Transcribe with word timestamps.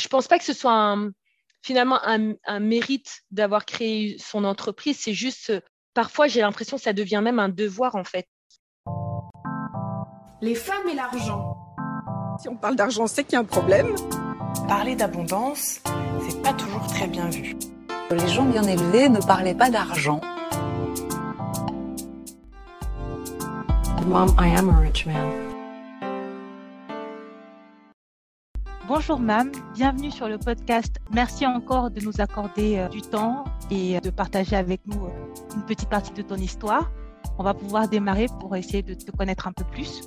Je 0.00 0.06
ne 0.06 0.08
pense 0.08 0.28
pas 0.28 0.38
que 0.38 0.44
ce 0.44 0.54
soit 0.54 0.96
finalement 1.60 2.00
un, 2.04 2.58
mérite 2.58 3.20
d'avoir 3.30 3.66
créé 3.66 4.16
son 4.18 4.44
entreprise. 4.44 4.98
C'est 4.98 5.12
juste, 5.12 5.52
parfois, 5.92 6.26
j'ai 6.26 6.40
l'impression 6.40 6.78
que 6.78 6.82
ça 6.82 6.94
devient 6.94 7.20
même 7.22 7.38
un 7.38 7.50
devoir 7.50 7.96
en 7.96 8.04
fait. 8.04 8.26
Les 10.40 10.54
femmes 10.54 10.88
et 10.90 10.94
l'argent. 10.94 11.54
Si 12.40 12.48
on 12.48 12.56
parle 12.56 12.76
d'argent, 12.76 13.06
c'est 13.06 13.24
qu'il 13.24 13.34
y 13.34 13.36
a 13.36 13.40
un 13.40 13.44
problème. 13.44 13.94
Parler 14.66 14.96
d'abondance, 14.96 15.82
c'est 16.26 16.40
pas 16.40 16.54
toujours 16.54 16.86
très 16.86 17.06
bien 17.06 17.28
vu. 17.28 17.54
Les 18.10 18.28
gens 18.28 18.46
bien 18.46 18.62
élevés 18.62 19.10
ne 19.10 19.20
parlaient 19.20 19.54
pas 19.54 19.68
d'argent. 19.68 20.22
Mom, 24.06 24.34
I 24.38 24.48
am 24.56 24.70
a 24.70 24.80
rich 24.80 25.04
man. 25.04 25.49
Bonjour 28.92 29.20
Mam, 29.20 29.52
bienvenue 29.72 30.10
sur 30.10 30.28
le 30.28 30.36
podcast. 30.36 30.96
Merci 31.12 31.46
encore 31.46 31.92
de 31.92 32.00
nous 32.00 32.20
accorder 32.20 32.76
euh, 32.76 32.88
du 32.88 33.02
temps 33.02 33.44
et 33.70 34.00
de 34.00 34.10
partager 34.10 34.56
avec 34.56 34.80
nous 34.84 35.04
euh, 35.06 35.54
une 35.54 35.64
petite 35.64 35.88
partie 35.88 36.12
de 36.12 36.22
ton 36.22 36.34
histoire. 36.34 36.90
On 37.38 37.44
va 37.44 37.54
pouvoir 37.54 37.88
démarrer 37.88 38.26
pour 38.40 38.56
essayer 38.56 38.82
de 38.82 38.94
te 38.94 39.12
connaître 39.12 39.46
un 39.46 39.52
peu 39.52 39.62
plus. 39.62 40.00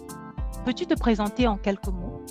Peux-tu 0.66 0.86
te 0.86 0.96
présenter 0.96 1.48
en 1.48 1.56
quelques 1.58 1.88
mots? 1.88 2.26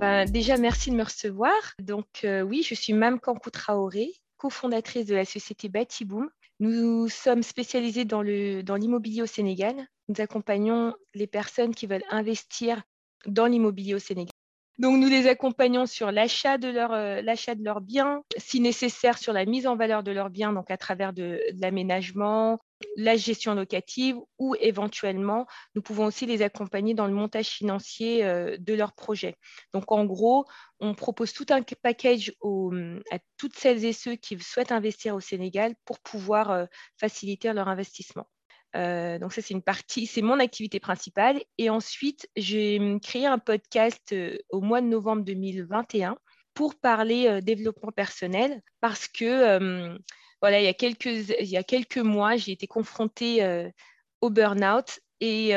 Ben, 0.00 0.30
Déjà, 0.30 0.58
merci 0.58 0.90
de 0.90 0.96
me 0.96 1.02
recevoir. 1.02 1.54
Donc 1.82 2.24
euh, 2.24 2.42
oui, 2.42 2.62
je 2.62 2.74
suis 2.74 2.92
Mam 2.92 3.18
Kankou 3.18 3.48
Traoré, 3.48 4.12
cofondatrice 4.36 5.06
de 5.06 5.14
la 5.14 5.24
société 5.24 5.70
Batiboom. 5.70 6.28
Nous 6.58 7.08
sommes 7.08 7.42
spécialisés 7.42 8.04
dans 8.04 8.20
l'immobilier 8.20 9.22
au 9.22 9.26
Sénégal. 9.26 9.76
Nous 10.10 10.20
accompagnons 10.20 10.92
les 11.14 11.26
personnes 11.26 11.74
qui 11.74 11.86
veulent 11.86 12.04
investir 12.10 12.82
dans 13.24 13.46
l'immobilier 13.46 13.94
au 13.94 13.98
Sénégal 13.98 14.34
donc, 14.80 14.98
nous 14.98 15.08
les 15.08 15.26
accompagnons 15.26 15.84
sur 15.84 16.10
l'achat 16.10 16.56
de, 16.56 16.68
leur, 16.68 16.94
euh, 16.94 17.20
leurs 17.58 17.82
biens, 17.82 18.22
si 18.38 18.60
nécessaire 18.60 19.18
sur 19.18 19.34
la 19.34 19.44
mise 19.44 19.66
en 19.66 19.76
valeur 19.76 20.02
de 20.02 20.10
leurs 20.10 20.30
biens, 20.30 20.54
donc 20.54 20.70
à 20.70 20.78
travers 20.78 21.12
de, 21.12 21.38
l'aménagement, 21.60 22.58
la 22.96 23.14
gestion 23.14 23.54
locative 23.54 24.16
ou 24.38 24.56
éventuellement, 24.58 25.46
nous 25.74 25.82
pouvons 25.82 26.06
aussi 26.06 26.24
les 26.24 26.40
accompagner 26.40 26.94
dans 26.94 27.06
le 27.06 27.12
montage 27.12 27.48
financier 27.48 28.24
euh, 28.24 28.56
de 28.58 28.72
leurs 28.72 28.94
projets. 28.94 29.36
Donc, 29.74 29.92
en 29.92 30.06
gros, 30.06 30.46
on 30.78 30.94
propose 30.94 31.34
tout 31.34 31.44
un 31.50 31.60
package 31.82 32.32
à 33.10 33.18
toutes 33.36 33.58
celles 33.58 33.84
et 33.84 33.92
ceux 33.92 34.14
qui 34.14 34.38
souhaitent 34.40 34.72
investir 34.72 35.14
au 35.14 35.20
Sénégal 35.20 35.74
pour 35.84 36.00
pouvoir 36.00 36.50
euh, 36.50 36.64
faciliter 36.96 37.52
leur 37.52 37.68
investissement. 37.68 38.26
Euh, 38.76 39.18
donc 39.18 39.32
ça, 39.32 39.42
c'est 39.42 39.54
une 39.54 39.62
partie, 39.62 40.06
c'est 40.06 40.22
mon 40.22 40.38
activité 40.38 40.80
principale. 40.80 41.42
Et 41.58 41.70
ensuite, 41.70 42.28
j'ai 42.36 42.78
hum, 42.78 43.00
créé 43.00 43.26
un 43.26 43.38
podcast 43.38 44.12
euh, 44.12 44.38
au 44.50 44.60
mois 44.60 44.80
de 44.80 44.86
novembre 44.86 45.22
2021 45.24 46.16
pour 46.54 46.78
parler 46.78 47.26
euh, 47.26 47.40
développement 47.40 47.92
personnel 47.92 48.62
parce 48.80 49.08
que 49.08 49.56
hum, 49.56 49.98
voilà, 50.40 50.60
il 50.60 50.64
y 50.64 50.68
a 50.68 50.74
quelques, 50.74 51.06
il 51.06 51.48
y 51.48 51.56
a 51.56 51.62
quelques 51.62 51.98
mois, 51.98 52.36
j'ai 52.36 52.52
été 52.52 52.66
confrontée 52.66 53.70
au 54.22 54.30
burn-out 54.30 55.00
et 55.20 55.52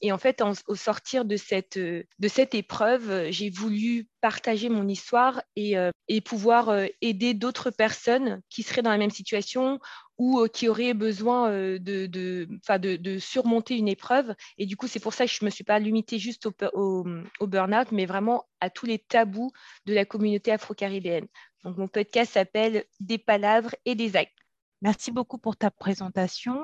et 0.00 0.12
en 0.12 0.18
fait, 0.18 0.42
au 0.68 0.74
sortir 0.76 1.24
de 1.24 1.36
cette, 1.36 1.76
euh, 1.76 2.04
de 2.18 2.28
cette 2.28 2.54
épreuve, 2.54 3.10
euh, 3.10 3.30
j'ai 3.32 3.50
voulu 3.50 4.06
partager 4.20 4.68
mon 4.68 4.86
histoire 4.86 5.42
et, 5.56 5.76
euh, 5.76 5.90
et 6.06 6.20
pouvoir 6.20 6.72
aider 7.00 7.34
d'autres 7.34 7.70
personnes 7.70 8.40
qui 8.48 8.62
seraient 8.62 8.82
dans 8.82 8.90
la 8.90 8.98
même 8.98 9.10
situation 9.10 9.80
ou 10.18 10.46
qui 10.52 10.68
auraient 10.68 10.94
besoin 10.94 11.50
de, 11.50 11.78
de, 11.78 12.06
de, 12.06 12.96
de, 12.96 13.18
surmonter 13.18 13.76
une 13.76 13.86
épreuve. 13.86 14.34
Et 14.56 14.66
du 14.66 14.76
coup, 14.76 14.88
c'est 14.88 14.98
pour 14.98 15.14
ça 15.14 15.26
que 15.26 15.32
je 15.32 15.38
ne 15.42 15.46
me 15.46 15.50
suis 15.50 15.62
pas 15.62 15.78
limitée 15.78 16.18
juste 16.18 16.46
au, 16.46 16.52
au, 16.72 17.06
au 17.38 17.46
burn-out, 17.46 17.92
mais 17.92 18.06
vraiment 18.06 18.48
à 18.60 18.70
tous 18.70 18.86
les 18.86 18.98
tabous 18.98 19.52
de 19.86 19.94
la 19.94 20.04
communauté 20.04 20.50
afro-caribéenne. 20.50 21.28
Donc, 21.62 21.76
mon 21.76 21.86
podcast 21.86 22.32
s'appelle 22.32 22.84
Des 22.98 23.18
palavres 23.18 23.74
et 23.84 23.94
des 23.94 24.16
actes. 24.16 24.34
Merci 24.82 25.12
beaucoup 25.12 25.38
pour 25.38 25.56
ta 25.56 25.70
présentation 25.70 26.58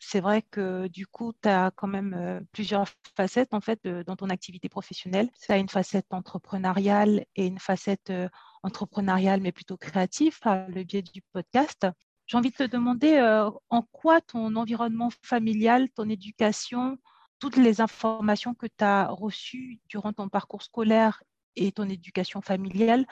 c'est 0.00 0.20
vrai 0.20 0.42
que 0.42 0.88
du 0.88 1.06
coup, 1.06 1.32
tu 1.42 1.48
as 1.48 1.70
quand 1.76 1.86
même 1.86 2.14
euh, 2.14 2.40
plusieurs 2.52 2.86
facettes 3.16 3.52
en 3.52 3.60
fait 3.60 3.86
dans 3.86 4.16
ton 4.16 4.30
activité 4.30 4.68
professionnelle. 4.68 5.28
Tu 5.40 5.52
as 5.52 5.58
une 5.58 5.68
facette 5.68 6.06
entrepreneuriale 6.10 7.26
et 7.36 7.46
une 7.46 7.58
facette 7.58 8.10
euh, 8.10 8.28
entrepreneuriale 8.62 9.40
mais 9.42 9.52
plutôt 9.52 9.76
créative 9.76 10.40
par 10.40 10.66
le 10.68 10.84
biais 10.84 11.02
du 11.02 11.22
podcast. 11.32 11.86
J'ai 12.26 12.36
envie 12.38 12.50
de 12.50 12.56
te 12.56 12.62
demander 12.62 13.16
euh, 13.16 13.50
en 13.68 13.82
quoi 13.82 14.22
ton 14.22 14.56
environnement 14.56 15.10
familial, 15.22 15.90
ton 15.90 16.08
éducation, 16.08 16.96
toutes 17.38 17.56
les 17.56 17.82
informations 17.82 18.54
que 18.54 18.66
tu 18.66 18.84
as 18.84 19.06
reçues 19.08 19.80
durant 19.88 20.14
ton 20.14 20.30
parcours 20.30 20.62
scolaire 20.62 21.22
et 21.56 21.72
ton 21.72 21.88
éducation 21.88 22.40
familiale 22.40 23.04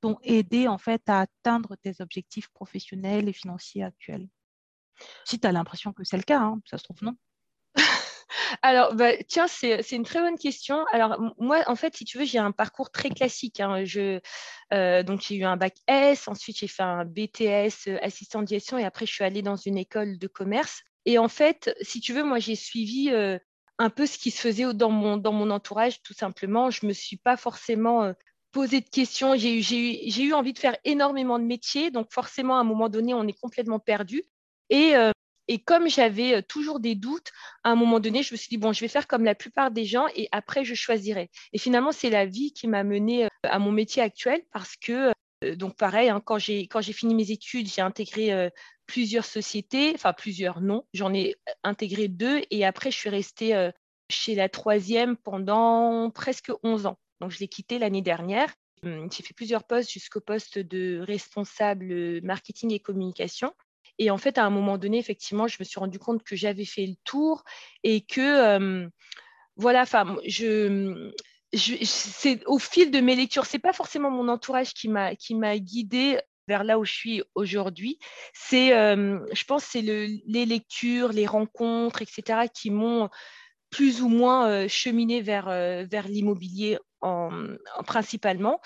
t'ont 0.00 0.18
aidé 0.22 0.68
en 0.68 0.78
fait 0.78 1.02
à 1.08 1.22
atteindre 1.22 1.74
tes 1.82 2.00
objectifs 2.00 2.48
professionnels 2.50 3.28
et 3.28 3.32
financiers 3.32 3.82
actuels? 3.82 4.28
Si 5.24 5.38
tu 5.38 5.46
as 5.46 5.52
l'impression 5.52 5.92
que 5.92 6.04
c'est 6.04 6.16
le 6.16 6.22
cas, 6.22 6.40
hein, 6.40 6.60
ça 6.64 6.78
se 6.78 6.84
trouve 6.84 7.02
non. 7.02 7.14
Alors, 8.62 8.94
bah, 8.94 9.12
tiens, 9.28 9.46
c'est 9.48 9.90
une 9.92 10.04
très 10.04 10.20
bonne 10.20 10.38
question. 10.38 10.84
Alors, 10.92 11.18
moi, 11.38 11.62
en 11.66 11.76
fait, 11.76 11.96
si 11.96 12.04
tu 12.04 12.18
veux, 12.18 12.24
j'ai 12.24 12.38
un 12.38 12.52
parcours 12.52 12.90
très 12.90 13.10
classique. 13.10 13.60
Hein. 13.60 13.84
Je, 13.84 14.20
euh, 14.72 15.02
donc, 15.02 15.22
j'ai 15.22 15.36
eu 15.36 15.44
un 15.44 15.56
bac 15.56 15.76
S, 15.86 16.28
ensuite, 16.28 16.58
j'ai 16.58 16.68
fait 16.68 16.82
un 16.82 17.04
BTS 17.04 17.88
euh, 17.88 17.98
assistant 18.02 18.42
de 18.42 18.48
gestion 18.48 18.78
et 18.78 18.84
après, 18.84 19.06
je 19.06 19.12
suis 19.12 19.24
allée 19.24 19.42
dans 19.42 19.56
une 19.56 19.78
école 19.78 20.18
de 20.18 20.26
commerce. 20.26 20.82
Et 21.04 21.18
en 21.18 21.28
fait, 21.28 21.74
si 21.82 22.00
tu 22.00 22.12
veux, 22.12 22.24
moi, 22.24 22.38
j'ai 22.38 22.56
suivi 22.56 23.10
euh, 23.10 23.38
un 23.78 23.90
peu 23.90 24.06
ce 24.06 24.18
qui 24.18 24.30
se 24.30 24.40
faisait 24.40 24.74
dans 24.74 24.90
mon, 24.90 25.16
dans 25.16 25.32
mon 25.32 25.50
entourage, 25.50 26.02
tout 26.02 26.14
simplement. 26.14 26.70
Je 26.70 26.80
ne 26.84 26.88
me 26.88 26.92
suis 26.92 27.16
pas 27.16 27.36
forcément 27.36 28.12
posé 28.52 28.80
de 28.80 28.88
questions. 28.88 29.36
J'ai 29.36 29.60
eu, 29.60 30.28
eu 30.28 30.32
envie 30.32 30.52
de 30.52 30.58
faire 30.58 30.76
énormément 30.84 31.38
de 31.38 31.44
métiers. 31.44 31.90
Donc, 31.90 32.08
forcément, 32.10 32.56
à 32.56 32.60
un 32.60 32.64
moment 32.64 32.88
donné, 32.88 33.14
on 33.14 33.26
est 33.28 33.38
complètement 33.38 33.78
perdu. 33.78 34.22
Euh, 34.72 35.12
et, 35.48 35.58
comme 35.58 35.88
j'avais 35.88 36.36
euh, 36.36 36.42
toujours 36.42 36.80
des 36.80 36.94
doutes, 36.94 37.30
à 37.64 37.70
un 37.70 37.76
moment 37.76 38.00
donné, 38.00 38.22
je 38.22 38.34
me 38.34 38.36
suis 38.36 38.48
dit, 38.48 38.58
bon, 38.58 38.72
je 38.72 38.80
vais 38.80 38.88
faire 38.88 39.06
comme 39.06 39.24
la 39.24 39.34
plupart 39.34 39.70
des 39.70 39.84
gens 39.84 40.06
et 40.14 40.28
après, 40.32 40.64
je 40.64 40.74
choisirai. 40.74 41.30
Et 41.52 41.58
finalement, 41.58 41.92
c'est 41.92 42.10
la 42.10 42.26
vie 42.26 42.52
qui 42.52 42.66
m'a 42.66 42.84
menée 42.84 43.26
euh, 43.26 43.28
à 43.44 43.58
mon 43.58 43.72
métier 43.72 44.02
actuel 44.02 44.42
parce 44.52 44.76
que, 44.76 45.12
donc 45.54 45.76
pareil, 45.76 46.08
hein, 46.08 46.20
quand 46.24 46.38
j'ai 46.38 46.92
fini 46.92 47.14
mes 47.14 47.30
études, 47.30 47.68
j'ai 47.68 47.82
intégré 47.82 48.50
plusieurs 48.86 49.26
sociétés, 49.26 49.92
enfin 49.94 50.14
plusieurs 50.14 50.62
non, 50.62 50.86
j'en 50.94 51.12
ai 51.12 51.36
intégré 51.62 52.08
deux 52.08 52.40
et 52.50 52.64
après, 52.64 52.90
je 52.90 52.96
suis 52.96 53.10
restée 53.10 53.70
chez 54.08 54.34
la 54.34 54.48
troisième 54.48 55.14
pendant 55.16 56.10
presque 56.10 56.50
11 56.62 56.86
ans. 56.86 56.98
Donc, 57.20 57.32
je 57.32 57.38
l'ai 57.38 57.48
quitté 57.48 57.78
l'année 57.78 58.00
dernière. 58.00 58.52
Hum, 58.82 59.10
j'ai 59.12 59.22
fait 59.22 59.34
plusieurs 59.34 59.64
postes 59.64 59.90
jusqu'au 59.90 60.20
poste 60.20 60.58
de 60.58 61.00
responsable 61.06 62.20
marketing 62.22 62.72
et 62.72 62.80
communication. 62.80 63.52
Et 63.98 64.10
en 64.10 64.18
fait, 64.18 64.38
à 64.38 64.44
un 64.44 64.50
moment 64.50 64.78
donné, 64.78 64.98
effectivement, 64.98 65.48
je 65.48 65.56
me 65.58 65.64
suis 65.64 65.80
rendu 65.80 65.98
compte 65.98 66.22
que 66.22 66.36
j'avais 66.36 66.64
fait 66.64 66.86
le 66.86 66.96
tour 67.04 67.44
et 67.82 68.02
que, 68.02 68.88
voilà, 69.56 69.82
enfin, 69.82 70.16
je, 70.26 71.12
c'est 71.54 72.44
au 72.46 72.58
fil 72.58 72.90
de 72.90 73.00
mes 73.00 73.16
lectures, 73.16 73.46
c'est 73.46 73.58
pas 73.58 73.72
forcément 73.72 74.10
mon 74.10 74.28
entourage 74.28 74.74
qui 74.74 74.88
m'a 74.88 75.14
qui 75.14 75.34
m'a 75.34 75.58
guidée 75.58 76.18
vers 76.48 76.64
là 76.64 76.78
où 76.78 76.84
je 76.84 76.92
suis 76.92 77.22
aujourd'hui. 77.34 77.98
C'est, 78.32 78.68
je 78.68 79.44
pense, 79.44 79.64
c'est 79.64 79.82
le, 79.82 80.06
les 80.26 80.46
lectures, 80.46 81.12
les 81.12 81.26
rencontres, 81.26 82.02
etc., 82.02 82.48
qui 82.52 82.70
m'ont 82.70 83.08
plus 83.76 84.00
ou 84.00 84.08
moins 84.08 84.48
euh, 84.48 84.68
cheminé 84.68 85.20
vers, 85.20 85.46
vers 85.46 86.08
l'immobilier 86.08 86.78
en, 87.02 87.30
principalement. 87.86 88.60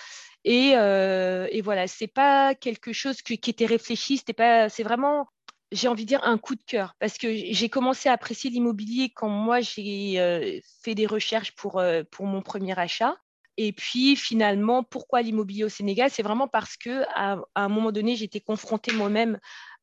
Et, 0.45 0.73
euh, 0.75 1.47
et 1.51 1.61
voilà, 1.61 1.87
c'est 1.87 2.07
pas 2.07 2.55
quelque 2.55 2.93
chose 2.93 3.21
qui 3.23 3.35
était 3.35 3.67
réfléchi, 3.67 4.17
c'était 4.17 4.33
pas, 4.33 4.69
c'est 4.69 4.83
vraiment, 4.83 5.27
j'ai 5.71 5.89
envie 5.89 6.05
de 6.05 6.09
dire, 6.09 6.25
un 6.25 6.39
coup 6.39 6.55
de 6.55 6.63
cœur. 6.63 6.95
Parce 6.99 7.19
que 7.19 7.29
j'ai 7.35 7.69
commencé 7.69 8.09
à 8.09 8.13
apprécier 8.13 8.51
l'immobilier 8.51 9.11
quand 9.15 9.29
moi, 9.29 9.61
j'ai 9.61 10.19
euh, 10.19 10.61
fait 10.83 10.95
des 10.95 11.07
recherches 11.07 11.55
pour, 11.55 11.79
euh, 11.79 12.03
pour 12.11 12.27
mon 12.27 12.43
premier 12.43 12.79
achat. 12.79 13.17
Et 13.57 13.73
puis 13.73 14.17
finalement, 14.17 14.83
pourquoi 14.83 15.21
l'immobilier 15.21 15.65
au 15.65 15.69
Sénégal? 15.69 16.11
C'est 16.11 16.23
vraiment 16.23 16.49
parce 16.49 16.79
que 16.79 17.03
à, 17.15 17.37
un 17.55 17.69
moment 17.69 17.93
donné, 17.93 18.17
j'étais 18.17 18.41
confrontée 18.41 18.93
moi-même 18.93 19.39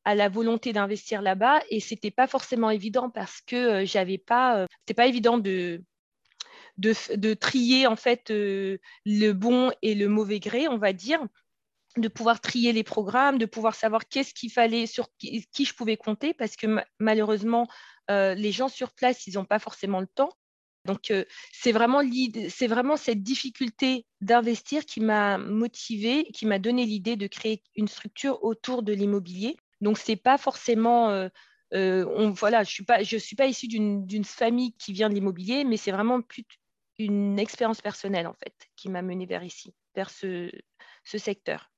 à 0.08 0.14
la 0.14 0.30
volonté 0.30 0.72
d'investir 0.72 1.20
là-bas 1.20 1.60
et 1.68 1.80
c'était 1.80 2.10
pas 2.10 2.26
forcément 2.26 2.70
évident 2.70 3.10
parce 3.10 3.42
que 3.42 3.84
j'avais 3.84 4.16
pas, 4.16 4.66
c'était 4.80 4.94
pas 4.94 5.06
évident 5.06 5.36
de 5.36 5.82
de, 6.78 7.34
trier 7.34 7.86
en 7.86 7.96
fait 7.96 8.30
euh, 8.30 8.78
le 9.04 9.32
bon 9.32 9.70
et 9.82 9.94
le 9.94 10.08
mauvais 10.08 10.40
gré, 10.40 10.68
on 10.68 10.78
va 10.78 10.92
dire, 10.92 11.20
de 11.96 12.08
pouvoir 12.08 12.40
trier 12.40 12.72
les 12.72 12.84
programmes, 12.84 13.38
de 13.38 13.46
pouvoir 13.46 13.74
savoir 13.74 14.08
qu'est-ce 14.08 14.32
qu'il 14.32 14.50
fallait, 14.50 14.86
sur 14.86 15.08
qui, 15.18 15.64
je 15.64 15.74
pouvais 15.74 15.96
compter, 15.96 16.34
parce 16.34 16.56
que 16.56 16.66
malheureusement, 17.00 17.66
euh, 18.10 18.34
les 18.34 18.52
gens 18.52 18.68
sur 18.68 18.92
place, 18.92 19.26
ils 19.26 19.34
n'ont 19.34 19.44
pas 19.44 19.58
forcément 19.58 20.00
le 20.00 20.06
temps. 20.06 20.30
Donc, 20.84 21.10
euh, 21.10 21.24
c'est 21.52 21.72
vraiment, 21.72 22.00
vraiment 22.62 22.96
cette 22.96 23.22
difficulté 23.22 24.06
d'investir 24.20 24.86
qui 24.86 25.00
m'a 25.00 25.36
motivée, 25.36 26.24
qui 26.32 26.46
m'a 26.46 26.58
donné 26.58 26.86
l'idée 26.86 27.16
de 27.16 27.26
créer 27.26 27.62
une 27.74 27.88
structure 27.88 28.42
autour 28.44 28.82
de 28.82 28.92
l'immobilier. 28.92 29.56
Donc, 29.80 29.98
ce 29.98 30.10
n'est 30.10 30.16
pas 30.16 30.38
forcément 30.38 31.28
on, 31.72 32.30
voilà, 32.30 32.64
je 32.64 32.82
ne 32.82 33.04
suis, 33.04 33.20
suis 33.20 33.36
pas 33.36 33.46
issue 33.46 33.68
d'une 33.68 34.24
famille 34.24 34.72
qui 34.76 34.92
vient 34.92 35.08
de 35.08 35.14
l'immobilier, 35.14 35.64
mais 35.64 35.76
c'est 35.76 35.92
vraiment 35.92 36.22
plus, 36.22 36.44
une 36.98 37.38
expérience 37.38 37.80
personnelle 37.80 38.26
en 38.26 38.34
fait 38.34 38.54
qui 38.76 38.88
m'a 38.88 39.02
menée 39.02 39.26
vers 39.26 39.44
ici, 39.44 39.74
vers 39.94 40.10
ce, 40.10 40.50
ce 41.04 41.18
secteur. 41.18 41.70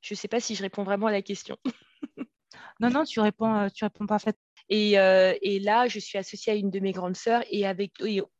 Je 0.00 0.14
ne 0.14 0.16
sais 0.16 0.28
pas 0.28 0.40
si 0.40 0.54
je 0.54 0.62
réponds 0.62 0.84
vraiment 0.84 1.06
à 1.06 1.12
la 1.12 1.22
question. 1.22 1.56
non, 2.80 2.90
non, 2.90 3.04
tu 3.04 3.20
réponds, 3.20 3.54
euh, 3.54 3.68
tu 3.68 3.84
réponds 3.84 4.06
parfaitement. 4.06 4.42
Et, 4.70 4.98
euh, 4.98 5.34
et, 5.40 5.60
là, 5.60 5.88
je 5.88 5.98
suis 5.98 6.18
associée 6.18 6.52
à 6.52 6.56
une 6.56 6.70
de 6.70 6.80
mes 6.80 6.92
grandes 6.92 7.16
sœurs. 7.16 7.42
Et 7.50 7.66
avec, 7.66 7.94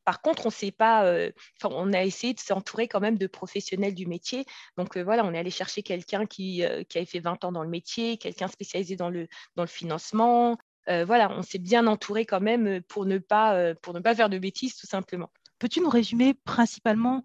par 0.05 0.21
contre, 0.21 0.47
on 0.47 0.51
sait 0.51 0.71
pas. 0.71 1.05
Euh, 1.05 1.31
on 1.65 1.93
a 1.93 2.05
essayé 2.05 2.35
de 2.35 2.41
s'entourer 2.41 2.87
quand 2.87 3.01
même 3.01 3.17
de 3.17 3.27
professionnels 3.27 3.95
du 3.95 4.07
métier. 4.07 4.45
Donc 4.77 4.97
voilà, 4.99 5.25
on 5.25 5.33
est 5.33 5.39
allé 5.39 5.51
chercher 5.51 5.83
quelqu'un 5.83 6.27
qui, 6.27 6.63
qui 6.89 6.99
avait 6.99 7.07
fait 7.07 7.21
20 7.21 7.45
ans 7.45 7.53
dans 7.53 7.63
le 7.63 7.71
métier, 7.71 8.19
quelqu'un 8.19 8.49
spécialisé 8.49 8.97
dans 8.97 9.11
le, 9.11 9.29
dans 9.57 9.63
le 9.63 9.69
financement. 9.69 10.59
voilà, 10.87 11.31
on 11.33 11.43
s'est 11.43 11.59
bien 11.59 11.87
entouré 11.87 12.27
quand 12.27 12.41
même 12.41 12.83
pour 12.83 13.07
ne 13.07 13.19
pas 13.19 13.75
pour 13.77 13.95
ne 13.95 14.01
pas 14.01 14.15
faire 14.15 14.29
de 14.29 14.39
bêtises, 14.39 14.77
tout 14.77 14.87
simplement. 14.87 15.31
Peux-tu 15.59 15.81
nous 15.81 15.91
résumer 15.91 16.35
principalement 16.35 17.25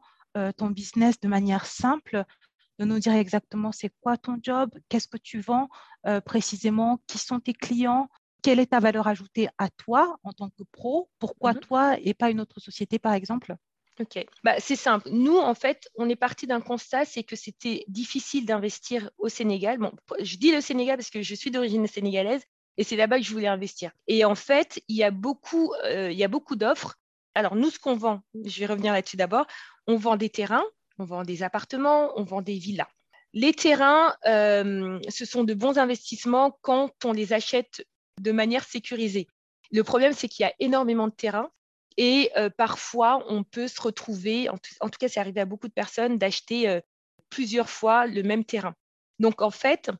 ton 0.58 0.70
business 0.70 1.20
de 1.20 1.28
manière 1.28 1.66
simple 1.66 2.24
de 2.80 2.86
nous 2.86 2.98
dire 2.98 3.14
exactement 3.14 3.72
c'est 3.72 3.94
quoi 4.02 4.18
ton 4.18 4.40
job, 4.42 4.72
qu'est-ce 4.90 5.08
que 5.08 5.18
tu 5.18 5.42
vends 5.42 5.70
précisément, 6.26 7.00
qui 7.08 7.18
sont 7.18 7.40
tes 7.40 7.54
clients, 7.54 8.10
quelle 8.44 8.60
est 8.60 8.68
ta 8.68 8.80
valeur 8.80 9.08
ajoutée 9.08 9.48
à 9.58 9.70
toi 9.70 10.18
en 10.24 10.34
tant 10.34 10.50
que 10.50 10.64
pro, 10.72 11.10
pourquoi 11.18 11.54
mmh 11.54 11.60
toi 11.60 11.98
et 12.00 12.14
pas 12.14 12.30
une 12.30 12.42
autre 12.42 12.60
société 12.60 13.00
par 13.00 13.14
exemple? 13.14 13.56
Ok, 14.00 14.26
bah, 14.44 14.56
c'est 14.60 14.76
simple. 14.76 15.10
Nous, 15.12 15.38
en 15.38 15.54
fait, 15.54 15.88
on 15.96 16.10
est 16.10 16.16
parti 16.16 16.48
d'un 16.48 16.62
constat, 16.62 17.06
c'est 17.06 17.24
que 17.24 17.36
c'était 17.36 17.86
difficile 17.88 18.46
d'investir 18.46 19.10
au 19.20 19.30
Sénégal. 19.30 19.78
Bon, 19.78 19.92
je 20.20 20.38
dis 20.38 20.52
le 20.52 20.62
Sénégal 20.62 20.98
parce 20.98 21.12
que 21.12 21.22
je 21.22 21.36
suis 21.36 21.52
d'origine 21.52 21.86
sénégalaise 21.88 22.42
et 22.78 22.84
c'est 22.84 22.96
là-bas 22.96 23.20
que 23.20 23.24
je 23.24 23.32
voulais 23.32 23.48
investir. 23.48 23.92
Et 24.08 24.26
en 24.26 24.36
fait, 24.36 24.82
il 24.88 24.96
y 24.96 25.04
a 25.04 25.12
beaucoup, 25.12 25.74
il 25.86 26.18
y 26.18 26.24
a 26.24 26.28
beaucoup 26.28 26.56
d'offres. 26.56 26.96
Alors, 27.36 27.56
nous, 27.56 27.70
ce 27.70 27.78
qu'on 27.78 27.96
vend, 27.96 28.22
je 28.46 28.60
vais 28.60 28.66
revenir 28.66 28.94
là-dessus 28.94 29.18
d'abord, 29.18 29.46
on 29.86 29.96
vend 29.96 30.18
des 30.18 30.30
terrains, 30.30 30.66
on 30.98 31.06
vend 31.06 31.24
des 31.24 31.44
appartements, 31.44 32.12
on 32.16 32.24
vend 32.24 32.42
des 32.42 32.58
villas. 32.58 32.90
Les 33.34 33.54
terrains, 33.54 34.16
euh, 34.28 35.00
ce 35.10 35.26
sont 35.26 35.44
de 35.44 35.56
bons 35.56 35.80
investissements 35.80 36.58
quand 36.62 36.92
on 37.04 37.12
les 37.12 37.34
achète 37.34 37.86
de 38.22 38.32
manière 38.32 38.64
sécurisée. 38.64 39.28
Le 39.72 39.84
problème, 39.84 40.14
c'est 40.14 40.28
qu'il 40.28 40.44
y 40.44 40.48
a 40.48 40.54
énormément 40.60 41.08
de 41.08 41.14
terrains 41.14 41.50
et 41.98 42.32
euh, 42.38 42.50
parfois, 42.50 43.24
on 43.28 43.44
peut 43.44 43.68
se 43.68 43.82
retrouver, 43.82 44.50
en 44.50 44.58
tout, 44.58 44.98
cas, 45.00 45.08
c'est 45.08 45.20
arrivé 45.20 45.42
à 45.42 45.46
beaucoup 45.46 45.68
de 45.68 45.74
personnes, 45.74 46.18
d'acheter 46.18 46.68
euh, 46.68 46.82
plusieurs 47.30 47.70
fois 47.70 48.08
le 48.08 48.24
même 48.24 48.46
terrain. 48.46 48.76
Donc, 49.20 49.42
en 49.42 49.52
fait, 49.52 49.92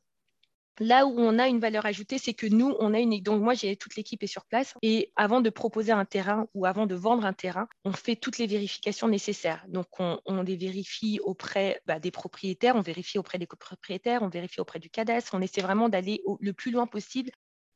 Là 0.80 1.06
où 1.06 1.14
on 1.16 1.38
a 1.38 1.46
une 1.46 1.60
valeur 1.60 1.86
ajoutée, 1.86 2.18
c'est 2.18 2.34
que 2.34 2.46
nous, 2.46 2.74
on 2.80 2.94
a 2.94 2.98
une. 2.98 3.20
Donc, 3.22 3.40
moi, 3.40 3.54
j'ai 3.54 3.76
toute 3.76 3.94
l'équipe 3.94 4.22
est 4.24 4.28
sur 4.28 4.44
place. 4.44 4.74
Et 4.82 5.12
avant 5.14 5.40
de 5.40 5.48
proposer 5.48 5.92
un 5.92 6.04
terrain 6.04 6.48
ou 6.52 6.66
avant 6.66 6.86
de 6.86 6.96
vendre 6.96 7.24
un 7.24 7.32
terrain, 7.32 7.68
on 7.84 7.92
fait 7.92 8.16
toutes 8.16 8.38
les 8.38 8.48
vérifications 8.48 9.06
nécessaires. 9.06 9.64
Donc, 9.68 9.86
on, 10.00 10.42
les 10.42 10.56
vérifie 10.56 11.20
auprès 11.22 11.80
bah, 11.86 12.00
des 12.00 12.10
propriétaires, 12.10 12.74
on 12.74 12.80
vérifie 12.80 13.18
auprès 13.18 13.38
des 13.38 13.46
copropriétaires, 13.46 14.22
on 14.22 14.28
vérifie 14.28 14.60
auprès 14.60 14.80
du 14.80 14.90
cadastre. 14.90 15.34
On 15.34 15.40
essaie 15.40 15.62
vraiment 15.62 15.88
d'aller 15.88 16.22
le 16.40 16.52
plus 16.52 16.72
loin 16.72 16.88
possible 16.88 17.30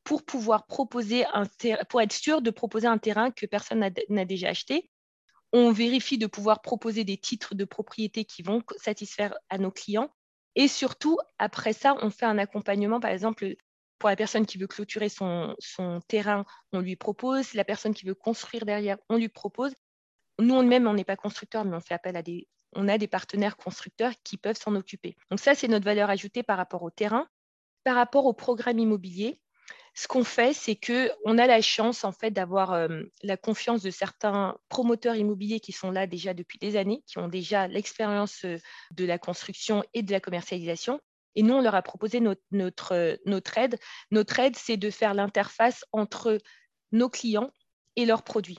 pour 0.08 0.24
pouvoir 0.24 0.64
proposer 0.64 1.26
un 1.34 1.44
pour 1.90 2.00
être 2.00 2.14
sûr 2.14 2.40
de 2.40 2.50
proposer 2.50 2.86
un 2.86 2.96
terrain 2.96 3.30
que 3.30 3.44
personne 3.44 3.84
n'a 4.08 4.24
déjà 4.24 4.48
acheté. 4.48 4.90
On 5.52 5.70
vérifie 5.70 6.16
de 6.16 6.26
pouvoir 6.26 6.62
proposer 6.62 7.04
des 7.04 7.18
titres 7.18 7.54
de 7.54 7.66
propriété 7.66 8.24
qui 8.24 8.42
vont 8.42 8.62
satisfaire 8.78 9.34
à 9.50 9.58
nos 9.58 9.70
clients 9.70 10.10
et 10.54 10.66
surtout, 10.66 11.18
après 11.38 11.74
ça, 11.74 11.94
on 12.00 12.08
fait 12.08 12.24
un 12.24 12.38
accompagnement, 12.38 13.00
par 13.00 13.10
exemple, 13.10 13.54
pour 13.98 14.08
la 14.08 14.16
personne 14.16 14.46
qui 14.46 14.56
veut 14.56 14.66
clôturer 14.66 15.10
son, 15.10 15.54
terrain, 16.08 16.46
on 16.72 16.80
lui 16.80 16.96
propose. 16.96 17.52
La 17.52 17.64
personne 17.64 17.92
qui 17.92 18.06
veut 18.06 18.14
construire 18.14 18.64
derrière, 18.64 18.96
on 19.10 19.18
lui 19.18 19.28
propose. 19.28 19.74
Nous, 20.38 20.62
même, 20.62 20.86
on 20.86 20.94
n'est 20.94 21.04
pas 21.04 21.16
constructeur, 21.16 21.66
mais 21.66 21.76
on 21.76 21.80
fait 21.80 21.92
appel 21.92 22.16
à 22.16 22.22
des, 22.22 22.48
on 22.72 22.88
a 22.88 22.96
des 22.96 23.08
partenaires 23.08 23.58
constructeurs 23.58 24.14
qui 24.24 24.38
peuvent 24.38 24.58
s'en 24.58 24.74
occuper. 24.74 25.16
Donc 25.30 25.38
ça, 25.38 25.54
c'est 25.54 25.68
notre 25.68 25.84
valeur 25.84 26.08
ajoutée 26.08 26.42
par 26.42 26.56
rapport 26.56 26.82
au 26.82 26.90
terrain. 26.90 27.28
Par 27.84 27.96
rapport 27.96 28.24
au 28.24 28.32
programme 28.32 28.78
immobilier, 28.78 29.40
ce 29.98 30.06
qu'on 30.06 30.22
fait, 30.22 30.52
c'est 30.52 30.76
qu'on 30.76 31.38
a 31.38 31.46
la 31.48 31.60
chance 31.60 32.04
en 32.04 32.12
fait 32.12 32.30
d'avoir 32.30 32.72
euh, 32.72 33.02
la 33.24 33.36
confiance 33.36 33.82
de 33.82 33.90
certains 33.90 34.56
promoteurs 34.68 35.16
immobiliers 35.16 35.58
qui 35.58 35.72
sont 35.72 35.90
là 35.90 36.06
déjà 36.06 36.34
depuis 36.34 36.56
des 36.60 36.76
années, 36.76 37.02
qui 37.04 37.18
ont 37.18 37.26
déjà 37.26 37.66
l'expérience 37.66 38.44
euh, 38.44 38.58
de 38.92 39.04
la 39.04 39.18
construction 39.18 39.82
et 39.94 40.04
de 40.04 40.12
la 40.12 40.20
commercialisation. 40.20 41.00
Et 41.34 41.42
nous, 41.42 41.54
on 41.54 41.60
leur 41.60 41.74
a 41.74 41.82
proposé 41.82 42.20
notre, 42.20 42.42
notre, 42.52 42.94
euh, 42.94 43.16
notre 43.26 43.58
aide. 43.58 43.76
Notre 44.12 44.38
aide, 44.38 44.54
c'est 44.54 44.76
de 44.76 44.88
faire 44.88 45.14
l'interface 45.14 45.84
entre 45.90 46.38
nos 46.92 47.08
clients 47.08 47.50
et 47.96 48.06
leurs 48.06 48.22
produits. 48.22 48.58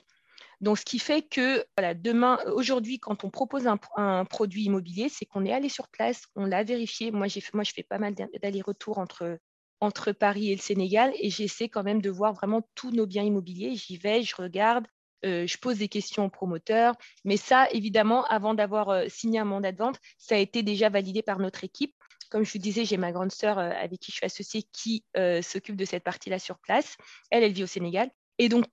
Donc, 0.60 0.76
ce 0.76 0.84
qui 0.84 0.98
fait 0.98 1.22
que 1.22 1.64
voilà, 1.74 1.94
demain, 1.94 2.38
aujourd'hui, 2.52 2.98
quand 2.98 3.24
on 3.24 3.30
propose 3.30 3.66
un, 3.66 4.26
produit 4.26 4.64
immobilier, 4.64 5.08
c'est 5.08 5.24
qu'on 5.24 5.46
est 5.46 5.54
allé 5.54 5.70
sur 5.70 5.88
place, 5.88 6.26
on 6.36 6.44
l'a 6.44 6.64
vérifié. 6.64 7.10
Moi, 7.12 7.28
moi, 7.54 7.64
je 7.64 7.72
fais 7.72 7.82
pas 7.82 7.98
mal 7.98 8.14
d'allers-retours 8.14 8.98
entre 8.98 9.38
entre 9.80 10.12
Paris 10.12 10.52
et 10.52 10.56
le 10.56 10.60
Sénégal 10.60 11.12
et 11.18 11.30
j'essaie 11.30 11.68
quand 11.68 11.82
même 11.82 12.02
de 12.02 12.10
voir 12.10 12.34
vraiment 12.34 12.62
tous 12.74 12.90
nos 12.90 13.06
biens 13.06 13.24
immobiliers. 13.24 13.74
J'y 13.74 13.96
vais, 13.96 14.22
je 14.22 14.36
regarde, 14.36 14.86
euh, 15.24 15.46
je 15.46 15.58
pose 15.58 15.78
des 15.78 15.88
questions 15.88 16.26
aux 16.26 16.30
promoteurs. 16.30 16.94
Mais 17.24 17.36
ça, 17.36 17.68
évidemment, 17.70 18.24
avant 18.26 18.54
d'avoir 18.54 18.90
euh, 18.90 19.04
signé 19.08 19.38
un 19.38 19.44
mandat 19.44 19.72
de 19.72 19.78
vente, 19.78 19.98
ça 20.18 20.34
a 20.34 20.38
été 20.38 20.62
déjà 20.62 20.88
validé 20.88 21.22
par 21.22 21.38
notre 21.38 21.64
équipe. 21.64 21.94
Comme 22.30 22.44
je 22.44 22.52
vous 22.52 22.58
disais, 22.58 22.84
j'ai 22.84 22.96
ma 22.96 23.10
grande 23.10 23.32
sœur 23.32 23.58
euh, 23.58 23.70
avec 23.70 24.00
qui 24.00 24.12
je 24.12 24.16
suis 24.16 24.26
associée 24.26 24.62
qui 24.72 25.04
s'occupe 25.42 25.76
de 25.76 25.84
cette 25.84 26.04
partie-là 26.04 26.38
sur 26.38 26.58
place. 26.58 26.96
Elle, 27.30 27.42
elle 27.42 27.52
vit 27.52 27.64
au 27.64 27.68
Sénégal. 27.68 28.10
Et 28.38 28.48
donc, 28.48 28.64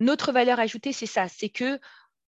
notre 0.00 0.32
valeur 0.32 0.58
ajoutée, 0.58 0.92
c'est 0.92 1.06
ça, 1.06 1.28
c'est 1.28 1.48
que 1.48 1.78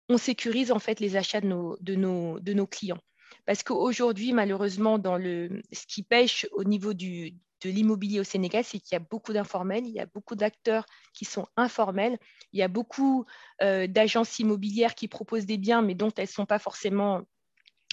on 0.09 0.17
sécurise 0.17 0.71
en 0.71 0.79
fait 0.79 0.99
les 0.99 1.17
achats 1.17 1.41
de 1.41 1.47
nos, 1.47 1.77
de 1.81 1.95
nos, 1.95 2.39
de 2.39 2.53
nos 2.53 2.67
clients. 2.67 3.01
Parce 3.45 3.63
qu'aujourd'hui, 3.63 4.31
malheureusement, 4.33 4.99
dans 4.99 5.17
le, 5.17 5.61
ce 5.73 5.85
qui 5.87 6.03
pêche 6.03 6.47
au 6.51 6.63
niveau 6.63 6.93
du, 6.93 7.33
de 7.61 7.69
l'immobilier 7.69 8.19
au 8.19 8.23
Sénégal, 8.23 8.63
c'est 8.63 8.79
qu'il 8.79 8.93
y 8.93 8.95
a 8.95 9.05
beaucoup 9.09 9.33
d'informels, 9.33 9.85
il 9.85 9.93
y 9.93 9.99
a 9.99 10.05
beaucoup 10.05 10.35
d'acteurs 10.35 10.85
qui 11.13 11.25
sont 11.25 11.47
informels, 11.55 12.17
il 12.53 12.59
y 12.59 12.63
a 12.63 12.67
beaucoup 12.67 13.25
euh, 13.61 13.87
d'agences 13.87 14.39
immobilières 14.39 14.95
qui 14.95 15.07
proposent 15.07 15.45
des 15.45 15.57
biens, 15.57 15.81
mais 15.81 15.95
dont 15.95 16.11
elles 16.17 16.23
ne 16.23 16.27
sont 16.27 16.45
pas 16.45 16.59
forcément 16.59 17.21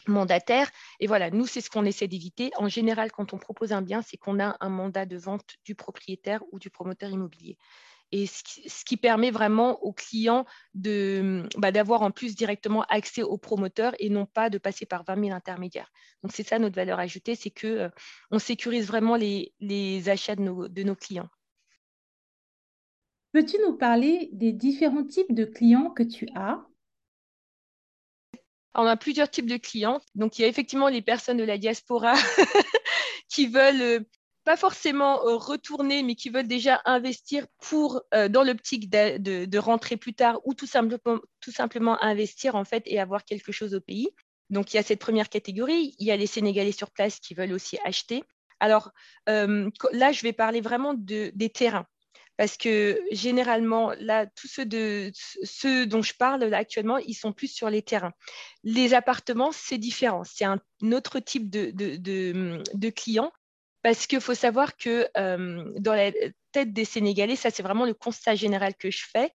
mandataires. 0.06 0.70
Et 1.00 1.06
voilà, 1.06 1.30
nous, 1.30 1.46
c'est 1.46 1.60
ce 1.60 1.70
qu'on 1.70 1.84
essaie 1.84 2.08
d'éviter. 2.08 2.50
En 2.56 2.68
général, 2.68 3.10
quand 3.10 3.32
on 3.32 3.38
propose 3.38 3.72
un 3.72 3.82
bien, 3.82 4.02
c'est 4.02 4.16
qu'on 4.16 4.40
a 4.40 4.56
un 4.60 4.68
mandat 4.68 5.06
de 5.06 5.16
vente 5.16 5.56
du 5.64 5.74
propriétaire 5.74 6.42
ou 6.52 6.58
du 6.58 6.70
promoteur 6.70 7.10
immobilier 7.10 7.56
et 8.14 8.26
ce 8.26 8.84
qui, 8.84 8.96
permet 8.96 9.32
vraiment 9.32 9.82
aux 9.82 9.92
clients 9.92 10.46
bah, 10.74 11.72
d'avoir 11.72 12.02
en 12.02 12.12
plus 12.12 12.36
directement 12.36 12.84
accès 12.84 13.24
aux 13.24 13.38
promoteurs 13.38 13.92
et 13.98 14.08
non 14.08 14.24
pas 14.24 14.50
de 14.50 14.58
passer 14.58 14.86
par 14.86 15.02
20 15.02 15.20
000 15.24 15.36
intermédiaires. 15.36 15.90
Donc 16.22 16.30
c'est 16.32 16.46
ça 16.46 16.60
notre 16.60 16.76
valeur 16.76 17.00
ajoutée, 17.00 17.34
c'est 17.34 17.50
qu'on 17.50 17.66
euh, 17.66 17.88
on 18.30 18.38
sécurise 18.38 18.86
vraiment 18.86 19.16
les, 19.16 19.52
achats 20.08 20.36
de 20.36 20.42
nos, 20.42 20.68
de 20.68 20.82
nos 20.84 20.94
clients. 20.94 21.28
Peux-tu 23.32 23.56
nous 23.66 23.76
parler 23.76 24.28
des 24.30 24.52
différents 24.52 25.04
types 25.04 25.34
de 25.34 25.44
clients 25.44 25.90
que 25.90 26.04
tu 26.04 26.28
as? 26.36 26.64
On 28.76 28.86
a 28.86 28.96
plusieurs 28.96 29.28
types 29.28 29.50
de 29.50 29.56
clients. 29.56 30.00
Donc, 30.14 30.38
il 30.38 30.42
y 30.42 30.44
a 30.44 30.48
effectivement 30.48 30.88
les 30.88 31.02
personnes 31.02 31.38
de 31.38 31.44
la 31.44 31.58
diaspora 31.58 32.14
qui 33.28 33.48
veulent 33.48 33.82
euh, 33.82 34.00
pas 34.44 34.56
forcément 34.56 35.26
euh, 35.26 35.36
retourner, 35.36 36.02
mais 36.02 36.14
qui 36.14 36.28
veulent 36.28 36.46
déjà 36.46 36.82
investir 36.84 37.46
pour, 37.62 38.02
euh, 38.12 38.28
dans 38.28 38.42
l'optique 38.42 38.90
de, 38.90 39.46
de, 39.46 39.58
rentrer 39.58 39.96
plus 39.96 40.14
tard 40.14 40.40
ou 40.44 40.54
tout 40.54 40.66
simplement, 40.66 41.20
tout 41.40 41.50
simplement 41.50 42.02
investir 42.02 42.54
en 42.54 42.64
fait 42.64 42.82
et 42.86 43.00
avoir 43.00 43.24
quelque 43.24 43.52
chose 43.52 43.74
au 43.74 43.80
pays. 43.80 44.10
Donc 44.50 44.72
il 44.72 44.76
y 44.76 44.80
a 44.80 44.82
cette 44.82 45.00
première 45.00 45.30
catégorie. 45.30 45.94
Il 45.98 46.06
y 46.06 46.10
a 46.10 46.16
les 46.16 46.26
Sénégalais 46.26 46.72
sur 46.72 46.90
place 46.90 47.18
qui 47.20 47.34
veulent 47.34 47.52
aussi 47.52 47.78
acheter. 47.84 48.22
Alors 48.60 48.90
euh, 49.28 49.70
là, 49.92 50.12
je 50.12 50.22
vais 50.22 50.34
parler 50.34 50.60
vraiment 50.60 50.94
de, 50.94 51.32
des 51.34 51.50
terrains. 51.50 51.86
Parce 52.36 52.56
que 52.56 53.00
généralement, 53.12 53.92
là, 54.00 54.26
tous 54.26 54.48
ceux, 54.48 54.66
de, 54.66 55.12
ceux 55.14 55.86
dont 55.86 56.02
je 56.02 56.14
parle 56.14 56.52
actuellement, 56.52 56.98
ils 56.98 57.14
sont 57.14 57.32
plus 57.32 57.46
sur 57.46 57.70
les 57.70 57.80
terrains. 57.80 58.12
Les 58.64 58.92
appartements, 58.92 59.52
c'est 59.52 59.78
différent. 59.78 60.24
C'est 60.24 60.44
un 60.44 60.58
autre 60.92 61.20
type 61.20 61.48
de, 61.48 61.70
de, 61.70 62.60
de 62.74 62.90
clients 62.90 63.30
parce 63.84 64.06
qu'il 64.06 64.22
faut 64.22 64.34
savoir 64.34 64.78
que 64.78 65.06
euh, 65.18 65.70
dans 65.78 65.92
la 65.92 66.10
tête 66.52 66.72
des 66.72 66.86
Sénégalais, 66.86 67.36
ça 67.36 67.50
c'est 67.50 67.62
vraiment 67.62 67.84
le 67.84 67.92
constat 67.92 68.34
général 68.34 68.74
que 68.76 68.90
je 68.90 69.04
fais, 69.06 69.30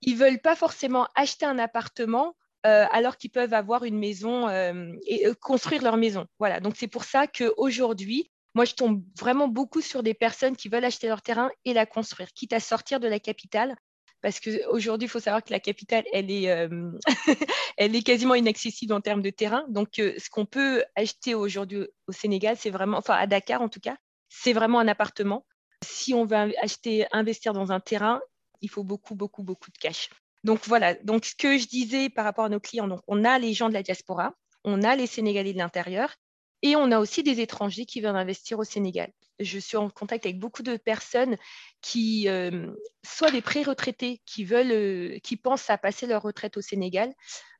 ils 0.00 0.14
ne 0.14 0.18
veulent 0.18 0.40
pas 0.40 0.56
forcément 0.56 1.06
acheter 1.14 1.44
un 1.44 1.58
appartement 1.58 2.34
euh, 2.64 2.86
alors 2.90 3.18
qu'ils 3.18 3.30
peuvent 3.30 3.52
avoir 3.52 3.84
une 3.84 3.98
maison 3.98 4.48
euh, 4.48 4.94
et 5.06 5.26
construire 5.42 5.82
leur 5.82 5.98
maison. 5.98 6.24
Voilà, 6.38 6.58
donc 6.58 6.74
c'est 6.78 6.88
pour 6.88 7.04
ça 7.04 7.26
qu'aujourd'hui, 7.26 8.30
moi 8.54 8.64
je 8.64 8.72
tombe 8.72 9.04
vraiment 9.18 9.46
beaucoup 9.46 9.82
sur 9.82 10.02
des 10.02 10.14
personnes 10.14 10.56
qui 10.56 10.70
veulent 10.70 10.86
acheter 10.86 11.08
leur 11.08 11.20
terrain 11.20 11.50
et 11.66 11.74
la 11.74 11.84
construire, 11.84 12.32
quitte 12.32 12.54
à 12.54 12.60
sortir 12.60 12.98
de 12.98 13.08
la 13.08 13.20
capitale 13.20 13.76
parce 14.22 14.40
qu'aujourd'hui, 14.40 15.06
il 15.06 15.10
faut 15.10 15.20
savoir 15.20 15.42
que 15.44 15.52
la 15.52 15.60
capitale, 15.60 16.04
elle 16.12 16.30
est, 16.30 16.50
euh, 16.50 16.90
elle 17.76 17.94
est 17.94 18.02
quasiment 18.02 18.34
inaccessible 18.34 18.92
en 18.92 19.00
termes 19.00 19.22
de 19.22 19.30
terrain. 19.30 19.64
Donc, 19.68 19.98
euh, 19.98 20.14
ce 20.18 20.30
qu'on 20.30 20.46
peut 20.46 20.84
acheter 20.96 21.34
aujourd'hui 21.34 21.86
au 22.08 22.12
Sénégal, 22.12 22.56
c'est 22.58 22.70
vraiment, 22.70 22.98
enfin 22.98 23.14
à 23.14 23.26
Dakar 23.26 23.62
en 23.62 23.68
tout 23.68 23.80
cas, 23.80 23.96
c'est 24.28 24.52
vraiment 24.52 24.80
un 24.80 24.88
appartement. 24.88 25.46
Si 25.84 26.14
on 26.14 26.24
veut 26.24 26.36
acheter, 26.62 27.06
investir 27.12 27.52
dans 27.52 27.72
un 27.72 27.80
terrain, 27.80 28.20
il 28.62 28.70
faut 28.70 28.84
beaucoup, 28.84 29.14
beaucoup, 29.14 29.42
beaucoup 29.42 29.70
de 29.70 29.78
cash. 29.78 30.08
Donc 30.44 30.60
voilà, 30.66 30.94
ce 30.94 31.34
que 31.34 31.58
je 31.58 31.66
disais 31.66 32.08
par 32.08 32.24
rapport 32.24 32.44
à 32.44 32.48
nos 32.48 32.60
clients, 32.60 32.88
on 33.08 33.24
a 33.24 33.38
les 33.38 33.52
gens 33.52 33.68
de 33.68 33.74
la 33.74 33.82
diaspora, 33.82 34.34
on 34.64 34.82
a 34.82 34.96
les 34.96 35.06
Sénégalais 35.06 35.52
de 35.52 35.58
l'intérieur, 35.58 36.14
Et 36.62 36.74
on 36.76 36.90
a 36.90 36.98
aussi 36.98 37.22
des 37.22 37.40
étrangers 37.40 37.84
qui 37.84 38.00
veulent 38.00 38.16
investir 38.16 38.58
au 38.58 38.64
Sénégal. 38.64 39.12
Je 39.38 39.58
suis 39.58 39.76
en 39.76 39.90
contact 39.90 40.24
avec 40.24 40.38
beaucoup 40.38 40.62
de 40.62 40.76
personnes 40.76 41.36
qui, 41.82 42.28
euh, 42.28 42.72
soit 43.04 43.30
des 43.30 43.42
pré-retraités 43.42 44.22
qui 44.24 44.44
veulent, 44.44 44.72
euh, 44.72 45.18
qui 45.22 45.36
pensent 45.36 45.70
à 45.70 45.78
passer 45.78 46.06
leur 46.06 46.22
retraite 46.22 46.56
au 46.56 46.62
Sénégal, 46.62 47.12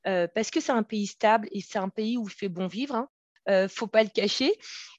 euh, 0.07 0.27
parce 0.35 0.51
que 0.51 0.61
c'est 0.61 0.73
un 0.73 0.83
pays 0.83 1.07
stable 1.07 1.49
et 1.53 1.61
c'est 1.61 1.79
un 1.79 1.89
pays 1.89 2.17
où 2.17 2.27
il 2.29 2.33
fait 2.33 2.49
bon 2.49 2.67
vivre. 2.67 2.95
Hein, 2.95 3.09
ne 3.49 3.69
faut 3.69 3.87
pas 3.87 4.03
le 4.03 4.09
cacher. 4.09 4.53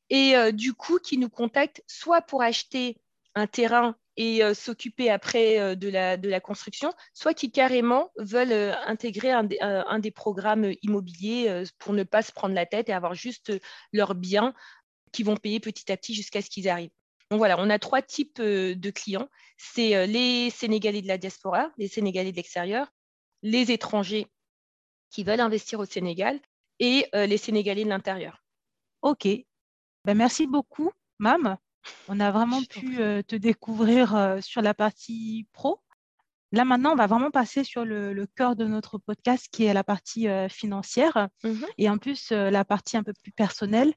Et 0.10 0.36
du 0.54 0.74
coup, 0.74 1.00
qui 1.00 1.18
nous 1.18 1.28
contactent 1.28 1.84
soit 1.86 2.22
pour 2.22 2.42
acheter 2.42 2.96
un 3.36 3.46
terrain 3.46 3.98
et 4.16 4.42
s'occuper 4.54 5.10
après 5.10 5.76
de, 5.76 5.90
la, 5.90 6.16
de 6.16 6.30
la 6.30 6.40
construction, 6.40 6.94
soit 7.14 7.34
qui 7.34 7.52
carrément 7.52 8.10
veulent 8.18 8.74
intégrer 8.86 9.32
un, 9.32 9.50
un, 9.60 10.00
des 10.00 10.12
programmes 10.12 10.72
immobiliers 10.82 11.64
pour 11.78 11.92
ne 11.92 12.04
pas 12.04 12.22
se 12.22 12.32
prendre 12.32 12.56
la 12.56 12.66
tête 12.66 12.88
et 12.88 12.94
avoir 12.94 13.16
juste 13.16 13.52
leurs 13.92 14.16
biens 14.16 14.54
qui 15.12 15.24
vont 15.24 15.36
payer 15.36 15.60
petit 15.60 15.92
à 15.92 15.98
petit 15.98 16.14
jusqu'à 16.14 16.42
ce 16.42 16.50
qu'ils 16.50 16.70
arrivent. 16.70 16.92
Donc 17.30 17.40
voilà, 17.40 17.58
on 17.60 17.70
a 17.70 17.80
trois 17.80 18.02
types 18.02 18.42
de 18.42 18.90
clients. 18.90 19.28
C'est 19.58 20.08
les 20.08 20.50
Sénégalais 20.50 21.02
de 21.02 21.08
la 21.08 21.18
diaspora, 21.18 21.70
les 21.78 21.88
Sénégalais 21.88 22.32
de 22.32 22.38
l'extérieur, 22.38 22.88
les 23.44 23.72
étrangers 23.72 24.28
qui 25.10 25.24
veulent 25.24 25.42
investir 25.42 25.80
au 25.80 25.86
Sénégal 25.86 26.40
et 26.80 27.06
les 27.14 27.38
Sénégalais 27.38 27.84
de 27.84 27.90
l'intérieur. 27.90 28.46
OK. 29.02 29.28
Ben, 30.06 30.16
merci 30.16 30.48
beaucoup, 30.48 30.92
Mam. 31.20 31.58
On 32.08 32.20
a 32.20 32.32
vraiment 32.32 32.62
pu 32.64 32.98
te 33.28 33.36
découvrir 33.36 34.38
sur 34.42 34.62
la 34.62 34.74
partie 34.74 35.48
pro. 35.52 35.82
Là, 36.54 36.64
maintenant, 36.64 36.94
on 36.94 36.96
va 36.96 37.08
vraiment 37.08 37.32
passer 37.32 37.64
sur 37.64 37.84
le, 37.84 38.26
cœur 38.36 38.56
de 38.56 38.66
notre 38.66 38.98
podcast 38.98 39.48
qui 39.52 39.66
est 39.66 39.74
la 39.74 39.84
partie 39.84 40.28
financière 40.50 41.28
mmh 41.44 41.66
et 41.78 41.90
en 41.90 41.98
plus 41.98 42.32
la 42.32 42.64
partie 42.64 42.98
un 42.98 43.04
peu 43.04 43.14
plus 43.22 43.32
personnelle. 43.32 43.94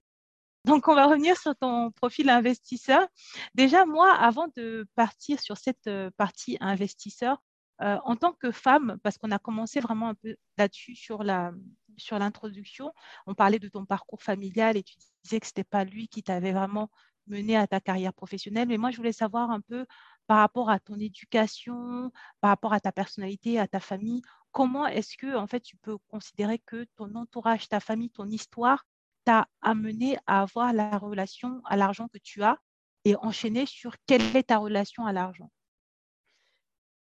Donc, 0.64 0.88
on 0.88 0.94
va 0.94 1.06
revenir 1.06 1.36
sur 1.38 1.56
ton 1.56 1.90
profil 1.90 2.28
investisseur. 2.28 3.06
Déjà, 3.54 3.86
moi, 3.86 4.12
avant 4.12 4.48
de 4.56 4.86
partir 4.94 5.40
sur 5.40 5.56
cette 5.56 5.90
partie 6.16 6.56
investisseur, 6.60 7.42
en 7.78 8.14
tant 8.16 8.32
que 8.32 8.50
femme, 8.50 8.98
parce 9.02 9.16
qu'on 9.16 9.30
a 9.30 9.38
commencé 9.38 9.80
vraiment 9.80 10.08
un 10.08 10.14
peu 10.14 10.36
là-dessus 10.58 10.94
sur 10.94 11.24
la 11.24 11.52
sur 11.96 12.18
l'introduction, 12.18 12.92
on 13.26 13.34
parlait 13.34 13.58
de 13.58 13.68
ton 13.68 13.84
parcours 13.84 14.22
familial 14.22 14.76
et 14.76 14.82
tu 14.82 14.96
disais 15.24 15.40
que 15.40 15.46
ce 15.46 15.50
n'était 15.50 15.64
pas 15.64 15.84
lui 15.84 16.08
qui 16.08 16.22
t'avait 16.22 16.52
vraiment 16.52 16.90
mené 17.26 17.56
à 17.56 17.66
ta 17.66 17.80
carrière 17.80 18.14
professionnelle. 18.14 18.68
Mais 18.68 18.78
moi, 18.78 18.90
je 18.90 18.96
voulais 18.96 19.12
savoir 19.12 19.50
un 19.50 19.60
peu 19.60 19.86
par 20.26 20.38
rapport 20.38 20.70
à 20.70 20.78
ton 20.78 20.98
éducation, 20.98 22.10
par 22.40 22.50
rapport 22.50 22.72
à 22.72 22.80
ta 22.80 22.92
personnalité, 22.92 23.58
à 23.58 23.66
ta 23.66 23.80
famille, 23.80 24.22
comment 24.52 24.86
est-ce 24.86 25.16
que 25.16 25.36
en 25.36 25.46
fait 25.46 25.60
tu 25.60 25.76
peux 25.76 25.98
considérer 26.08 26.58
que 26.58 26.86
ton 26.96 27.14
entourage, 27.14 27.68
ta 27.68 27.80
famille, 27.80 28.10
ton 28.10 28.26
histoire 28.28 28.86
t'a 29.30 29.46
amené 29.62 30.18
à 30.26 30.42
avoir 30.42 30.72
la 30.72 30.98
relation 30.98 31.62
à 31.64 31.76
l'argent 31.76 32.08
que 32.08 32.18
tu 32.18 32.42
as 32.42 32.58
et 33.04 33.14
enchaîner 33.14 33.64
sur 33.64 33.94
quelle 34.04 34.36
est 34.36 34.48
ta 34.48 34.58
relation 34.58 35.06
à 35.06 35.12
l'argent? 35.12 35.52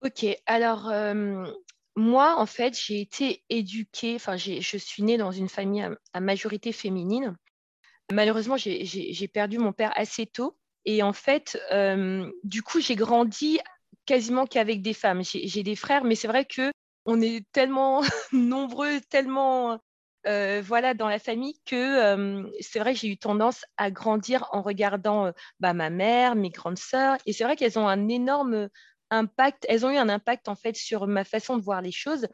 Ok, 0.02 0.24
alors 0.46 0.90
moi, 1.94 2.40
en 2.40 2.46
fait, 2.46 2.78
j'ai 2.78 3.02
été 3.02 3.44
éduquée, 3.50 4.14
enfin, 4.14 4.38
je 4.38 4.78
suis 4.78 5.02
née 5.02 5.18
dans 5.18 5.30
une 5.30 5.50
famille 5.50 5.86
à, 6.14 6.20
majorité 6.20 6.72
féminine. 6.72 7.36
Malheureusement, 8.10 8.56
j'ai 8.56 9.28
perdu 9.28 9.58
mon 9.58 9.74
père 9.74 9.92
assez 9.94 10.24
tôt. 10.24 10.56
Et 10.86 11.02
en 11.02 11.12
fait, 11.12 11.58
du 12.44 12.62
coup, 12.62 12.80
j'ai 12.80 12.96
grandi 12.96 13.58
quasiment 14.06 14.46
qu'avec 14.46 14.80
des 14.80 14.94
femmes. 14.94 15.22
J'ai 15.22 15.62
des 15.62 15.76
frères, 15.76 16.04
mais 16.04 16.14
c'est 16.14 16.28
vrai 16.28 16.46
que 16.46 16.72
on 17.04 17.20
est 17.20 17.44
tellement 17.52 18.00
nombreux, 18.32 19.02
tellement 19.10 19.78
euh, 20.26 20.60
voilà, 20.64 20.94
dans 20.94 21.08
la 21.08 21.20
famille 21.20 21.54
que 21.66 21.76
euh, 21.76 22.50
c'est 22.60 22.80
vrai 22.80 22.94
que 22.94 23.00
j'ai 23.00 23.08
eu 23.08 23.16
tendance 23.16 23.64
à 23.76 23.92
grandir 23.92 24.48
en 24.50 24.60
regardant 24.60 25.26
euh, 25.26 25.32
bah, 25.60 25.72
ma 25.72 25.88
mère, 25.88 26.34
mes 26.34 26.50
grandes 26.50 26.78
sœurs. 26.78 27.16
Et 27.26 27.32
c'est 27.32 27.44
vrai 27.44 27.54
qu'elles 27.54 27.78
ont 27.78 27.86
un 27.86 28.08
énorme 28.08 28.68
impact, 29.10 29.66
elles 29.68 29.86
ont 29.86 29.90
eu 29.90 29.96
un 29.96 30.08
impact 30.08 30.48
en 30.48 30.56
fait 30.56 30.74
sur 30.74 31.06
ma 31.06 31.22
façon 31.22 31.56
de 31.56 31.62
voir 31.62 31.80
les 31.80 31.92
choses. 31.92 32.26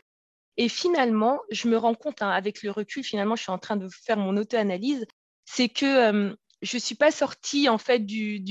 Et 0.56 0.68
finalement, 0.68 1.40
je 1.50 1.68
me 1.68 1.76
rends 1.76 1.94
compte, 1.94 2.22
hein, 2.22 2.30
avec 2.30 2.62
le 2.62 2.70
recul, 2.70 3.04
finalement, 3.04 3.36
je 3.36 3.42
suis 3.42 3.52
en 3.52 3.58
train 3.58 3.76
de 3.76 3.88
faire 3.88 4.16
mon 4.16 4.36
auto-analyse, 4.36 5.06
c'est 5.44 5.68
que 5.68 6.34
je 6.62 6.76
ne 6.76 6.80
suis 6.80 6.94
pas 6.94 7.10
sortie 7.10 7.68
en 7.68 7.78
fait 7.78 8.00
du, 8.00 8.42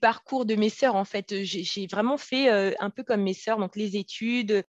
parcours 0.00 0.46
de 0.46 0.54
mes 0.54 0.68
sœurs. 0.68 0.94
En 0.94 1.04
fait, 1.04 1.42
j'ai 1.42 1.86
vraiment 1.86 2.18
fait 2.18 2.50
un 2.50 2.90
peu 2.90 3.02
comme 3.02 3.22
mes 3.22 3.34
sœurs, 3.34 3.58
donc 3.58 3.76
les 3.76 3.96
études, 3.96 4.62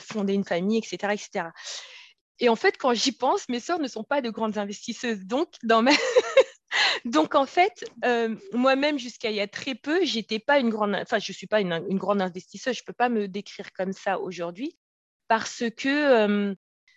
fonder 0.00 0.34
une 0.34 0.44
famille, 0.44 0.78
etc., 0.78 1.14
etc. 1.14 1.48
Et 2.40 2.48
en 2.48 2.56
fait, 2.56 2.76
quand 2.78 2.94
j'y 2.94 3.12
pense, 3.12 3.48
mes 3.48 3.60
sœurs 3.60 3.78
ne 3.78 3.88
sont 3.88 4.04
pas 4.04 4.20
de 4.20 4.30
grandes 4.30 4.58
investisseuses. 4.58 5.24
Donc. 5.24 5.48
Donc 7.04 7.34
en 7.34 7.46
fait, 7.46 7.84
euh, 8.04 8.34
moi-même, 8.52 8.98
jusqu'à 8.98 9.30
il 9.30 9.36
y 9.36 9.40
a 9.40 9.46
très 9.46 9.74
peu, 9.74 10.04
j'étais 10.04 10.38
pas 10.38 10.58
une 10.58 10.70
grande, 10.70 10.94
enfin, 10.94 11.18
je 11.18 11.32
suis 11.32 11.46
pas 11.46 11.60
une, 11.60 11.98
grande 11.98 12.22
investisseuse. 12.22 12.76
Je 12.76 12.84
peux 12.84 12.92
pas 12.92 13.08
me 13.08 13.28
décrire 13.28 13.72
comme 13.72 13.92
ça 13.92 14.18
aujourd'hui 14.18 14.76
parce 15.28 15.64
que, 15.76 15.88
euh, 15.88 16.54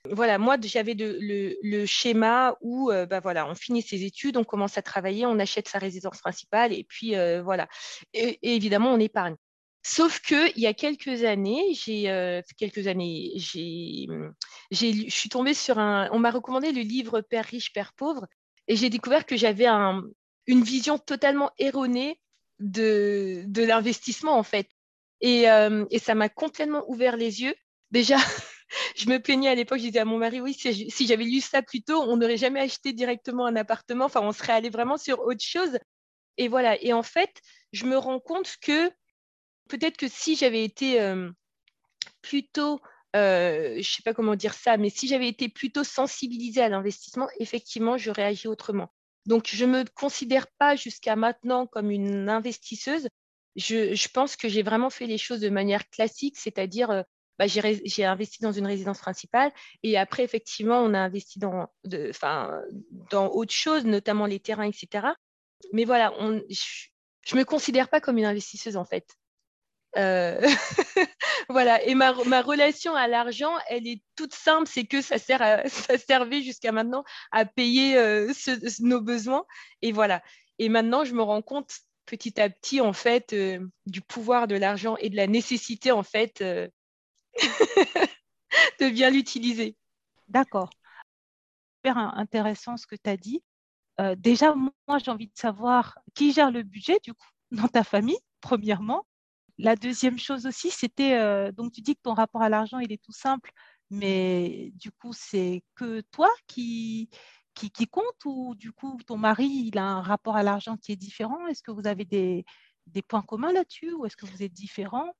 voilà, 0.09 0.37
moi, 0.37 0.57
j'avais 0.61 0.95
le, 0.97 1.85
schéma 1.85 2.55
où, 2.61 2.91
euh, 2.91 3.05
bah 3.05 3.19
voilà, 3.19 3.47
on 3.49 3.55
finit 3.55 3.81
ses 3.81 4.03
études, 4.03 4.37
on 4.37 4.43
commence 4.43 4.77
à 4.77 4.81
travailler, 4.81 5.25
on 5.25 5.39
achète 5.39 5.67
sa 5.67 5.79
résidence 5.79 6.19
principale 6.19 6.73
et 6.73 6.83
puis 6.83 7.15
voilà. 7.43 7.67
et, 8.13 8.55
évidemment, 8.55 8.93
on 8.93 8.99
épargne. 8.99 9.35
Sauf 9.89 10.19
que 10.19 10.51
il 10.57 10.61
y 10.61 10.67
a 10.67 10.73
quelques 10.73 11.23
années, 11.23 11.73
j'ai 11.73 12.09
euh, 12.09 12.41
quelques 12.57 12.87
années, 12.87 13.31
j'ai, 13.37 14.05
je 14.69 15.09
suis 15.09 15.29
tombée 15.29 15.53
sur 15.53 15.79
un. 15.79 16.09
On 16.11 16.19
m'a 16.19 16.29
recommandé 16.29 16.73
le 16.73 16.81
livre 16.81 17.21
Père 17.21 17.45
riche, 17.45 17.71
Père 17.71 17.93
pauvre, 17.93 18.27
et 18.67 18.75
j'ai 18.75 18.89
découvert 18.89 19.25
que 19.25 19.37
j'avais 19.37 19.65
un, 19.65 20.03
une 20.45 20.61
vision 20.61 20.97
totalement 20.97 21.51
erronée 21.57 22.19
de, 22.59 23.45
de 23.47 23.63
l'investissement 23.63 24.37
en 24.37 24.43
fait. 24.43 24.67
Et, 25.21 25.49
euh, 25.49 25.85
et 25.89 25.99
ça 25.99 26.15
m'a 26.15 26.27
complètement 26.27 26.83
ouvert 26.89 27.15
les 27.15 27.41
yeux. 27.43 27.55
Déjà, 27.91 28.17
je 28.97 29.07
me 29.07 29.19
plaignais 29.19 29.47
à 29.47 29.55
l'époque, 29.55 29.77
je 29.77 29.85
disais 29.85 29.99
à 29.99 30.05
mon 30.05 30.17
mari, 30.17 30.41
oui, 30.41 30.53
si, 30.53 31.07
j'avais 31.07 31.23
lu 31.23 31.39
ça 31.39 31.61
plus 31.61 31.81
tôt, 31.81 32.01
on 32.01 32.17
n'aurait 32.17 32.35
jamais 32.35 32.59
acheté 32.59 32.91
directement 32.91 33.45
un 33.45 33.55
appartement. 33.55 34.05
Enfin, 34.05 34.19
on 34.21 34.33
serait 34.33 34.51
allé 34.51 34.69
vraiment 34.69 34.97
sur 34.97 35.21
autre 35.21 35.45
chose. 35.45 35.79
Et 36.35 36.49
voilà. 36.49 36.77
Et 36.83 36.91
en 36.91 37.03
fait, 37.03 37.31
je 37.71 37.85
me 37.85 37.97
rends 37.97 38.19
compte 38.19 38.57
que 38.61 38.91
peut-être 39.67 39.97
que 39.97 40.07
si 40.07 40.35
j'avais 40.35 40.63
été 40.63 41.01
euh, 41.01 41.29
plutôt, 42.21 42.79
euh, 43.15 43.73
je 43.73 43.77
ne 43.77 43.83
sais 43.83 44.03
pas 44.03 44.13
comment 44.13 44.35
dire 44.35 44.53
ça, 44.53 44.77
mais 44.77 44.89
si 44.89 45.07
j'avais 45.07 45.27
été 45.27 45.49
plutôt 45.49 45.83
sensibilisée 45.83 46.61
à 46.61 46.69
l'investissement, 46.69 47.27
effectivement, 47.39 47.97
j'aurais 47.97 48.23
agi 48.23 48.47
autrement. 48.47 48.91
Donc, 49.25 49.49
je 49.51 49.65
ne 49.65 49.79
me 49.79 49.85
considère 49.95 50.47
pas 50.57 50.75
jusqu'à 50.75 51.15
maintenant 51.15 51.67
comme 51.67 51.91
une 51.91 52.29
investisseuse. 52.29 53.09
Je, 53.55 54.07
pense 54.09 54.35
que 54.35 54.47
j'ai 54.47 54.63
vraiment 54.63 54.89
fait 54.89 55.07
les 55.07 55.17
choses 55.17 55.39
de 55.39 55.49
manière 55.49 55.89
classique, 55.89 56.37
c'est-à-dire 56.37 56.91
euh, 56.91 57.01
bah, 57.39 57.45
j'ai 57.47 58.05
investi 58.05 58.41
dans 58.41 58.51
une 58.51 58.65
résidence 58.65 58.99
principale 58.99 59.51
et 59.83 59.97
après, 59.97 60.23
effectivement, 60.23 60.79
on 60.79 60.93
a 60.93 60.99
investi 60.99 61.39
dans, 61.39 61.67
de, 61.83 62.11
dans 63.11 63.29
autre 63.29 63.53
chose, 63.53 63.85
notamment 63.85 64.25
les 64.25 64.39
terrains, 64.39 64.67
etc. 64.67 65.07
Mais 65.73 65.85
voilà, 65.85 66.13
je 66.19 67.35
ne 67.35 67.39
me 67.39 67.45
considère 67.45 67.89
pas 67.89 67.99
comme 67.99 68.17
une 68.17 68.25
investisseuse 68.25 68.77
en 68.77 68.85
fait. 68.85 69.17
Euh, 69.97 70.39
voilà, 71.49 71.83
et 71.83 71.95
ma, 71.95 72.11
relation 72.11 72.95
à 72.95 73.07
l'argent, 73.07 73.53
elle 73.67 73.87
est 73.87 74.03
toute 74.15 74.33
simple, 74.33 74.67
c'est 74.67 74.85
que 74.85 75.01
ça, 75.01 75.17
sert 75.17 75.41
ça 75.69 75.97
servait 75.97 76.41
jusqu'à 76.41 76.71
maintenant 76.71 77.03
à 77.31 77.45
payer 77.45 77.97
euh, 77.97 78.31
nos 78.79 79.01
besoins. 79.01 79.45
Et 79.81 79.91
voilà. 79.91 80.21
Et 80.59 80.69
maintenant, 80.69 81.03
je 81.03 81.13
me 81.13 81.21
rends 81.21 81.41
compte 81.41 81.73
petit 82.05 82.39
à 82.39 82.49
petit, 82.49 82.79
en 82.79 82.93
fait, 82.93 83.33
euh, 83.33 83.59
du 83.85 84.01
pouvoir 84.01 84.47
de 84.47 84.55
l'argent 84.55 84.95
et 84.97 85.09
de 85.09 85.15
la 85.15 85.27
nécessité, 85.27 85.91
en 85.91 86.03
fait, 86.03 86.41
de 86.43 86.71
bien 88.89 89.09
l'utiliser. 89.09 89.75
D'accord. 90.27 90.69
Super 91.77 91.97
intéressant 91.97 92.77
ce 92.77 92.87
que 92.87 92.95
tu 92.95 93.09
as 93.09 93.17
dit. 93.17 93.41
déjà, 94.17 94.55
moi, 94.55 94.97
j'ai 94.99 95.11
envie 95.11 95.27
de 95.27 95.37
savoir 95.37 95.97
qui 96.15 96.33
gère 96.33 96.51
le 96.51 96.63
budget, 96.63 96.99
du 97.03 97.13
coup, 97.13 97.29
dans 97.51 97.67
ta 97.67 97.83
famille, 97.83 98.19
premièrement. 98.41 99.06
La 99.57 99.75
deuxième 99.75 100.19
chose 100.19 100.45
aussi, 100.45 100.69
c'était, 100.69 101.17
euh, 101.17 101.51
donc 101.51 101.71
tu 101.71 101.81
dis 101.81 101.95
que 101.95 102.01
ton 102.03 102.13
rapport 102.13 102.41
à 102.41 102.49
l'argent, 102.49 102.79
il 102.79 102.91
est 102.91 103.01
tout 103.01 103.11
simple, 103.11 103.51
mais 103.89 104.71
du 104.75 104.91
coup, 104.91 105.13
c'est 105.13 105.63
que 105.75 106.01
toi 106.11 106.29
qui, 106.45 107.09
qui, 107.55 107.71
qui, 107.71 107.87
compte 107.87 108.25
ou 108.25 108.53
du 108.55 108.71
coup, 108.71 108.99
ton 109.07 109.17
mari, 109.17 109.47
il 109.47 109.77
a 109.77 109.85
un 109.85 110.01
rapport 110.01 110.35
à 110.35 110.43
l'argent 110.43 110.77
qui 110.77 110.91
est 110.91 110.95
différent? 110.95 111.47
Est-ce 111.47 111.63
que 111.63 111.71
vous 111.71 111.87
avez 111.87 112.05
des, 112.05 112.45
des 112.85 113.01
points 113.01 113.23
communs 113.23 113.51
là-dessus 113.51 113.93
ou 113.93 114.05
est-ce 114.05 114.15
que 114.17 114.27
vous 114.27 114.43
êtes 114.43 114.53
différents? 114.53 115.11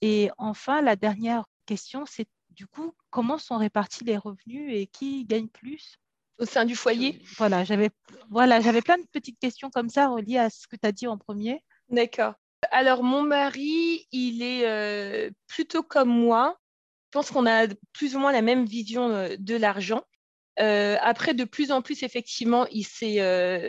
Et 0.00 0.30
enfin, 0.38 0.80
la 0.80 0.96
dernière 0.96 1.44
question, 1.66 2.04
c'est 2.06 2.28
du 2.50 2.66
coup, 2.66 2.92
comment 3.10 3.38
sont 3.38 3.58
répartis 3.58 4.04
les 4.04 4.16
revenus 4.16 4.70
et 4.72 4.86
qui 4.86 5.24
gagne 5.24 5.48
plus? 5.48 5.96
Au 6.38 6.46
sein 6.46 6.64
du 6.64 6.74
foyer? 6.74 7.22
Voilà, 7.36 7.64
j'avais 7.64 7.90
voilà, 8.30 8.60
j'avais 8.60 8.82
plein 8.82 8.98
de 8.98 9.06
petites 9.12 9.38
questions 9.38 9.70
comme 9.70 9.88
ça 9.88 10.08
reliées 10.08 10.38
à 10.38 10.50
ce 10.50 10.66
que 10.66 10.76
tu 10.76 10.86
as 10.86 10.92
dit 10.92 11.06
en 11.06 11.18
premier. 11.18 11.62
D'accord. 11.88 12.34
Alors, 12.76 13.04
mon 13.04 13.22
mari, 13.22 14.08
il 14.10 14.42
est 14.42 14.66
euh, 14.66 15.30
plutôt 15.46 15.84
comme 15.84 16.08
moi. 16.08 16.58
Je 17.04 17.10
pense 17.12 17.30
qu'on 17.30 17.46
a 17.46 17.68
plus 17.92 18.16
ou 18.16 18.18
moins 18.18 18.32
la 18.32 18.42
même 18.42 18.66
vision 18.66 19.10
euh, 19.10 19.36
de 19.38 19.54
l'argent. 19.54 20.02
après, 20.56 21.34
de 21.34 21.44
plus 21.44 21.70
en 21.70 21.82
plus, 21.82 22.02
effectivement, 22.02 22.66
il 22.72 22.82
s'est, 22.82 23.20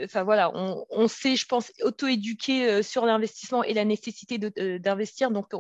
enfin 0.03 0.23
voilà, 0.23 0.51
on, 0.55 1.07
s'est, 1.07 1.35
je 1.35 1.45
pense, 1.45 1.71
auto-éduqué 1.83 2.81
sur 2.81 3.05
l'investissement 3.05 3.63
et 3.63 3.75
la 3.75 3.85
nécessité 3.85 4.39
d'investir. 4.39 5.29
Donc, 5.29 5.53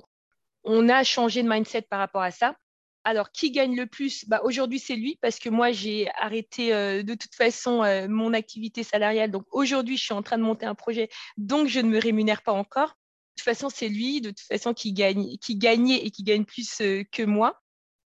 on, 0.63 0.89
a 0.89 1.03
changé 1.03 1.43
de 1.43 1.49
mindset 1.49 1.83
par 1.83 1.99
rapport 1.99 2.23
à 2.23 2.31
ça. 2.31 2.55
Alors, 3.03 3.31
qui 3.31 3.51
gagne 3.51 3.75
le 3.75 3.85
plus? 3.85 4.27
Bah, 4.27 4.41
Aujourd'hui, 4.43 4.79
c'est 4.79 4.95
lui, 4.95 5.19
parce 5.21 5.37
que 5.37 5.49
moi, 5.49 5.71
j'ai 5.71 6.09
arrêté 6.19 6.71
de 7.03 7.13
toute 7.13 7.35
façon 7.35 7.83
mon 8.09 8.33
activité 8.33 8.81
salariale. 8.81 9.29
Donc, 9.29 9.45
aujourd'hui, 9.51 9.97
je 9.97 10.03
suis 10.03 10.15
en 10.15 10.23
train 10.23 10.39
de 10.39 10.43
monter 10.43 10.65
un 10.65 10.75
projet, 10.75 11.09
donc 11.37 11.67
je 11.67 11.79
ne 11.79 11.89
me 11.89 11.99
rémunère 11.99 12.41
pas 12.41 12.53
encore. 12.53 12.95
De 13.35 13.41
toute 13.41 13.45
façon, 13.45 13.69
c'est 13.69 13.89
lui, 13.89 14.21
de 14.21 14.29
toute 14.29 14.47
façon, 14.47 14.73
qui, 14.73 14.93
gagne, 14.93 15.37
qui 15.37 15.57
gagnait 15.57 16.05
et 16.05 16.11
qui 16.11 16.23
gagne 16.23 16.45
plus 16.45 16.77
que 16.77 17.23
moi. 17.23 17.61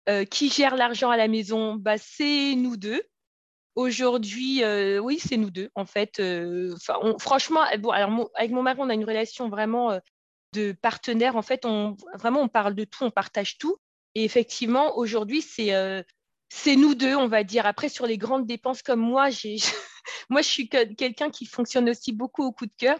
Euh, 0.09 0.25
qui 0.25 0.49
gère 0.49 0.75
l'argent 0.75 1.11
à 1.11 1.17
la 1.17 1.27
maison 1.27 1.75
bah, 1.75 1.97
C'est 1.99 2.55
nous 2.55 2.75
deux. 2.75 3.03
Aujourd'hui, 3.75 4.63
euh, 4.63 4.97
oui, 4.99 5.19
c'est 5.19 5.37
nous 5.37 5.51
deux, 5.51 5.69
en 5.75 5.85
fait. 5.85 6.19
Euh, 6.19 6.75
franchement, 7.19 7.61
avec 7.61 8.51
mon 8.51 8.63
mari, 8.63 8.79
on 8.81 8.89
a 8.89 8.95
une 8.95 9.05
relation 9.05 9.47
vraiment 9.47 9.99
de 10.53 10.71
partenaire. 10.81 11.35
En 11.35 11.43
fait, 11.43 11.65
on, 11.65 11.95
vraiment, 12.15 12.41
on 12.41 12.47
parle 12.47 12.73
de 12.73 12.83
tout, 12.83 13.03
on 13.03 13.11
partage 13.11 13.57
tout. 13.59 13.77
Et 14.15 14.23
effectivement, 14.23 14.97
aujourd'hui, 14.97 15.41
c'est 15.41 15.71
c'est 16.49 16.75
nous 16.75 16.95
deux, 16.95 17.15
on 17.15 17.27
va 17.27 17.43
dire. 17.45 17.65
Après, 17.65 17.87
sur 17.87 18.05
les 18.05 18.17
grandes 18.17 18.45
dépenses 18.45 18.81
comme 18.81 18.99
moi, 18.99 19.29
j'ai, 19.29 19.55
moi, 20.29 20.41
je 20.41 20.49
suis 20.49 20.67
quelqu'un 20.67 21.29
qui 21.29 21.45
fonctionne 21.45 21.89
aussi 21.89 22.11
beaucoup 22.11 22.43
au 22.43 22.51
coup 22.51 22.65
de 22.65 22.73
cœur. 22.77 22.99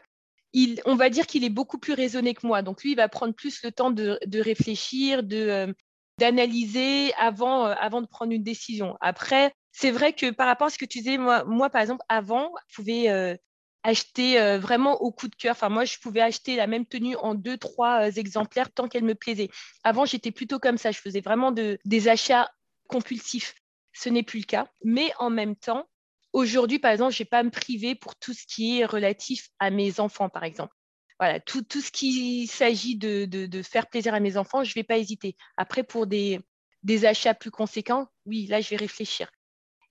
Il, 0.54 0.82
on 0.86 0.96
va 0.96 1.10
dire 1.10 1.28
qu'il 1.28 1.44
est 1.44 1.50
beaucoup 1.50 1.78
plus 1.78 1.94
raisonné 1.94 2.34
que 2.34 2.46
moi. 2.46 2.62
Donc, 2.62 2.84
lui, 2.84 2.92
il 2.92 2.98
va 2.98 3.08
prendre 3.08 3.34
plus 3.34 3.64
le 3.64 3.72
temps 3.72 3.92
de, 3.92 4.20
de 4.26 4.40
réfléchir, 4.40 5.24
de, 5.24 5.74
d'analyser 6.22 7.14
avant, 7.16 7.66
euh, 7.68 7.74
avant 7.80 8.02
de 8.02 8.08
prendre 8.08 8.32
une 8.32 8.44
décision. 8.44 8.96
Après, 9.02 9.54
c'est 9.72 9.92
vrai 9.92 10.14
que 10.14 10.30
par 10.30 10.48
rapport 10.48 10.68
à 10.68 10.70
ce 10.70 10.78
que 10.78 10.86
tu 10.86 11.00
disais, 11.00 11.18
moi, 11.18 11.44
moi 11.46 11.70
par 11.70 11.82
exemple, 11.82 12.04
avant, 12.10 12.52
je 12.68 12.76
pouvais 12.76 13.10
euh, 13.10 13.36
acheter 13.84 14.40
euh, 14.40 14.60
vraiment 14.60 15.02
au 15.02 15.12
coup 15.12 15.28
de 15.28 15.36
cœur. 15.36 15.54
Enfin, 15.54 15.70
moi, 15.70 15.86
je 15.86 15.98
pouvais 15.98 16.22
acheter 16.22 16.56
la 16.56 16.68
même 16.68 16.86
tenue 16.86 17.16
en 17.16 17.34
deux, 17.34 17.58
trois 17.58 18.16
exemplaires 18.18 18.72
tant 18.72 18.88
qu'elle 18.88 19.04
me 19.04 19.16
plaisait. 19.16 19.50
Avant, 19.84 20.06
j'étais 20.06 20.32
plutôt 20.32 20.60
comme 20.60 20.78
ça. 20.78 20.92
Je 20.92 21.00
faisais 21.00 21.22
vraiment 21.22 21.52
de, 21.52 21.80
des 21.86 22.08
achats 22.08 22.52
compulsifs. 22.88 23.56
Ce 23.94 24.10
n'est 24.10 24.24
plus 24.24 24.40
le 24.42 24.46
cas. 24.46 24.68
Mais 24.84 25.12
en 25.18 25.30
même 25.30 25.56
temps, 25.56 25.88
aujourd'hui, 26.34 26.80
par 26.80 26.92
exemple, 26.92 27.14
je 27.14 27.18
ne 27.18 27.26
vais 27.26 27.30
pas 27.30 27.44
me 27.44 27.52
priver 27.52 27.96
pour 27.96 28.16
tout 28.16 28.34
ce 28.34 28.46
qui 28.46 28.80
est 28.80 28.86
relatif 28.86 29.50
à 29.60 29.70
mes 29.70 30.00
enfants, 30.00 30.30
par 30.30 30.44
exemple 30.44 30.74
voilà, 31.22 31.40
tout, 31.40 31.64
ce 31.70 31.92
qui 31.92 32.48
s'agit 32.48 32.98
de, 32.98 33.62
faire 33.62 33.86
plaisir 33.86 34.16
à 34.16 34.20
mes 34.20 34.38
enfants, 34.38 34.64
je 34.64 34.72
ne 34.72 34.74
vais 34.74 34.84
pas 34.84 34.98
hésiter. 34.98 35.36
Après, 35.56 35.84
pour 35.84 36.08
des, 36.08 36.40
des 36.82 37.06
achats 37.06 37.36
plus 37.36 37.52
conséquents, 37.52 38.08
oui, 38.26 38.48
là, 38.48 38.60
je 38.60 38.70
vais 38.70 38.76
réfléchir. 38.76 39.30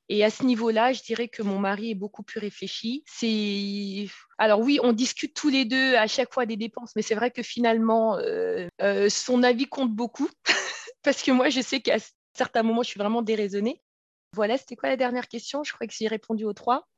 Et 0.08 0.24
à 0.24 0.30
ce 0.30 0.42
niveau-là, 0.42 0.92
je 0.92 1.02
dirais 1.02 1.28
que 1.28 1.44
mon 1.44 1.60
mari 1.60 1.92
est 1.92 1.94
beaucoup 1.94 2.24
plus 2.24 2.40
réfléchi. 2.40 3.04
C'est 3.06 4.08
alors 4.38 4.58
oui, 4.58 4.80
on 4.82 4.92
discute 4.92 5.32
tous 5.32 5.50
les 5.50 5.64
deux 5.64 5.94
à 5.94 6.08
chaque 6.08 6.34
fois 6.34 6.46
des 6.46 6.56
dépenses, 6.56 6.90
mais 6.96 7.02
c'est 7.02 7.14
vrai 7.14 7.30
que 7.30 7.44
finalement, 7.44 8.16
euh, 8.16 8.66
euh, 8.82 9.08
son 9.08 9.44
avis 9.44 9.66
compte 9.66 9.92
beaucoup 9.92 10.28
parce 11.04 11.22
que 11.22 11.30
moi, 11.30 11.48
je 11.48 11.60
sais 11.60 11.80
qu'à 11.80 11.98
certains 12.36 12.64
moments, 12.64 12.82
je 12.82 12.88
suis 12.88 12.98
vraiment 12.98 13.22
déraisonnée. 13.22 13.80
Voilà, 14.34 14.56
c'était 14.58 14.76
quoi 14.76 14.88
la 14.88 14.96
dernière 14.96 15.28
question? 15.28 15.64
Je 15.64 15.72
crois 15.72 15.86
que 15.86 15.92
j'ai 15.92 16.08
répondu 16.08 16.44
aux 16.44 16.52
trois. 16.52 16.88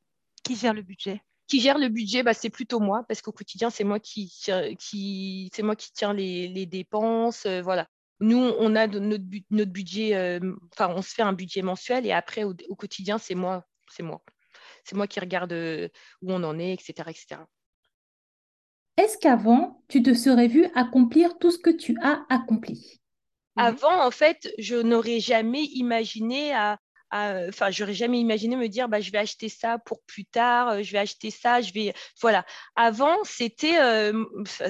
Qui 0.43 0.55
gère 0.55 0.73
le 0.73 0.81
budget? 0.81 1.21
Qui 1.47 1.59
gère 1.59 1.77
le 1.77 1.89
budget, 1.89 2.23
bah, 2.23 2.33
c'est 2.33 2.49
plutôt 2.49 2.79
moi, 2.79 3.03
parce 3.07 3.21
qu'au 3.21 3.31
quotidien, 3.31 3.69
c'est 3.69 3.83
moi 3.83 3.99
qui, 3.99 4.33
qui, 4.79 5.49
c'est 5.53 5.63
moi 5.63 5.75
qui 5.75 5.91
tiens 5.93 6.13
les, 6.13 6.47
les 6.47 6.65
dépenses. 6.65 7.45
Euh, 7.45 7.61
voilà. 7.61 7.87
Nous, 8.19 8.37
on 8.37 8.75
a 8.75 8.87
notre, 8.87 9.23
notre 9.49 9.71
budget, 9.71 10.15
euh, 10.15 10.39
enfin, 10.73 10.93
on 10.95 11.01
se 11.01 11.13
fait 11.13 11.23
un 11.23 11.33
budget 11.33 11.61
mensuel 11.61 12.05
et 12.05 12.11
après, 12.11 12.43
au, 12.43 12.53
quotidien, 12.75 13.17
c'est 13.17 13.35
moi, 13.35 13.65
c'est 13.89 14.03
moi. 14.03 14.23
C'est 14.85 14.95
moi 14.95 15.07
qui 15.07 15.19
regarde 15.19 15.53
euh, 15.53 15.89
où 16.21 16.31
on 16.31 16.43
en 16.43 16.59
est, 16.59 16.73
etc. 16.73 17.09
etc. 17.09 17.41
Est-ce 18.95 19.17
qu'avant, 19.17 19.83
tu 19.87 20.03
te 20.03 20.13
serais 20.13 20.47
vu 20.47 20.67
accomplir 20.75 21.37
tout 21.39 21.51
ce 21.51 21.57
que 21.57 21.71
tu 21.71 21.97
as 22.01 22.25
accompli? 22.29 23.01
Avant, 23.55 24.05
en 24.05 24.11
fait, 24.11 24.53
je 24.57 24.75
n'aurais 24.75 25.19
jamais 25.19 25.63
imaginé 25.63 26.53
à, 26.53 26.79
enfin, 27.13 27.69
j'aurais 27.71 27.93
jamais 27.93 28.19
imaginé 28.19 28.55
me 28.55 28.67
dire, 28.67 28.89
bah, 28.89 28.99
je 28.99 29.11
vais 29.11 29.19
acheter 29.19 29.49
ça 29.49 29.77
pour 29.79 30.01
plus 30.03 30.25
tard, 30.25 30.69
euh, 30.69 30.83
je 30.83 30.91
vais 30.91 30.97
acheter 30.97 31.31
ça, 31.31 31.61
je 31.61 31.71
vais, 31.73 31.93
voilà. 32.21 32.45
Avant, 32.75 33.23
c'était, 33.23 33.79
euh, 33.79 34.25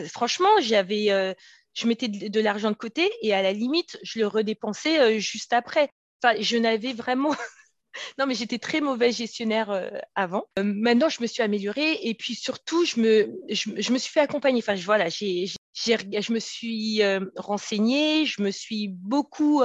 franchement, 0.10 0.50
j'avais, 0.62 1.12
euh, 1.12 1.34
je 1.74 1.88
mettais 1.88 2.08
de, 2.08 2.40
l'argent 2.40 2.72
de 2.72 2.76
côté 2.76 3.10
et 3.22 3.34
à 3.34 3.42
la 3.42 3.54
limite, 3.54 3.98
je 4.04 4.20
le 4.20 4.28
redépensais 4.28 5.20
juste 5.20 5.54
après. 5.54 5.90
Enfin, 6.22 6.36
je 6.40 6.58
n'avais 6.58 6.94
vraiment 6.94 7.34
non, 8.20 8.26
mais 8.26 8.36
j'étais 8.36 8.60
très 8.60 8.82
mauvaise 8.82 9.18
gestionnaire 9.18 9.92
avant. 10.16 10.46
maintenant, 10.58 11.10
je 11.10 11.22
me 11.22 11.28
suis 11.28 11.42
améliorée 11.42 12.00
et 12.04 12.14
puis 12.14 12.36
surtout, 12.36 12.86
je 12.86 13.00
me, 13.00 13.36
je, 13.50 13.92
me 13.92 13.98
suis 13.98 14.12
fait 14.12 14.20
accompagner. 14.20 14.60
Enfin, 14.60 14.76
je, 14.76 14.86
voilà, 14.86 15.10
j'ai, 15.10 15.48
je 15.74 16.34
me 16.34 16.40
suis 16.40 17.02
renseignée, 17.38 18.26
je 18.26 18.42
me 18.42 18.52
suis 18.52 18.90
beaucoup 18.90 19.64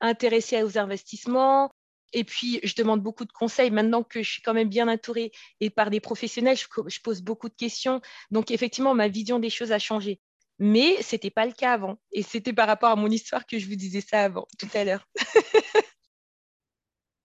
intéressée 0.00 0.62
aux 0.62 0.78
investissements. 0.78 1.70
Et 2.14 2.24
puis, 2.24 2.60
je 2.62 2.74
demande 2.76 3.02
beaucoup 3.02 3.24
de 3.24 3.32
conseils. 3.32 3.70
Maintenant 3.70 4.02
que 4.02 4.22
je 4.22 4.30
suis 4.30 4.42
quand 4.42 4.54
même 4.54 4.68
bien 4.68 4.88
entourée 4.88 5.32
et 5.60 5.68
par 5.68 5.90
des 5.90 6.00
professionnels, 6.00 6.56
je, 6.56 7.00
pose 7.00 7.20
beaucoup 7.20 7.48
de 7.48 7.54
questions. 7.54 8.00
Donc, 8.30 8.50
effectivement, 8.50 8.94
ma 8.94 9.08
vision 9.08 9.38
des 9.38 9.50
choses 9.50 9.72
a 9.72 9.78
changé. 9.78 10.20
Mais 10.60 11.02
ce 11.02 11.16
n'était 11.16 11.30
pas 11.30 11.44
le 11.44 11.52
cas 11.52 11.72
avant. 11.72 11.98
Et 12.12 12.22
c'était 12.22 12.52
par 12.52 12.68
rapport 12.68 12.90
à 12.90 12.96
mon 12.96 13.08
histoire 13.08 13.44
que 13.46 13.58
je 13.58 13.66
vous 13.66 13.74
disais 13.74 14.00
ça 14.00 14.22
avant, 14.22 14.46
tout 14.58 14.68
à 14.74 14.84
l'heure. 14.84 15.06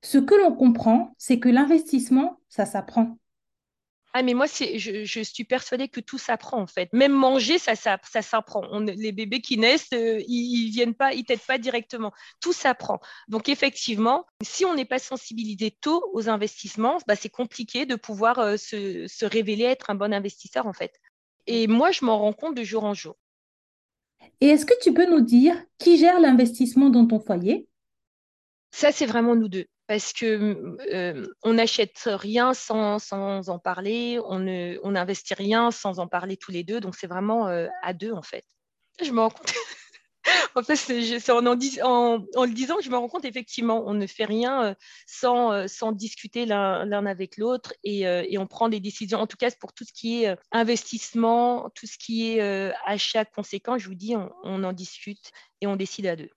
Ce 0.01 0.17
que 0.17 0.33
l'on 0.33 0.55
comprend, 0.55 1.13
c'est 1.17 1.39
que 1.39 1.49
l'investissement, 1.49 2.39
ça 2.49 2.65
s'apprend. 2.65 3.19
Ah, 4.13 4.23
mais 4.23 4.33
moi, 4.33 4.47
je, 4.47 5.21
suis 5.23 5.43
persuadée 5.43 5.87
que 5.87 5.99
tout 5.99 6.17
s'apprend, 6.17 6.59
en 6.59 6.65
fait. 6.65 6.89
Même 6.93 7.11
manger, 7.13 7.59
ça, 7.59 7.75
ça, 7.75 7.99
s'apprend. 8.21 8.79
les 8.79 9.11
bébés 9.11 9.39
qui 9.41 9.57
naissent, 9.57 9.93
euh, 9.93 10.19
ils, 10.27 10.67
ne 10.67 10.71
viennent 10.71 10.95
pas, 10.95 11.13
ils 11.13 11.23
t'aident 11.23 11.39
pas 11.45 11.59
directement. 11.59 12.11
Tout 12.41 12.53
s'apprend. 12.53 12.99
Donc, 13.27 13.49
effectivement, 13.49 14.25
si 14.43 14.65
on 14.65 14.73
n'est 14.73 14.85
pas 14.85 14.97
sensibilisé 14.97 15.69
tôt 15.69 16.03
aux 16.13 16.27
investissements, 16.27 16.97
bah, 17.07 17.15
c'est 17.15 17.29
compliqué 17.29 17.85
de 17.85 17.95
pouvoir 17.95 18.39
euh, 18.39 18.57
se, 18.57 19.25
révéler 19.25 19.65
être 19.65 19.91
un 19.91 19.95
bon 19.95 20.11
investisseur, 20.11 20.65
en 20.65 20.73
fait. 20.73 20.99
Et 21.45 21.67
moi, 21.67 21.91
je 21.91 22.03
m'en 22.03 22.17
rends 22.17 22.33
compte 22.33 22.55
de 22.55 22.63
jour 22.63 22.85
en 22.85 22.95
jour. 22.95 23.15
Et 24.41 24.47
est-ce 24.47 24.65
que 24.65 24.79
tu 24.81 24.91
peux 24.91 25.07
nous 25.07 25.21
dire 25.21 25.55
qui 25.77 25.99
gère 25.99 26.19
l'investissement 26.19 26.89
dans 26.89 27.05
ton 27.05 27.19
foyer? 27.19 27.68
Ça, 28.71 28.91
c'est 28.91 29.05
vraiment 29.05 29.35
nous 29.35 29.49
deux 29.49 29.65
parce 29.89 30.13
que 30.13 30.77
euh, 30.93 31.27
on 31.41 31.53
n'achète 31.53 32.03
rien 32.05 32.53
sans, 32.53 32.99
en 33.11 33.57
parler, 33.57 34.19
on 34.23 34.37
n'investit 34.91 35.33
rien 35.33 35.71
sans 35.71 35.97
en 35.97 36.07
parler 36.07 36.37
tous 36.37 36.51
les 36.51 36.63
deux, 36.63 36.79
donc 36.79 36.95
c'est 36.95 37.07
vraiment 37.07 37.47
euh, 37.47 37.67
à 37.81 37.93
deux 37.93 38.11
en 38.11 38.21
fait. 38.21 38.45
Je 39.01 39.11
me 39.11 39.27
compte. 39.29 39.51
en 40.55 40.61
le 42.45 42.53
disant 42.53 42.75
je 42.81 42.91
me 42.91 42.97
rends 42.97 43.07
compte 43.07 43.25
effectivement, 43.25 43.83
on 43.87 43.95
ne 43.95 44.05
fait 44.05 44.25
rien 44.25 44.63
euh, 44.63 44.73
sans, 45.07 45.67
sans 45.67 45.91
discuter 45.91 46.45
l'un 46.45 47.05
avec 47.07 47.37
l'autre 47.37 47.73
et, 47.83 48.37
on 48.37 48.45
prend 48.45 48.69
des 48.69 48.79
décisions. 48.79 49.17
En 49.17 49.25
tout 49.25 49.37
cas, 49.37 49.49
pour 49.59 49.73
tout 49.73 49.85
ce 49.85 49.93
qui 49.93 50.23
est 50.23 50.37
investissement, 50.51 51.71
tout 51.73 51.87
ce 51.87 51.97
qui 51.97 52.27
est 52.27 52.71
achat 52.85 53.25
conséquent, 53.25 53.79
je 53.79 53.87
vous 53.87 53.95
dis, 53.95 54.15
on, 54.15 54.31
on 54.43 54.63
en 54.63 54.73
discute 54.73 55.31
et 55.61 55.67
on 55.67 55.75
décide 55.75 56.05
à 56.05 56.15
deux. 56.15 56.29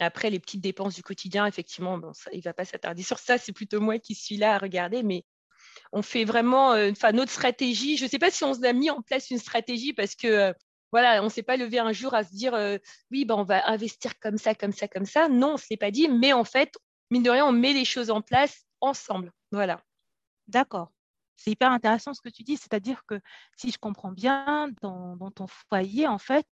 Après, 0.00 0.30
les 0.30 0.40
petites 0.40 0.60
dépenses 0.60 0.94
du 0.94 1.02
quotidien, 1.02 1.46
effectivement, 1.46 1.98
bon, 1.98 2.12
il 2.32 2.38
ne 2.38 2.42
va 2.42 2.54
pas 2.54 2.64
s'attarder 2.64 3.02
sur 3.02 3.18
ça. 3.18 3.38
C'est 3.38 3.52
plutôt 3.52 3.80
moi 3.80 3.98
qui 3.98 4.14
suis 4.14 4.36
là 4.36 4.54
à 4.54 4.58
regarder. 4.58 5.02
Mais 5.02 5.24
on 5.92 6.02
fait 6.02 6.24
vraiment 6.24 6.72
euh, 6.72 6.92
notre 7.12 7.32
stratégie. 7.32 7.96
Je 7.96 8.04
ne 8.04 8.08
sais 8.08 8.18
pas 8.18 8.30
si 8.30 8.44
on 8.44 8.52
a 8.62 8.72
mis 8.72 8.90
en 8.90 9.02
place 9.02 9.30
une 9.30 9.38
stratégie 9.38 9.92
parce 9.92 10.14
que 10.14 10.26
euh, 10.26 10.52
voilà, 10.92 11.20
on 11.22 11.24
ne 11.24 11.30
s'est 11.30 11.42
pas 11.42 11.56
levé 11.56 11.78
un 11.78 11.92
jour 11.92 12.14
à 12.14 12.24
se 12.24 12.34
dire 12.34 12.54
euh, 12.54 12.78
oui, 13.10 13.24
ben, 13.24 13.36
on 13.36 13.44
va 13.44 13.68
investir 13.70 14.18
comme 14.18 14.38
ça, 14.38 14.54
comme 14.54 14.72
ça, 14.72 14.88
comme 14.88 15.06
ça. 15.06 15.28
Non, 15.28 15.50
on 15.50 15.52
ne 15.52 15.58
s'est 15.58 15.76
pas 15.76 15.90
dit. 15.90 16.08
Mais 16.08 16.32
en 16.32 16.44
fait, 16.44 16.76
mine 17.10 17.22
de 17.22 17.30
rien, 17.30 17.46
on 17.46 17.52
met 17.52 17.72
les 17.72 17.84
choses 17.84 18.10
en 18.10 18.22
place 18.22 18.64
ensemble. 18.80 19.32
Voilà. 19.50 19.82
D'accord. 20.48 20.92
C'est 21.36 21.50
hyper 21.50 21.72
intéressant 21.72 22.14
ce 22.14 22.20
que 22.20 22.28
tu 22.28 22.44
dis, 22.44 22.56
c'est-à-dire 22.56 23.02
que 23.06 23.18
si 23.56 23.70
je 23.70 23.78
comprends 23.78 24.12
bien, 24.12 24.68
dans 24.80 25.30
ton 25.34 25.46
foyer, 25.46 26.06
en 26.06 26.18
fait, 26.18 26.46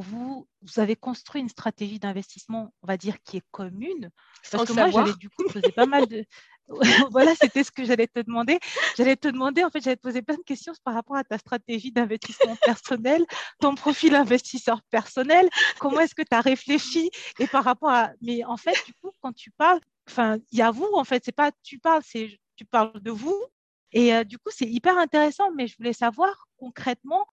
vous, 0.00 0.46
vous 0.62 0.80
avez 0.80 0.96
construit 0.96 1.40
une 1.40 1.48
stratégie 1.48 1.98
d'investissement, 1.98 2.72
on 2.82 2.86
va 2.86 2.96
dire, 2.96 3.22
qui 3.22 3.38
est 3.38 3.44
commune. 3.50 4.10
Parce 4.50 4.68
que 4.68 4.72
moi, 4.72 4.90
j'allais 4.90 5.14
du 5.14 5.30
coup 5.30 5.44
poser 5.52 5.72
pas 5.72 5.86
mal 5.86 6.06
de. 6.06 6.24
voilà, 7.12 7.34
c'était 7.34 7.64
ce 7.64 7.70
que 7.70 7.84
j'allais 7.84 8.06
te 8.06 8.20
demander. 8.20 8.58
J'allais 8.96 9.16
te 9.16 9.28
demander, 9.28 9.64
en 9.64 9.70
fait, 9.70 9.80
j'allais 9.80 9.96
te 9.96 10.02
poser 10.02 10.20
plein 10.20 10.36
de 10.36 10.42
questions 10.42 10.74
par 10.84 10.92
rapport 10.92 11.16
à 11.16 11.24
ta 11.24 11.38
stratégie 11.38 11.90
d'investissement 11.92 12.56
personnel, 12.56 13.24
ton 13.58 13.74
profil 13.74 14.14
investisseur 14.14 14.82
personnel, 14.90 15.48
comment 15.78 16.00
est-ce 16.00 16.14
que 16.14 16.22
tu 16.22 16.36
as 16.36 16.42
réfléchi? 16.42 17.10
Et 17.38 17.46
par 17.46 17.64
rapport 17.64 17.90
à. 17.90 18.10
Mais 18.20 18.44
en 18.44 18.58
fait, 18.58 18.76
du 18.84 18.92
coup, 18.94 19.10
quand 19.22 19.32
tu 19.32 19.50
parles, 19.52 19.80
enfin, 20.08 20.36
il 20.52 20.58
y 20.58 20.62
a 20.62 20.70
vous, 20.70 20.90
en 20.92 21.04
fait, 21.04 21.24
c'est 21.24 21.32
pas 21.32 21.52
tu 21.62 21.78
parles, 21.78 22.02
c'est 22.04 22.38
tu 22.56 22.66
parles 22.66 23.00
de 23.00 23.10
vous. 23.10 23.42
Et 23.92 24.14
euh, 24.14 24.24
du 24.24 24.36
coup, 24.36 24.50
c'est 24.50 24.68
hyper 24.68 24.98
intéressant, 24.98 25.50
mais 25.52 25.66
je 25.66 25.76
voulais 25.78 25.94
savoir 25.94 26.48
concrètement 26.58 27.26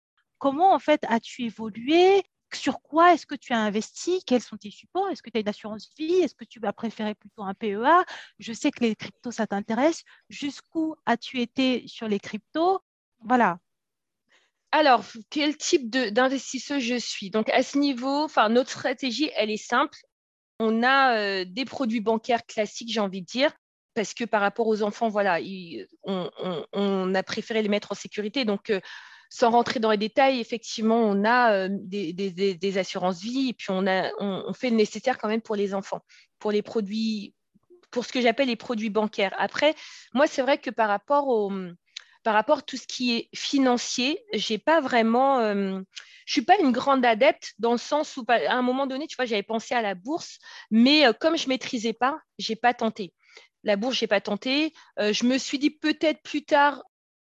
comment 0.42 0.74
en 0.74 0.80
fait 0.80 1.04
as-tu 1.08 1.44
évolué? 1.44 2.24
Sur 2.56 2.80
quoi 2.82 3.14
est-ce 3.14 3.26
que 3.26 3.34
tu 3.34 3.52
as 3.52 3.58
investi? 3.58 4.22
Quels 4.26 4.42
sont 4.42 4.56
tes 4.56 4.70
supports? 4.70 5.08
Est-ce 5.10 5.22
que 5.22 5.30
tu 5.30 5.38
as 5.38 5.40
une 5.40 5.48
assurance 5.48 5.88
vie? 5.96 6.14
Est-ce 6.14 6.34
que 6.34 6.44
tu 6.44 6.60
vas 6.60 6.72
préférer 6.72 7.14
plutôt 7.14 7.42
un 7.42 7.54
PEA 7.54 8.04
Je 8.38 8.52
sais 8.52 8.70
que 8.70 8.84
les 8.84 8.94
cryptos, 8.94 9.30
ça 9.30 9.46
t'intéresse. 9.46 10.02
Jusqu'où 10.28 10.94
as-tu 11.06 11.40
été 11.40 11.86
sur 11.86 12.08
les 12.08 12.20
cryptos? 12.20 12.80
Voilà. 13.20 13.58
Alors, 14.72 15.04
quel 15.28 15.56
type 15.56 15.90
d'investisseur 15.90 16.80
je 16.80 16.96
suis? 16.96 17.30
Donc, 17.30 17.50
à 17.50 17.62
ce 17.62 17.76
niveau, 17.76 18.26
notre 18.48 18.70
stratégie, 18.70 19.30
elle 19.36 19.50
est 19.50 19.62
simple. 19.62 19.98
On 20.58 20.82
a 20.82 21.18
euh, 21.18 21.44
des 21.46 21.66
produits 21.66 22.00
bancaires 22.00 22.46
classiques, 22.46 22.90
j'ai 22.90 23.00
envie 23.00 23.20
de 23.20 23.26
dire, 23.26 23.52
parce 23.94 24.14
que 24.14 24.24
par 24.24 24.40
rapport 24.40 24.66
aux 24.66 24.82
enfants, 24.82 25.10
voilà, 25.10 25.40
on, 26.04 27.14
a 27.14 27.22
préféré 27.22 27.62
les 27.62 27.68
mettre 27.68 27.92
en 27.92 27.94
sécurité. 27.94 28.46
Donc, 28.46 28.70
euh, 28.70 28.80
sans 29.32 29.50
rentrer 29.50 29.80
dans 29.80 29.90
les 29.90 29.96
détails, 29.96 30.40
effectivement, 30.40 30.98
on 30.98 31.24
a 31.24 31.54
euh, 31.54 31.68
des, 31.70 32.78
assurances 32.78 33.22
vie 33.22 33.48
et 33.48 33.52
puis 33.54 33.68
on, 33.70 34.52
fait 34.52 34.68
le 34.68 34.76
nécessaire 34.76 35.16
quand 35.16 35.28
même 35.28 35.40
pour 35.40 35.56
les 35.56 35.72
enfants, 35.72 36.02
pour 36.38 36.52
les 36.52 36.60
produits, 36.60 37.34
pour 37.90 38.04
ce 38.04 38.12
que 38.12 38.20
j'appelle 38.20 38.48
les 38.48 38.56
produits 38.56 38.90
bancaires. 38.90 39.34
Après, 39.38 39.74
moi, 40.12 40.26
c'est 40.26 40.42
vrai 40.42 40.58
que 40.58 40.68
par 40.68 40.86
rapport 40.86 41.28
au, 41.28 41.50
par 42.22 42.34
rapport 42.34 42.58
à 42.58 42.62
tout 42.62 42.76
ce 42.76 42.86
qui 42.86 43.16
est 43.16 43.30
financier, 43.34 44.22
j'ai 44.34 44.58
pas 44.58 44.82
vraiment, 44.82 45.38
euh, 45.38 45.80
je 46.26 46.32
suis 46.32 46.42
pas 46.42 46.58
une 46.60 46.70
grande 46.70 47.02
adepte 47.02 47.54
dans 47.58 47.72
le 47.72 47.78
sens 47.78 48.18
où 48.18 48.26
à 48.28 48.52
un 48.52 48.62
moment 48.62 48.86
donné, 48.86 49.06
tu 49.06 49.16
vois, 49.16 49.24
j'avais 49.24 49.42
pensé 49.42 49.74
à 49.74 49.80
la 49.80 49.94
bourse, 49.94 50.40
mais 50.70 51.06
euh, 51.06 51.14
comme 51.18 51.38
je 51.38 51.48
maîtrisais 51.48 51.94
pas, 51.94 52.18
j'ai 52.38 52.56
pas 52.56 52.74
tenté. 52.74 53.14
La 53.64 53.76
bourse, 53.76 53.96
j'ai 53.96 54.08
pas 54.08 54.20
tenté. 54.20 54.74
je 54.98 55.24
me 55.24 55.38
suis 55.38 55.58
dit 55.58 55.70
peut-être 55.70 56.20
plus 56.22 56.44
tard, 56.44 56.82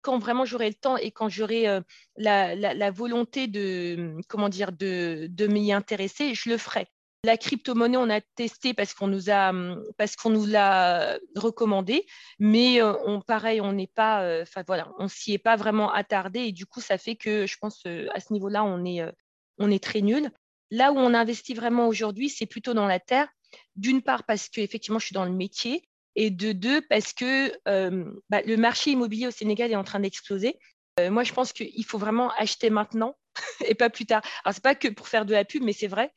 quand 0.06 0.18
vraiment 0.18 0.44
j'aurai 0.44 0.68
le 0.68 0.74
temps 0.74 0.96
et 0.96 1.10
quand 1.10 1.28
j'aurai 1.28 1.66
euh, 1.66 1.80
la, 2.16 2.90
volonté 2.92 3.48
de, 3.48 4.14
comment 4.28 4.48
dire, 4.48 4.70
de, 4.70 5.46
m'y 5.48 5.72
intéresser, 5.72 6.32
je 6.32 6.48
le 6.48 6.58
ferai. 6.58 6.86
La 7.24 7.36
crypto-monnaie, 7.36 7.96
on 7.96 8.08
a 8.08 8.20
testé 8.20 8.72
parce 8.72 8.94
qu'on 8.94 9.08
nous 9.08 9.30
a, 9.30 9.52
parce 9.98 10.14
qu'on 10.14 10.30
nous 10.30 10.46
l'a 10.46 11.18
recommandé, 11.34 12.06
mais 12.38 12.80
euh, 12.80 12.92
on, 13.04 13.20
pareil, 13.20 13.60
on 13.60 13.72
n'est 13.72 13.88
pas, 13.88 14.22
euh, 14.22 14.42
enfin 14.42 14.62
voilà, 14.64 14.92
on 15.00 15.08
s'y 15.08 15.32
est 15.32 15.38
pas 15.38 15.56
vraiment 15.56 15.90
attardé 15.90 16.38
et 16.38 16.52
du 16.52 16.66
coup, 16.66 16.80
ça 16.80 16.98
fait 16.98 17.16
que 17.16 17.44
je 17.48 17.56
pense 17.58 17.84
à 18.14 18.20
ce 18.20 18.32
niveau-là, 18.32 18.62
on 18.62 18.84
est, 18.84 19.02
on 19.58 19.72
est 19.72 19.82
très 19.82 20.02
nul. 20.02 20.30
Là 20.70 20.92
où 20.92 20.98
on 20.98 21.14
investit 21.14 21.54
vraiment 21.54 21.88
aujourd'hui, 21.88 22.28
c'est 22.28 22.46
plutôt 22.46 22.74
dans 22.74 22.86
la 22.86 23.00
terre. 23.00 23.28
D'une 23.74 24.02
part 24.02 24.22
parce 24.22 24.48
qu'effectivement, 24.48 25.00
je 25.00 25.06
suis 25.06 25.14
dans 25.14 25.24
le 25.24 25.32
métier 25.32 25.88
et 26.16 26.30
de 26.30 26.52
deux, 26.52 26.80
parce 26.80 27.12
que 27.12 27.52
euh, 27.68 28.04
bah, 28.30 28.40
le 28.44 28.56
marché 28.56 28.90
immobilier 28.90 29.28
au 29.28 29.30
Sénégal 29.30 29.70
est 29.70 29.76
en 29.76 29.84
train 29.84 30.00
d'exploser. 30.00 30.58
Euh, 30.98 31.10
moi, 31.10 31.22
je 31.22 31.32
pense 31.32 31.52
qu'il 31.52 31.84
faut 31.84 31.98
vraiment 31.98 32.32
acheter 32.38 32.70
maintenant 32.70 33.16
et 33.66 33.74
pas 33.74 33.90
plus 33.90 34.06
tard. 34.06 34.22
Alors, 34.42 34.54
ce 34.54 34.58
n'est 34.58 34.62
pas 34.62 34.74
que 34.74 34.88
pour 34.88 35.08
faire 35.08 35.26
de 35.26 35.34
la 35.34 35.44
pub, 35.44 35.62
mais 35.62 35.74
c'est 35.74 35.86
vrai. 35.86 36.10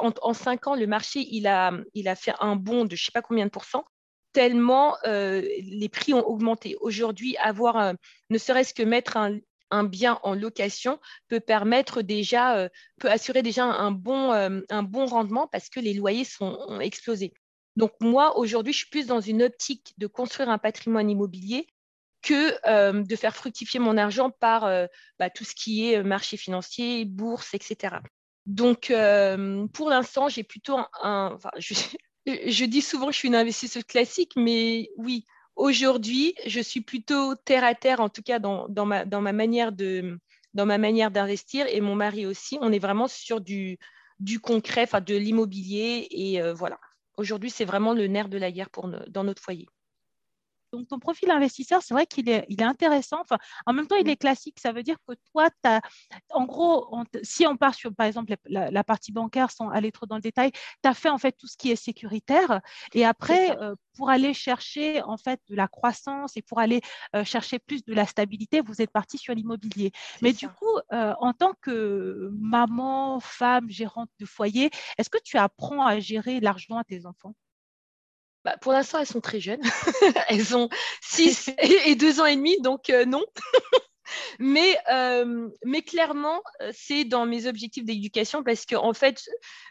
En, 0.00 0.34
cinq 0.34 0.66
ans, 0.66 0.74
le 0.74 0.88
marché, 0.88 1.26
il 1.30 1.46
a, 1.46 1.72
fait 2.16 2.34
un 2.40 2.56
bond 2.56 2.84
de 2.84 2.96
je 2.96 3.02
ne 3.02 3.04
sais 3.06 3.12
pas 3.12 3.22
combien 3.22 3.46
de 3.46 3.50
pourcents, 3.50 3.84
tellement 4.32 4.96
euh, 5.06 5.42
les 5.62 5.88
prix 5.88 6.12
ont 6.12 6.26
augmenté. 6.26 6.76
Aujourd'hui, 6.80 7.36
avoir, 7.36 7.94
ne 8.30 8.38
serait-ce 8.38 8.74
que 8.74 8.82
mettre 8.82 9.16
un, 9.16 9.38
bien 9.84 10.18
en 10.24 10.34
location 10.34 10.98
peut 11.28 11.40
permettre 11.40 12.02
déjà, 12.02 12.68
peut 12.98 13.10
assurer 13.10 13.42
déjà 13.42 13.64
un 13.64 13.92
bon, 13.92 14.32
un 14.32 14.82
bon 14.82 15.06
rendement 15.06 15.46
parce 15.46 15.68
que 15.68 15.78
les 15.78 15.94
loyers 15.94 16.24
sont, 16.24 16.58
ont 16.66 16.80
explosé. 16.80 17.32
Donc 17.76 17.92
moi, 18.00 18.38
aujourd'hui, 18.38 18.72
je 18.72 18.78
suis 18.78 18.90
plus 18.90 19.06
dans 19.06 19.20
une 19.20 19.42
optique 19.42 19.94
de 19.98 20.06
construire 20.06 20.48
un 20.48 20.58
patrimoine 20.58 21.10
immobilier 21.10 21.66
que 22.22 22.54
euh, 22.66 23.04
de 23.04 23.16
faire 23.16 23.36
fructifier 23.36 23.78
mon 23.78 23.96
argent 23.96 24.30
par 24.30 24.64
euh, 24.64 24.86
bah, 25.18 25.30
tout 25.30 25.44
ce 25.44 25.54
qui 25.54 25.86
est 25.86 25.98
euh, 25.98 26.02
marché 26.02 26.36
financier, 26.36 27.04
bourse, 27.04 27.54
etc. 27.54 27.96
Donc, 28.46 28.92
pour 29.72 29.90
l'instant, 29.90 30.28
j'ai 30.28 30.44
plutôt 30.44 30.78
un... 31.02 31.36
je, 32.26 32.64
dis 32.64 32.80
souvent 32.80 33.06
que 33.06 33.12
je 33.12 33.18
suis 33.18 33.28
une 33.28 33.34
investisseuse 33.34 33.82
classique, 33.82 34.32
mais 34.36 34.90
oui, 34.96 35.24
aujourd'hui, 35.56 36.34
je 36.46 36.60
suis 36.60 36.80
plutôt 36.80 37.34
terre 37.34 37.64
à 37.64 37.74
terre, 37.74 38.00
en 38.00 38.08
tout 38.08 38.22
cas 38.22 38.38
dans, 38.38 38.68
ma, 38.86 39.04
dans 39.04 39.20
ma 39.20 39.32
manière 39.32 39.72
de 39.72 40.18
dans 40.54 40.64
ma 40.64 40.78
manière 40.78 41.10
d'investir 41.10 41.66
et 41.68 41.82
mon 41.82 41.96
mari 41.96 42.24
aussi. 42.24 42.56
On 42.62 42.72
est 42.72 42.78
vraiment 42.78 43.08
sur 43.08 43.40
du, 43.42 43.78
du 44.20 44.40
concret, 44.40 44.84
enfin 44.84 45.02
de 45.02 45.14
l'immobilier 45.14 46.06
et 46.10 46.40
voilà. 46.52 46.78
Aujourd'hui, 47.18 47.50
c'est 47.50 47.64
vraiment 47.66 47.92
le 47.92 48.06
nerf 48.06 48.28
de 48.30 48.38
la 48.38 48.50
guerre 48.50 48.70
dans 49.08 49.24
notre 49.24 49.42
foyer. 49.42 49.66
Donc, 50.72 50.88
ton 50.88 50.98
profil 50.98 51.30
investisseur, 51.30 51.82
c'est 51.82 51.94
vrai 51.94 52.06
qu'il 52.06 52.28
est, 52.28 52.44
il 52.48 52.60
est 52.60 52.64
intéressant. 52.64 53.20
Enfin, 53.20 53.38
en 53.66 53.72
même 53.72 53.86
temps, 53.86 53.96
il 53.96 54.08
est 54.08 54.16
classique. 54.16 54.58
Ça 54.60 54.72
veut 54.72 54.82
dire 54.82 54.96
que 55.06 55.14
toi, 55.32 55.48
as, 55.64 55.80
en 56.30 56.44
gros, 56.44 56.88
si 57.22 57.46
on 57.46 57.56
part 57.56 57.74
sur, 57.74 57.94
par 57.94 58.06
exemple, 58.06 58.34
la, 58.46 58.84
partie 58.84 59.12
bancaire, 59.12 59.50
sans 59.50 59.68
aller 59.70 59.92
trop 59.92 60.06
dans 60.06 60.16
le 60.16 60.22
détail, 60.22 60.52
tu 60.52 60.88
as 60.88 60.94
fait 60.94 61.08
en 61.08 61.18
fait 61.18 61.32
tout 61.32 61.46
ce 61.46 61.56
qui 61.56 61.70
est 61.70 61.76
sécuritaire. 61.76 62.60
Et 62.94 63.04
après, 63.04 63.56
euh, 63.60 63.74
pour 63.96 64.10
aller 64.10 64.34
chercher 64.34 65.02
en 65.02 65.16
fait 65.16 65.40
de 65.48 65.56
la 65.56 65.68
croissance 65.68 66.36
et 66.36 66.42
pour 66.42 66.60
aller 66.60 66.80
euh, 67.14 67.24
chercher 67.24 67.58
plus 67.58 67.84
de 67.84 67.94
la 67.94 68.06
stabilité, 68.06 68.60
vous 68.60 68.82
êtes 68.82 68.90
parti 68.90 69.18
sur 69.18 69.34
l'immobilier. 69.34 69.92
Mais 70.22 70.32
du 70.32 70.48
coup, 70.48 70.78
euh, 70.92 71.14
en 71.20 71.32
tant 71.32 71.54
que 71.60 72.30
maman, 72.32 73.20
femme, 73.20 73.68
gérante 73.70 74.10
de 74.20 74.26
foyer, 74.26 74.70
est-ce 74.98 75.10
que 75.10 75.18
tu 75.24 75.38
apprends 75.38 75.84
à 75.86 75.98
gérer 76.00 76.40
l'argent 76.40 76.76
à 76.76 76.84
tes 76.84 77.06
enfants? 77.06 77.34
Bah, 78.46 78.56
pour 78.60 78.72
l'instant, 78.72 79.00
elles 79.00 79.06
sont 79.06 79.20
très 79.20 79.40
jeunes. 79.40 79.60
elles 80.28 80.56
ont 80.56 80.68
6 81.02 81.50
et 81.84 81.96
2 81.96 82.20
ans 82.20 82.26
et 82.26 82.36
demi, 82.36 82.56
donc 82.62 82.90
euh, 82.90 83.04
non. 83.04 83.24
mais, 84.38 84.78
euh, 84.88 85.48
mais 85.64 85.82
clairement, 85.82 86.40
euh, 86.62 86.70
c'est 86.72 87.02
dans 87.02 87.26
mes 87.26 87.48
objectifs 87.48 87.84
d'éducation 87.84 88.44
parce 88.44 88.64
que 88.64 88.76
en 88.76 88.94
fait, 88.94 89.28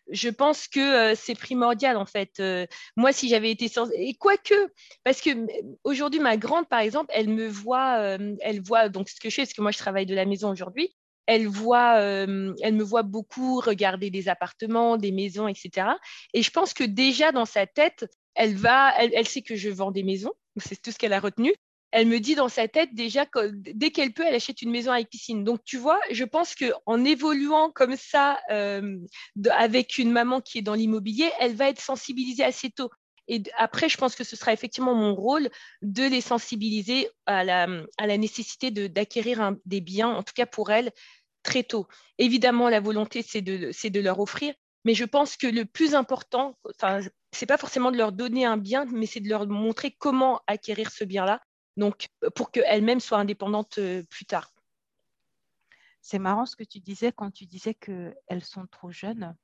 je 0.10 0.28
pense 0.28 0.68
que 0.68 1.16
c'est 1.16 1.36
primordial 1.36 1.96
en 1.96 2.06
fait. 2.06 2.44
moi, 2.98 3.14
si 3.14 3.30
j'avais 3.30 3.50
été 3.50 3.70
sans 3.70 3.90
et 3.94 4.14
quoique, 4.16 4.54
parce 5.06 5.22
que 5.22 5.30
aujourd'hui, 5.86 6.20
ma 6.20 6.36
grande, 6.36 6.68
par 6.68 6.82
exemple, 6.82 7.12
elle 7.14 7.30
me 7.30 7.48
voit, 7.48 8.18
elle 8.42 8.62
voit 8.62 8.90
donc 8.90 9.08
ce 9.08 9.22
que 9.22 9.30
je 9.30 9.36
fais, 9.36 9.44
parce 9.44 9.54
que 9.54 9.62
moi, 9.62 9.72
je 9.72 9.78
travaille 9.78 10.06
de 10.06 10.16
la 10.16 10.26
maison 10.26 10.52
aujourd'hui. 10.52 10.94
Elle, 11.28 11.48
voit, 11.48 11.98
elle 12.02 12.76
me 12.76 12.84
voit 12.84 13.04
beaucoup 13.04 13.62
regarder 13.62 14.12
des 14.12 14.28
appartements, 14.28 14.98
des 14.98 15.14
maisons, 15.14 15.48
etc. 15.48 15.88
Et 16.34 16.44
je 16.44 16.52
pense 16.52 16.74
que 16.74 16.84
déjà 16.84 17.32
dans 17.32 17.46
sa 17.46 17.66
tête, 17.66 18.06
elle 18.36 18.56
va, 18.56 18.94
elle, 18.98 19.28
sait 19.28 19.42
que 19.42 19.56
je 19.56 19.70
vends 19.70 19.92
des 19.92 20.04
maisons, 20.04 20.34
c'est 20.58 20.82
tout 20.82 20.92
ce 20.92 20.98
qu'elle 20.98 21.14
a 21.14 21.20
retenu. 21.20 21.54
Elle 21.92 22.08
me 22.08 22.20
dit 22.20 22.36
dans 22.36 22.50
sa 22.50 22.68
tête 22.68 22.94
déjà 22.94 23.26
que 23.26 23.52
dès 23.54 23.92
qu'elle 23.92 24.12
peut, 24.12 24.24
elle 24.28 24.36
achète 24.36 24.62
une 24.62 24.72
maison 24.72 24.92
avec 24.92 25.10
piscine. 25.10 25.46
Donc 25.46 25.64
tu 25.64 25.78
vois, 25.78 26.00
je 26.12 26.26
pense 26.26 26.54
que 26.54 26.74
en 26.86 27.06
évoluant 27.06 27.72
comme 27.72 27.96
ça 27.96 28.38
euh, 28.52 28.98
avec 29.52 29.98
une 29.98 30.12
maman 30.12 30.42
qui 30.42 30.58
est 30.58 30.62
dans 30.62 30.74
l'immobilier, 30.74 31.32
elle 31.40 31.56
va 31.56 31.70
être 31.70 31.80
sensibilisée 31.80 32.44
assez 32.44 32.70
tôt. 32.70 32.90
Et 33.28 33.42
après, 33.58 33.90
je 33.90 33.98
pense 33.98 34.16
que 34.16 34.24
ce 34.24 34.36
sera 34.36 34.54
effectivement 34.54 34.94
mon 34.94 35.16
rôle 35.16 35.50
de 35.82 36.04
les 36.04 36.22
sensibiliser 36.22 37.10
à 37.26 37.44
la, 37.44 37.68
à 37.98 38.08
la 38.08 38.18
nécessité 38.18 38.72
d'acquérir 38.72 39.54
des 39.66 39.82
biens, 39.82 40.10
en 40.10 40.22
tout 40.22 40.34
cas 40.36 40.46
pour 40.46 40.72
elles, 40.72 40.92
très 41.44 41.64
tôt. 41.64 41.88
Évidemment, 42.18 42.70
la 42.70 42.80
volonté, 42.80 43.22
c'est 43.22 43.42
de, 43.42 43.72
de 43.90 44.00
leur 44.00 44.20
offrir, 44.20 44.54
mais 44.86 44.94
je 44.94 45.04
pense 45.04 45.36
que 45.36 45.48
le 45.48 45.66
plus 45.66 45.96
important, 45.96 46.58
enfin, 46.70 47.02
c'est 47.32 47.48
pas 47.48 47.58
forcément 47.58 47.92
de 47.92 47.98
leur 47.98 48.12
donner 48.12 48.46
un 48.46 48.56
bien, 48.56 48.86
mais 48.86 49.08
c'est 49.08 49.20
de 49.20 49.28
leur 49.28 49.48
montrer 49.48 49.92
comment 49.92 50.42
acquérir 50.48 50.92
ce 50.92 51.04
bien-là, 51.04 51.42
donc 51.76 52.08
pour 52.36 52.52
qu'elles-mêmes 52.52 53.00
soient 53.00 53.18
indépendantes 53.18 53.80
euh, 53.80 54.04
plus 54.04 54.26
tard. 54.26 54.52
C'est 56.02 56.20
marrant 56.20 56.46
ce 56.46 56.56
que 56.56 56.64
tu 56.64 56.80
disais 56.80 57.12
quand 57.12 57.32
tu 57.32 57.48
disais 57.48 57.74
qu'elles 57.74 58.44
sont 58.44 58.68
trop 58.68 58.92
jeunes, 58.92 59.36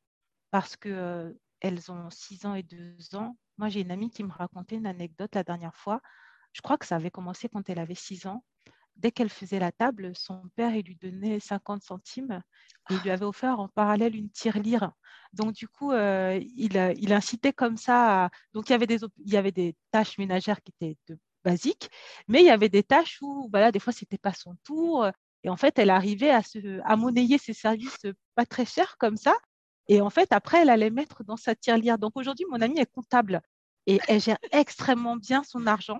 parce 0.52 0.78
qu'elles 0.78 0.94
euh, 0.94 1.34
elles 1.60 1.92
ont 1.92 2.10
6 2.12 2.46
ans 2.46 2.54
et 2.54 2.64
2 2.64 3.16
ans. 3.16 3.36
Moi, 3.58 3.70
j'ai 3.70 3.82
une 3.82 3.92
amie 3.92 4.12
qui 4.12 4.24
me 4.24 4.32
racontait 4.32 4.76
une 4.76 4.86
anecdote 4.86 5.34
la 5.34 5.44
dernière 5.44 5.76
fois. 5.76 6.02
Je 6.54 6.62
crois 6.62 6.78
que 6.78 6.86
ça 6.86 6.98
avait 6.98 7.10
commencé 7.10 7.50
quand 7.50 7.68
elle 7.68 7.80
avait 7.80 7.96
6 7.96 8.28
ans 8.28 8.44
dès 8.96 9.12
qu'elle 9.12 9.30
faisait 9.30 9.60
la 9.60 9.72
table, 9.72 10.12
son 10.16 10.42
père 10.56 10.76
il 10.76 10.86
lui 10.86 10.96
donnait 10.96 11.40
50 11.40 11.84
centimes 11.84 12.42
et 12.90 12.94
il 12.94 13.00
lui 13.02 13.12
avait 13.12 13.26
offert 13.26 13.60
en 13.60 13.68
parallèle 13.68 14.16
une 14.16 14.30
tirelire. 14.30 14.92
Donc 15.34 15.54
du 15.54 15.68
coup, 15.68 15.92
euh, 15.92 16.40
il, 16.56 16.76
il, 16.98 17.14
incitait 17.14 17.54
comme 17.54 17.78
ça. 17.78 18.30
Donc 18.54 18.70
il 18.70 18.74
y, 18.74 18.76
avait 18.76 18.88
des, 18.88 19.00
il 19.26 19.32
y 19.34 19.38
avait 19.38 19.52
des 19.52 19.76
tâches 19.92 20.18
ménagères 20.18 20.62
qui 20.62 20.74
étaient 20.80 20.98
basiques, 21.44 21.90
mais 22.28 22.42
il 22.42 22.46
y 22.46 22.52
avait 22.52 22.70
des 22.70 22.84
tâches 22.84 23.20
où, 23.22 23.50
voilà, 23.52 23.72
des 23.72 23.80
fois 23.80 23.94
c'était 23.94 24.18
pas 24.18 24.34
son 24.34 24.56
tour. 24.64 25.08
Et 25.44 25.50
en 25.50 25.58
fait, 25.58 25.80
elle 25.80 25.90
arrivait 25.90 26.30
à, 26.30 26.44
se, 26.44 26.80
à 26.84 26.96
monnayer 26.96 27.38
ses 27.38 27.54
services 27.54 28.06
pas 28.36 28.46
très 28.46 28.66
chers 28.66 28.98
comme 28.98 29.18
ça. 29.18 29.36
Et 29.88 30.02
en 30.02 30.10
fait, 30.10 30.32
après, 30.32 30.62
elle 30.62 30.70
allait 30.70 30.92
mettre 30.92 31.24
dans 31.24 31.38
sa 31.38 31.56
tirelire. 31.56 31.98
Donc 31.98 32.14
aujourd'hui, 32.16 32.46
mon 32.50 32.62
amie 32.62 32.80
est 32.80 32.92
comptable 32.92 33.42
et 33.88 34.00
elle 34.08 34.22
gère 34.22 34.38
extrêmement 34.52 35.16
bien 35.16 35.44
son 35.44 35.66
argent. 35.68 36.00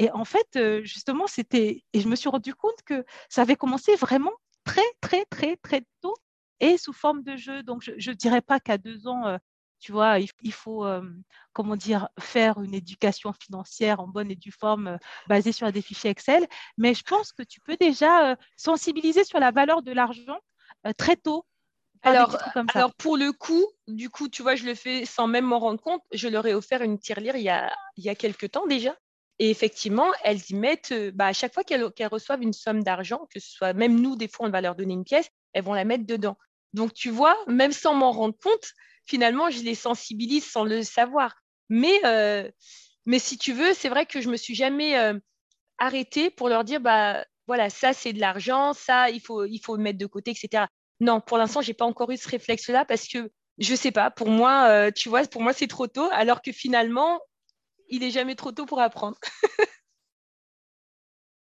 Et 0.00 0.10
en 0.12 0.24
fait, 0.24 0.56
euh, 0.56 0.82
justement, 0.82 1.26
c'était. 1.26 1.84
Et 1.92 2.00
je 2.00 2.08
me 2.08 2.16
suis 2.16 2.30
rendu 2.30 2.54
compte 2.54 2.82
que 2.86 3.04
ça 3.28 3.42
avait 3.42 3.54
commencé 3.54 3.96
vraiment 3.96 4.32
très, 4.64 4.80
très, 5.02 5.26
très, 5.26 5.56
très 5.56 5.82
tôt 6.00 6.16
et 6.58 6.78
sous 6.78 6.94
forme 6.94 7.22
de 7.22 7.36
jeu. 7.36 7.62
Donc, 7.62 7.82
je 7.82 8.10
ne 8.10 8.16
dirais 8.16 8.40
pas 8.40 8.60
qu'à 8.60 8.78
deux 8.78 9.06
ans, 9.06 9.26
euh, 9.26 9.36
tu 9.78 9.92
vois, 9.92 10.18
il, 10.18 10.52
faut, 10.54 10.86
euh, 10.86 11.02
comment 11.52 11.76
dire, 11.76 12.08
faire 12.18 12.62
une 12.62 12.72
éducation 12.72 13.34
financière 13.34 14.00
en 14.00 14.08
bonne 14.08 14.30
et 14.30 14.36
due 14.36 14.52
forme 14.52 14.98
basée 15.28 15.52
sur 15.52 15.70
des 15.70 15.82
fichiers 15.82 16.10
Excel. 16.10 16.46
Mais 16.78 16.94
je 16.94 17.02
pense 17.02 17.32
que 17.32 17.42
tu 17.42 17.60
peux 17.60 17.76
déjà 17.76 18.36
sensibiliser 18.56 19.24
sur 19.24 19.38
la 19.38 19.50
valeur 19.50 19.82
de 19.82 19.92
l'argent 19.92 20.38
très 20.96 21.16
tôt 21.16 21.44
alors, 22.02 22.38
alors, 22.74 22.94
pour 22.94 23.18
le 23.18 23.32
coup, 23.32 23.66
du 23.86 24.08
coup, 24.08 24.30
tu 24.30 24.40
vois, 24.40 24.54
je 24.54 24.64
le 24.64 24.74
fais 24.74 25.04
sans 25.04 25.26
même 25.26 25.44
m'en 25.44 25.58
rendre 25.58 25.82
compte. 25.82 26.02
Je 26.12 26.28
leur 26.28 26.46
ai 26.46 26.54
offert 26.54 26.80
une 26.80 26.98
tirelire 26.98 27.36
il 27.36 27.42
y 27.42 27.50
a, 27.50 27.70
il 27.98 28.04
y 28.04 28.08
a 28.08 28.14
quelques 28.14 28.50
temps 28.50 28.66
déjà. 28.66 28.96
Et 29.40 29.48
effectivement, 29.48 30.12
elles 30.22 30.42
y 30.50 30.54
mettent, 30.54 30.92
euh, 30.92 31.10
bah, 31.14 31.28
à 31.28 31.32
chaque 31.32 31.54
fois 31.54 31.64
qu'elles 31.64 32.08
reçoivent 32.08 32.42
une 32.42 32.52
somme 32.52 32.84
d'argent, 32.84 33.26
que 33.32 33.40
ce 33.40 33.50
soit 33.50 33.72
même 33.72 33.98
nous, 33.98 34.14
des 34.14 34.28
fois, 34.28 34.46
on 34.46 34.50
va 34.50 34.60
leur 34.60 34.74
donner 34.74 34.92
une 34.92 35.02
pièce, 35.02 35.30
elles 35.54 35.64
vont 35.64 35.72
la 35.72 35.86
mettre 35.86 36.04
dedans. 36.04 36.36
Donc, 36.74 36.92
tu 36.92 37.08
vois, 37.08 37.34
même 37.46 37.72
sans 37.72 37.94
m'en 37.94 38.12
rendre 38.12 38.36
compte, 38.36 38.72
finalement, 39.06 39.48
je 39.48 39.62
les 39.62 39.74
sensibilise 39.74 40.44
sans 40.44 40.64
le 40.64 40.82
savoir. 40.82 41.36
Mais, 41.70 42.04
euh, 42.04 42.50
mais 43.06 43.18
si 43.18 43.38
tu 43.38 43.54
veux, 43.54 43.72
c'est 43.72 43.88
vrai 43.88 44.04
que 44.04 44.20
je 44.20 44.28
me 44.28 44.36
suis 44.36 44.54
jamais 44.54 44.98
euh, 44.98 45.18
arrêtée 45.78 46.28
pour 46.28 46.50
leur 46.50 46.62
dire, 46.62 46.82
bah, 46.82 47.24
voilà, 47.46 47.70
ça, 47.70 47.94
c'est 47.94 48.12
de 48.12 48.20
l'argent, 48.20 48.74
ça, 48.74 49.08
il 49.08 49.20
faut, 49.22 49.46
il 49.46 49.60
faut 49.60 49.74
le 49.74 49.82
mettre 49.82 49.98
de 49.98 50.06
côté, 50.06 50.32
etc. 50.32 50.66
Non, 51.00 51.22
pour 51.22 51.38
l'instant, 51.38 51.62
j'ai 51.62 51.72
pas 51.72 51.86
encore 51.86 52.10
eu 52.10 52.18
ce 52.18 52.28
réflexe-là 52.28 52.84
parce 52.84 53.08
que 53.08 53.30
je 53.56 53.74
sais 53.74 53.90
pas, 53.90 54.10
pour 54.10 54.28
moi, 54.28 54.92
tu 54.92 55.08
vois, 55.08 55.22
pour 55.26 55.40
moi, 55.40 55.54
c'est 55.54 55.66
trop 55.66 55.86
tôt, 55.86 56.08
alors 56.12 56.42
que 56.42 56.52
finalement, 56.52 57.20
il 57.90 58.02
est 58.02 58.10
jamais 58.10 58.34
trop 58.34 58.52
tôt 58.52 58.66
pour 58.66 58.80
apprendre. 58.80 59.18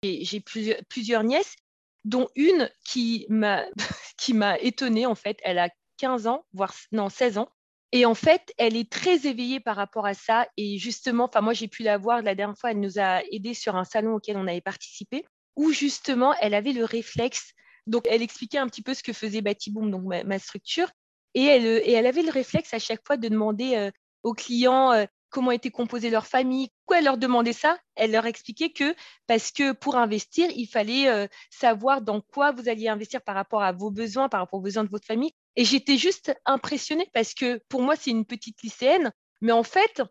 j'ai 0.03 0.39
plusieurs, 0.39 1.23
nièces, 1.23 1.55
dont 2.03 2.29
une 2.35 2.69
qui 2.85 3.25
m'a 3.29 3.65
m'a 4.33 4.57
étonnée 4.59 5.05
en 5.05 5.15
fait. 5.15 5.39
Elle 5.43 5.59
a 5.59 5.69
15 5.97 6.27
ans, 6.27 6.45
voire 6.53 6.73
non 6.91 7.09
16 7.09 7.37
ans. 7.37 7.49
Et 7.91 8.05
en 8.05 8.15
fait, 8.15 8.53
elle 8.57 8.75
est 8.75 8.91
très 8.91 9.27
éveillée 9.27 9.59
par 9.59 9.75
rapport 9.75 10.05
à 10.05 10.13
ça. 10.13 10.47
Et 10.57 10.77
justement, 10.77 11.29
moi 11.41 11.53
j'ai 11.53 11.67
pu 11.67 11.83
la 11.83 11.97
voir 11.97 12.21
la 12.21 12.35
dernière 12.35 12.57
fois. 12.57 12.71
Elle 12.71 12.79
nous 12.79 12.99
a 12.99 13.21
aidés 13.31 13.53
sur 13.53 13.75
un 13.75 13.85
salon 13.85 14.15
auquel 14.15 14.37
on 14.37 14.47
avait 14.47 14.61
participé, 14.61 15.25
où 15.55 15.71
justement 15.71 16.33
elle 16.41 16.53
avait 16.53 16.73
le 16.73 16.85
réflexe 16.85 17.53
donc, 17.87 18.07
elle 18.09 18.21
expliquait 18.21 18.57
un 18.57 18.67
petit 18.67 18.81
peu 18.81 18.93
ce 18.93 19.03
que 19.03 19.13
faisait 19.13 19.41
Batiboom, 19.41 19.91
donc 19.91 20.03
ma, 20.03 20.39
structure. 20.39 20.89
Et 21.33 21.43
elle, 21.43 21.65
et 21.65 21.91
elle 21.91 22.07
avait 22.07 22.23
le 22.23 22.31
réflexe 22.31 22.73
à 22.73 22.79
chaque 22.79 23.05
fois 23.05 23.17
de 23.17 23.27
demander 23.27 23.75
euh, 23.75 23.91
aux 24.23 24.33
clients 24.33 24.91
euh, 24.93 25.05
comment 25.35 25.51
était 25.51 25.69
composée 25.69 26.09
leur 26.09 26.25
famille. 26.25 26.69
Pourquoi 26.79 26.99
elle 26.99 27.03
leur 27.03 27.17
demandait 27.17 27.51
ça 27.51 27.77
Elle 27.95 28.11
leur 28.11 28.25
expliquait 28.25 28.71
que 28.71 28.95
parce 29.27 29.51
que 29.51 29.73
pour 29.73 29.97
investir, 29.97 30.49
il 30.55 30.65
fallait 30.65 31.09
euh, 31.09 31.27
savoir 31.49 32.01
dans 32.01 32.21
quoi 32.21 32.53
vous 32.53 32.69
alliez 32.69 32.87
investir 32.87 33.21
par 33.21 33.35
rapport 33.35 33.61
à 33.61 33.73
vos 33.73 33.91
besoins, 33.91 34.29
par 34.29 34.39
rapport 34.39 34.59
aux 34.59 34.63
besoins 34.63 34.85
de 34.85 34.89
votre 34.89 35.05
famille. 35.05 35.33
Et 35.57 35.65
j'étais 35.65 35.97
juste 35.97 36.33
impressionnée 36.45 37.09
parce 37.13 37.33
que 37.33 37.59
pour 37.67 37.81
moi, 37.81 37.97
c'est 37.97 38.11
une 38.11 38.23
petite 38.23 38.63
lycéenne. 38.63 39.11
Mais 39.41 39.51
en 39.51 39.63
fait, 39.63 40.01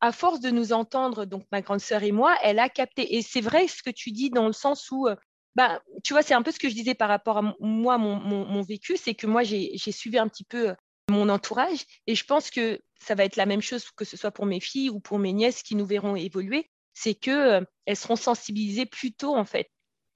à 0.00 0.12
force 0.12 0.38
de 0.38 0.50
nous 0.50 0.72
entendre, 0.72 1.24
donc 1.24 1.44
ma 1.50 1.60
grande 1.60 1.80
sœur 1.80 2.04
et 2.04 2.12
moi, 2.12 2.36
elle 2.44 2.60
a 2.60 2.68
capté. 2.68 3.16
Et 3.16 3.22
c'est 3.22 3.40
vrai 3.40 3.66
ce 3.66 3.82
que 3.82 3.90
tu 3.90 4.12
dis 4.12 4.30
dans 4.30 4.46
le 4.46 4.52
sens 4.52 4.92
où 4.92 5.08
bah, 5.56 5.82
tu 6.04 6.12
vois, 6.12 6.22
c'est 6.22 6.34
un 6.34 6.42
peu 6.42 6.52
ce 6.52 6.60
que 6.60 6.68
je 6.68 6.74
disais 6.74 6.94
par 6.94 7.08
rapport 7.08 7.38
à 7.38 7.56
moi, 7.58 7.98
mon, 7.98 8.62
vécu, 8.62 8.96
c'est 8.96 9.16
que 9.16 9.26
moi, 9.26 9.42
j'ai 9.42 9.76
suivi 9.90 10.16
un 10.16 10.28
petit 10.28 10.44
peu 10.44 10.68
euh, 10.68 10.74
mon 11.08 11.28
entourage 11.28 11.84
et 12.06 12.14
je 12.14 12.24
pense 12.24 12.50
que 12.50 12.80
ça 13.00 13.14
va 13.14 13.24
être 13.24 13.36
la 13.36 13.46
même 13.46 13.62
chose 13.62 13.90
que 13.90 14.04
ce 14.04 14.16
soit 14.16 14.30
pour 14.30 14.46
mes 14.46 14.60
filles 14.60 14.90
ou 14.90 15.00
pour 15.00 15.18
mes 15.18 15.32
nièces 15.32 15.62
qui 15.62 15.76
nous 15.76 15.86
verront 15.86 16.16
évoluer, 16.16 16.70
c'est 16.94 17.14
qu'elles 17.14 17.66
euh, 17.88 17.94
seront 17.94 18.16
sensibilisées 18.16 18.86
plus 18.86 19.12
tôt, 19.12 19.36
en 19.36 19.44
fait, 19.44 19.70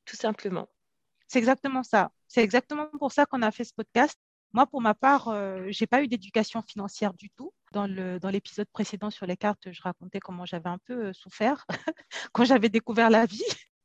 tout 0.05 0.17
simplement. 0.17 0.69
C'est 1.29 1.39
exactement 1.39 1.83
ça. 1.83 2.11
C'est 2.29 2.43
exactement 2.43 2.89
pour 2.99 3.13
ça 3.13 3.25
qu'on 3.25 3.43
a 3.43 3.51
fait 3.51 3.65
ce 3.65 3.73
podcast. 3.75 4.19
Moi, 4.53 4.67
pour 4.67 4.83
ma 4.83 4.95
part, 4.95 5.29
euh, 5.29 5.69
je 5.71 5.83
n'ai 5.83 5.87
pas 5.87 6.03
eu 6.03 6.09
d'éducation 6.09 6.61
financière 6.63 7.15
du 7.15 7.31
tout. 7.31 7.55
Dans 7.73 7.87
l'épisode 7.87 8.67
dans 8.67 8.73
précédent 8.73 9.11
sur 9.11 9.25
les 9.25 9.37
cartes, 9.37 9.73
je 9.73 9.81
racontais 9.81 10.21
comment 10.21 10.45
j'avais 10.45 10.69
un 10.69 10.79
peu 10.85 11.13
souffert 11.15 11.65
quand 12.33 12.45
j'avais 12.45 12.69
découvert 12.69 13.09
la 13.09 13.25
vie 13.25 13.43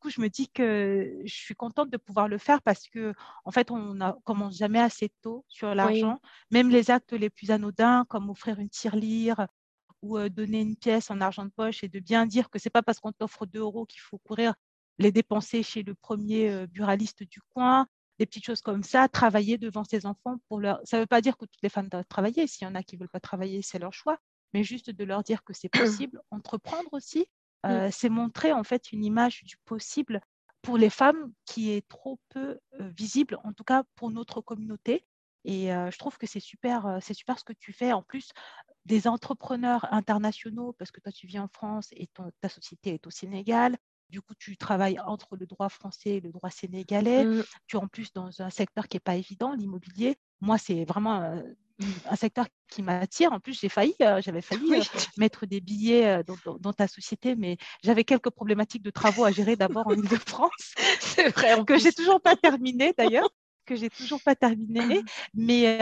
coup, 0.07 0.13
je 0.13 0.21
me 0.21 0.29
dis 0.29 0.49
que 0.49 1.21
je 1.25 1.33
suis 1.33 1.55
contente 1.55 1.89
de 1.89 1.97
pouvoir 1.97 2.27
le 2.27 2.37
faire 2.37 2.61
parce 2.61 2.87
que, 2.87 3.13
en 3.45 3.51
fait, 3.51 3.71
on 3.71 3.93
ne 3.93 4.11
commence 4.23 4.57
jamais 4.57 4.79
assez 4.79 5.09
tôt 5.21 5.45
sur 5.47 5.73
l'argent. 5.75 6.19
Même 6.51 6.69
les 6.69 6.91
actes 6.91 7.13
les 7.13 7.29
plus 7.29 7.51
anodins, 7.51 8.05
comme 8.09 8.29
offrir 8.29 8.59
une 8.59 8.69
tirelire 8.69 9.47
ou 10.01 10.19
donner 10.29 10.61
une 10.61 10.75
pièce 10.75 11.09
en 11.09 11.21
argent 11.21 11.45
de 11.45 11.51
poche 11.51 11.83
et 11.83 11.89
de 11.89 11.99
bien 11.99 12.25
dire 12.25 12.49
que 12.49 12.59
ce 12.59 12.67
n'est 12.67 12.71
pas 12.71 12.83
parce 12.83 12.99
qu'on 12.99 13.11
t'offre 13.11 13.45
2 13.45 13.59
euros 13.59 13.85
qu'il 13.85 14.01
faut 14.01 14.19
courir 14.19 14.53
les 14.99 15.11
dépenser 15.11 15.63
chez 15.63 15.83
le 15.83 15.95
premier 15.95 16.67
buraliste 16.67 17.23
du 17.23 17.41
coin, 17.53 17.87
des 18.19 18.25
petites 18.25 18.45
choses 18.45 18.61
comme 18.61 18.83
ça, 18.83 19.07
travailler 19.07 19.57
devant 19.57 19.83
ses 19.83 20.05
enfants 20.05 20.37
pour 20.47 20.59
leur. 20.59 20.79
Ça 20.83 20.97
ne 20.97 21.03
veut 21.03 21.07
pas 21.07 21.21
dire 21.21 21.37
que 21.37 21.45
toutes 21.45 21.61
les 21.61 21.69
femmes 21.69 21.89
doivent 21.89 22.07
travailler. 22.07 22.47
S'il 22.47 22.67
y 22.67 22.69
en 22.69 22.75
a 22.75 22.83
qui 22.83 22.95
ne 22.95 23.01
veulent 23.01 23.09
pas 23.09 23.19
travailler, 23.19 23.61
c'est 23.61 23.79
leur 23.79 23.93
choix. 23.93 24.17
Mais 24.53 24.63
juste 24.63 24.89
de 24.89 25.03
leur 25.03 25.23
dire 25.23 25.43
que 25.43 25.53
c'est 25.53 25.69
possible. 26.09 26.21
Entreprendre 26.31 26.89
aussi, 26.93 27.27
Mmh. 27.65 27.91
c'est 27.91 28.09
montrer 28.09 28.53
en 28.53 28.63
fait 28.63 28.91
une 28.91 29.03
image 29.03 29.43
du 29.43 29.57
possible 29.65 30.21
pour 30.61 30.77
les 30.77 30.89
femmes 30.89 31.31
qui 31.45 31.71
est 31.71 31.87
trop 31.87 32.19
peu 32.29 32.59
visible, 32.79 33.39
en 33.43 33.53
tout 33.53 33.63
cas 33.63 33.83
pour 33.95 34.11
notre 34.11 34.41
communauté. 34.41 35.05
Et 35.43 35.67
je 35.67 35.97
trouve 35.97 36.17
que 36.17 36.27
c'est 36.27 36.39
super, 36.39 36.97
c'est 37.01 37.13
super 37.13 37.39
ce 37.39 37.43
que 37.43 37.53
tu 37.53 37.73
fais. 37.73 37.93
En 37.93 38.03
plus, 38.03 38.31
des 38.85 39.07
entrepreneurs 39.07 39.87
internationaux, 39.93 40.73
parce 40.73 40.91
que 40.91 40.99
toi 40.99 41.11
tu 41.11 41.27
vis 41.27 41.39
en 41.39 41.47
France 41.47 41.89
et 41.91 42.09
ta 42.41 42.49
société 42.49 42.95
est 42.95 43.07
au 43.07 43.11
Sénégal. 43.11 43.77
Du 44.09 44.21
coup, 44.21 44.33
tu 44.39 44.55
travailles 44.55 44.99
entre 45.01 45.35
le 45.35 45.45
droit 45.45 45.67
français 45.67 46.11
et 46.11 46.19
le 46.21 46.31
droit 46.31 46.49
sénégalais. 46.49 47.25
Mmh. 47.25 47.43
Tu 47.67 47.75
es 47.75 47.79
en 47.79 47.87
plus 47.87 48.13
dans 48.13 48.41
un 48.41 48.49
secteur 48.49 48.87
qui 48.87 48.95
n'est 48.95 49.01
pas 49.01 49.15
évident, 49.15 49.53
l'immobilier. 49.53 50.17
Moi, 50.39 50.57
c'est 50.57 50.85
vraiment 50.85 51.41
un 52.05 52.15
secteur 52.15 52.47
qui 52.69 52.81
m'attire. 52.81 53.31
En 53.31 53.39
plus, 53.39 53.59
j'ai 53.59 53.69
failli, 53.69 53.95
euh, 54.01 54.21
j'avais 54.21 54.41
failli 54.69 54.75
euh, 54.75 54.81
mettre 55.17 55.45
des 55.45 55.61
billets 55.61 56.07
euh, 56.07 56.23
dans, 56.59 56.73
ta 56.73 56.87
société, 56.87 57.35
mais 57.35 57.57
j'avais 57.83 58.03
quelques 58.03 58.29
problématiques 58.29 58.83
de 58.83 58.89
travaux 58.89 59.25
à 59.25 59.31
gérer 59.31 59.55
d'abord 59.55 59.87
en 59.87 59.93
Ile-de-France. 59.93 60.75
Que 61.67 61.77
j'ai 61.77 61.91
toujours 61.91 62.21
pas 62.21 62.35
terminé 62.35 62.93
d'ailleurs, 62.97 63.29
que 63.65 63.75
j'ai 63.75 63.89
toujours 63.89 64.21
pas 64.21 64.35
terminé. 64.35 65.01
Mais 65.33 65.77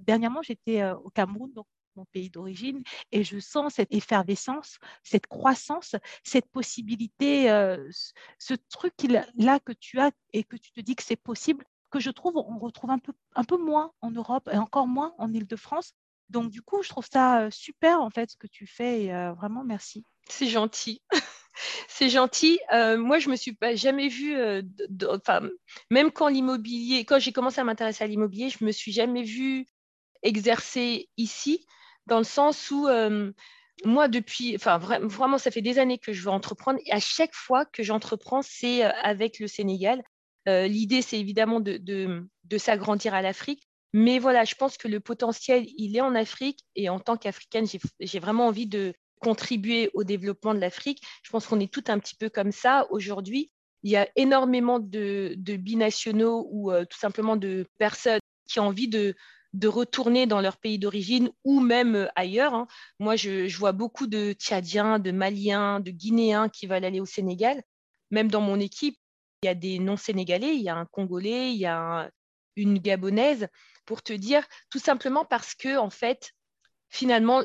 dernièrement, 0.00 0.42
j'étais 0.42 0.82
au 0.84 1.10
Cameroun, 1.10 1.52
donc 1.52 1.66
mon 1.96 2.06
pays 2.06 2.30
d'origine, 2.30 2.82
et 3.12 3.24
je 3.24 3.38
sens 3.38 3.74
cette 3.74 3.92
effervescence, 3.92 4.78
cette 5.02 5.26
croissance, 5.26 5.96
cette 6.24 6.48
possibilité, 6.50 7.48
ce 8.38 8.54
truc 8.70 8.94
là 9.36 9.60
que 9.60 9.72
tu 9.72 10.00
as 10.00 10.10
et 10.32 10.44
que 10.44 10.56
tu 10.56 10.72
te 10.72 10.80
dis 10.80 10.96
que 10.96 11.02
c'est 11.02 11.16
possible 11.16 11.64
que 11.90 12.00
je 12.00 12.10
trouve 12.10 12.36
on 12.36 12.58
retrouve 12.58 12.90
un 12.90 12.98
peu, 12.98 13.12
un 13.34 13.44
peu 13.44 13.56
moins 13.56 13.92
en 14.00 14.10
Europe 14.10 14.48
et 14.52 14.58
encore 14.58 14.86
moins 14.86 15.14
en 15.18 15.32
Ile-de-France. 15.32 15.94
Donc, 16.28 16.50
du 16.50 16.60
coup, 16.60 16.82
je 16.82 16.88
trouve 16.90 17.06
ça 17.10 17.50
super, 17.50 18.02
en 18.02 18.10
fait, 18.10 18.30
ce 18.30 18.36
que 18.36 18.46
tu 18.46 18.66
fais. 18.66 19.04
Et 19.04 19.32
vraiment, 19.36 19.64
merci. 19.64 20.04
C'est 20.28 20.48
gentil. 20.48 21.00
C'est 21.88 22.08
gentil. 22.10 22.60
moi, 22.70 23.18
je 23.18 23.30
me 23.30 23.36
suis 23.36 23.54
pas 23.54 23.74
jamais 23.74 24.08
vue, 24.08 24.36
enfin, 25.08 25.40
même 25.90 26.12
quand 26.12 26.28
l'immobilier, 26.28 27.04
quand 27.04 27.18
j'ai 27.18 27.32
commencé 27.32 27.60
à 27.60 27.64
m'intéresser 27.64 28.04
à 28.04 28.06
l'immobilier, 28.06 28.50
je 28.50 28.64
me 28.64 28.72
suis 28.72 28.92
jamais 28.92 29.22
vue 29.22 29.66
exercer 30.22 31.08
ici, 31.16 31.66
dans 32.06 32.18
le 32.18 32.24
sens 32.24 32.70
où 32.70 32.86
moi, 33.84 34.08
depuis, 34.08 34.54
enfin, 34.56 34.78
vraiment, 34.78 35.38
ça 35.38 35.50
fait 35.50 35.62
des 35.62 35.78
années 35.78 35.98
que 35.98 36.12
je 36.12 36.22
veux 36.22 36.30
entreprendre. 36.30 36.78
Et 36.84 36.92
à 36.92 37.00
chaque 37.00 37.34
fois 37.34 37.64
que 37.64 37.82
j'entreprends, 37.82 38.42
c'est 38.42 38.82
avec 38.82 39.38
le 39.38 39.46
Sénégal. 39.46 40.02
Euh, 40.48 40.66
l'idée, 40.66 41.02
c'est 41.02 41.20
évidemment 41.20 41.60
de, 41.60 42.26
s'agrandir 42.56 43.14
à 43.14 43.22
l'Afrique. 43.22 43.68
Mais 43.92 44.18
voilà, 44.18 44.44
je 44.44 44.54
pense 44.54 44.76
que 44.76 44.88
le 44.88 45.00
potentiel, 45.00 45.66
il 45.76 45.96
est 45.96 46.00
en 46.00 46.14
Afrique. 46.14 46.60
Et 46.74 46.88
en 46.88 46.98
tant 46.98 47.16
qu'Africaine, 47.16 47.66
j'ai 48.00 48.18
vraiment 48.18 48.46
envie 48.48 48.66
de 48.66 48.94
contribuer 49.20 49.90
au 49.94 50.04
développement 50.04 50.54
de 50.54 50.60
l'Afrique. 50.60 51.02
Je 51.22 51.30
pense 51.30 51.46
qu'on 51.46 51.60
est 51.60 51.72
tout 51.72 51.84
un 51.88 51.98
petit 51.98 52.14
peu 52.14 52.28
comme 52.28 52.52
ça 52.52 52.86
aujourd'hui. 52.90 53.50
Il 53.82 53.90
y 53.90 53.96
a 53.96 54.08
énormément 54.16 54.78
de, 54.78 55.34
binationaux 55.36 56.48
ou 56.50 56.72
euh, 56.72 56.84
tout 56.84 56.98
simplement 56.98 57.36
de 57.36 57.66
personnes 57.78 58.20
qui 58.48 58.60
ont 58.60 58.66
envie 58.66 58.88
de, 58.88 59.14
retourner 59.64 60.26
dans 60.26 60.40
leur 60.40 60.58
pays 60.58 60.78
d'origine 60.78 61.30
ou 61.44 61.60
même 61.60 61.94
euh, 61.94 62.06
ailleurs. 62.16 62.54
Hein. 62.54 62.66
Moi, 62.98 63.16
je, 63.16 63.56
vois 63.56 63.72
beaucoup 63.72 64.06
de 64.06 64.32
Tchadiens, 64.32 64.98
de 64.98 65.10
Maliens, 65.10 65.80
de 65.80 65.90
Guinéens 65.90 66.48
qui 66.48 66.66
veulent 66.66 66.84
aller 66.84 67.00
au 67.00 67.06
Sénégal. 67.06 67.62
Même 68.10 68.30
dans 68.30 68.40
mon 68.40 68.58
équipe, 68.58 68.96
il 69.42 69.46
y 69.46 69.48
a 69.48 69.54
des 69.54 69.78
non-sénégalais, 69.78 70.54
il 70.56 70.62
y 70.62 70.68
a 70.68 70.76
un 70.76 70.86
Congolais, 70.86 71.52
il 71.52 71.58
y 71.58 71.66
a 71.66 72.10
une 72.56 72.78
Gabonaise, 72.78 73.48
pour 73.84 74.02
te 74.02 74.12
dire 74.12 74.44
tout 74.70 74.80
simplement 74.80 75.24
parce 75.24 75.54
que, 75.54 75.78
en 75.78 75.90
fait, 75.90 76.32
finalement, 76.90 77.42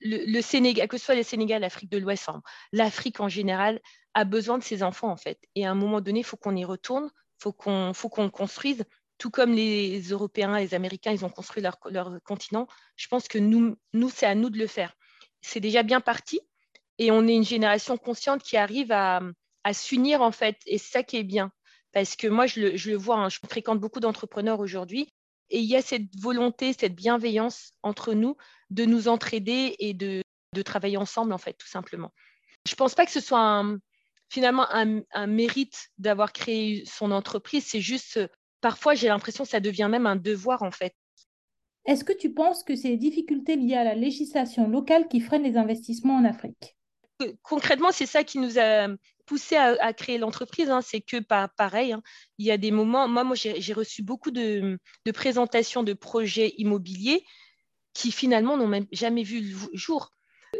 le, 0.00 0.40
Sénégal, 0.42 0.88
que 0.88 0.98
ce 0.98 1.04
soit 1.04 1.14
le 1.14 1.22
Sénégal, 1.22 1.62
l'Afrique 1.62 1.90
de 1.90 1.98
l'Ouest, 1.98 2.28
l'Afrique 2.72 3.20
en 3.20 3.28
général, 3.28 3.80
a 4.14 4.24
besoin 4.24 4.58
de 4.58 4.64
ses 4.64 4.82
enfants, 4.82 5.10
en 5.10 5.16
fait. 5.16 5.38
Et 5.54 5.66
à 5.66 5.70
un 5.70 5.74
moment 5.74 6.00
donné, 6.00 6.20
il 6.20 6.24
faut 6.24 6.36
qu'on 6.36 6.56
y 6.56 6.64
retourne, 6.64 7.10
il 7.38 7.42
faut 7.94 8.08
qu'on 8.08 8.30
construise. 8.30 8.84
Tout 9.18 9.30
comme 9.30 9.52
les 9.52 10.00
Européens, 10.10 10.58
les 10.58 10.74
Américains, 10.74 11.12
ils 11.12 11.24
ont 11.24 11.30
construit 11.30 11.62
leur, 11.62 11.78
leur 11.90 12.22
continent. 12.22 12.66
Je 12.96 13.06
pense 13.08 13.28
que 13.28 13.38
nous, 13.38 13.76
nous 13.92 14.08
c'est 14.08 14.26
à 14.26 14.34
nous 14.34 14.48
de 14.48 14.58
le 14.58 14.66
faire. 14.66 14.94
C'est 15.42 15.60
déjà 15.60 15.82
bien 15.82 16.00
parti. 16.00 16.40
Et 16.98 17.10
on 17.10 17.26
est 17.26 17.34
une 17.34 17.44
génération 17.44 17.96
consciente 17.96 18.42
qui 18.42 18.56
arrive 18.56 18.92
à, 18.92 19.20
à 19.64 19.72
s'unir 19.72 20.22
en 20.22 20.32
fait. 20.32 20.56
Et 20.66 20.78
c'est 20.78 20.92
ça 20.92 21.02
qui 21.02 21.16
est 21.16 21.24
bien. 21.24 21.52
Parce 21.92 22.16
que 22.16 22.28
moi, 22.28 22.46
je 22.46 22.60
le, 22.60 22.96
vois, 22.96 23.16
hein, 23.16 23.28
je 23.28 23.38
fréquente 23.48 23.80
beaucoup 23.80 24.00
d'entrepreneurs 24.00 24.60
aujourd'hui. 24.60 25.12
Et 25.50 25.58
il 25.58 25.66
y 25.66 25.74
a 25.74 25.82
cette 25.82 26.14
volonté, 26.20 26.72
cette 26.72 26.94
bienveillance 26.94 27.72
entre 27.82 28.14
nous 28.14 28.36
de 28.70 28.84
nous 28.84 29.08
entraider 29.08 29.74
et 29.80 29.94
de, 29.94 30.22
travailler 30.64 30.96
ensemble, 30.96 31.32
en 31.32 31.38
fait, 31.38 31.54
tout 31.54 31.66
simplement. 31.66 32.12
Je 32.66 32.74
ne 32.74 32.76
pense 32.76 32.94
pas 32.94 33.06
que 33.06 33.12
ce 33.12 33.20
soit 33.20 33.64
finalement 34.28 34.66
un, 34.70 35.26
mérite 35.26 35.88
d'avoir 35.98 36.32
créé 36.32 36.84
son 36.86 37.10
entreprise. 37.10 37.66
C'est 37.66 37.80
juste, 37.80 38.20
parfois, 38.60 38.94
j'ai 38.94 39.08
l'impression 39.08 39.42
que 39.42 39.50
ça 39.50 39.60
devient 39.60 39.88
même 39.90 40.06
un 40.06 40.16
devoir, 40.16 40.62
en 40.62 40.70
fait. 40.70 40.94
Est-ce 41.86 42.04
que 42.04 42.12
tu 42.12 42.32
penses 42.32 42.62
que 42.62 42.76
c'est 42.76 42.88
les 42.88 42.96
difficultés 42.96 43.56
liées 43.56 43.74
à 43.74 43.84
la 43.84 43.94
législation 43.94 44.68
locale 44.68 45.08
qui 45.08 45.20
freinent 45.20 45.42
les 45.42 45.56
investissements 45.56 46.16
en 46.16 46.24
Afrique? 46.24 46.76
Concrètement, 47.42 47.90
c'est 47.90 48.06
ça 48.06 48.22
qui 48.22 48.38
nous 48.38 48.58
a 48.58 48.88
poussé 49.30 49.54
à, 49.54 49.92
créer 49.92 50.18
l'entreprise. 50.18 50.70
Hein. 50.70 50.80
C'est 50.82 51.00
que 51.00 51.18
pareil, 51.56 51.92
hein, 51.92 52.02
il 52.38 52.46
y 52.46 52.50
a 52.50 52.56
des 52.56 52.72
moments, 52.72 53.06
moi, 53.06 53.22
moi 53.22 53.36
j'ai 53.36 53.72
reçu 53.72 54.02
beaucoup 54.02 54.32
de, 54.32 54.76
présentations 55.14 55.84
de 55.84 55.92
projets 55.92 56.52
immobiliers 56.58 57.24
qui 57.94 58.10
finalement 58.10 58.56
n'ont 58.56 58.66
même 58.66 58.88
jamais 58.90 59.22
vu 59.22 59.40
le 59.40 59.56
jour. 59.72 60.12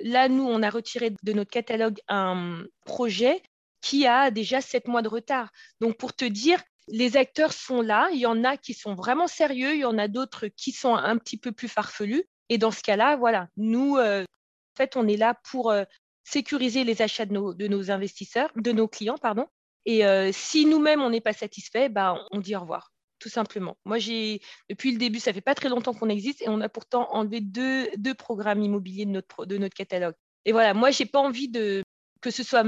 Là, 0.04 0.28
nous, 0.28 0.44
on 0.44 0.62
a 0.62 0.70
retiré 0.70 1.12
de 1.20 1.32
notre 1.32 1.50
catalogue 1.50 1.98
un 2.06 2.62
projet 2.86 3.42
qui 3.80 4.06
a 4.06 4.30
déjà 4.30 4.60
sept 4.60 4.86
mois 4.86 5.02
de 5.02 5.08
retard. 5.08 5.50
Donc, 5.80 5.96
pour 5.96 6.14
te 6.14 6.24
dire, 6.24 6.62
les 6.86 7.16
acteurs 7.16 7.52
sont 7.52 7.82
là. 7.82 8.08
Il 8.12 8.20
y 8.20 8.26
en 8.26 8.44
a 8.44 8.56
qui 8.56 8.72
sont 8.72 8.94
vraiment 8.94 9.26
sérieux, 9.26 9.74
il 9.74 9.80
y 9.80 9.84
en 9.84 9.98
a 9.98 10.06
d'autres 10.06 10.46
qui 10.46 10.70
sont 10.70 10.94
un 10.94 11.18
petit 11.18 11.38
peu 11.38 11.50
plus 11.50 11.68
farfelus. 11.68 12.22
Et 12.50 12.58
dans 12.58 12.70
ce 12.70 12.82
cas-là, 12.82 13.16
voilà, 13.16 13.48
nous, 13.56 13.96
euh, 13.96 14.22
en 14.22 14.76
fait, 14.76 14.94
on 14.94 15.08
est 15.08 15.16
là 15.16 15.34
pour 15.50 15.72
euh, 15.72 15.82
sécuriser 16.24 16.84
les 16.84 17.02
achats 17.02 17.26
de 17.26 17.32
nos, 17.32 17.54
de 17.54 17.66
nos, 17.66 17.90
investisseurs, 17.90 18.50
de 18.56 18.72
nos 18.72 18.88
clients, 18.88 19.18
pardon. 19.18 19.46
Et 19.86 20.04
euh, 20.04 20.30
si 20.32 20.66
nous-mêmes, 20.66 21.00
on 21.00 21.10
n'est 21.10 21.20
pas 21.20 21.32
satisfait, 21.32 21.88
bah, 21.88 22.16
on 22.30 22.38
dit 22.38 22.54
au 22.54 22.60
revoir, 22.60 22.92
tout 23.18 23.28
simplement. 23.28 23.76
Moi, 23.84 23.98
j'ai, 23.98 24.40
depuis 24.68 24.92
le 24.92 24.98
début, 24.98 25.20
ça 25.20 25.32
fait 25.32 25.40
pas 25.40 25.54
très 25.54 25.68
longtemps 25.68 25.94
qu'on 25.94 26.08
existe 26.08 26.42
et 26.42 26.48
on 26.48 26.60
a 26.60 26.68
pourtant 26.68 27.08
enlevé 27.12 27.40
deux, 27.40 27.88
deux 27.96 28.14
programmes 28.14 28.62
immobiliers 28.62 29.06
de 29.06 29.10
notre, 29.10 29.46
de 29.46 29.58
notre 29.58 29.74
catalogue. 29.74 30.14
Et 30.44 30.52
voilà, 30.52 30.74
moi, 30.74 30.90
j'ai 30.90 31.06
pas 31.06 31.20
envie 31.20 31.48
de, 31.48 31.82
que 32.20 32.30
ce 32.30 32.42
soit 32.42 32.64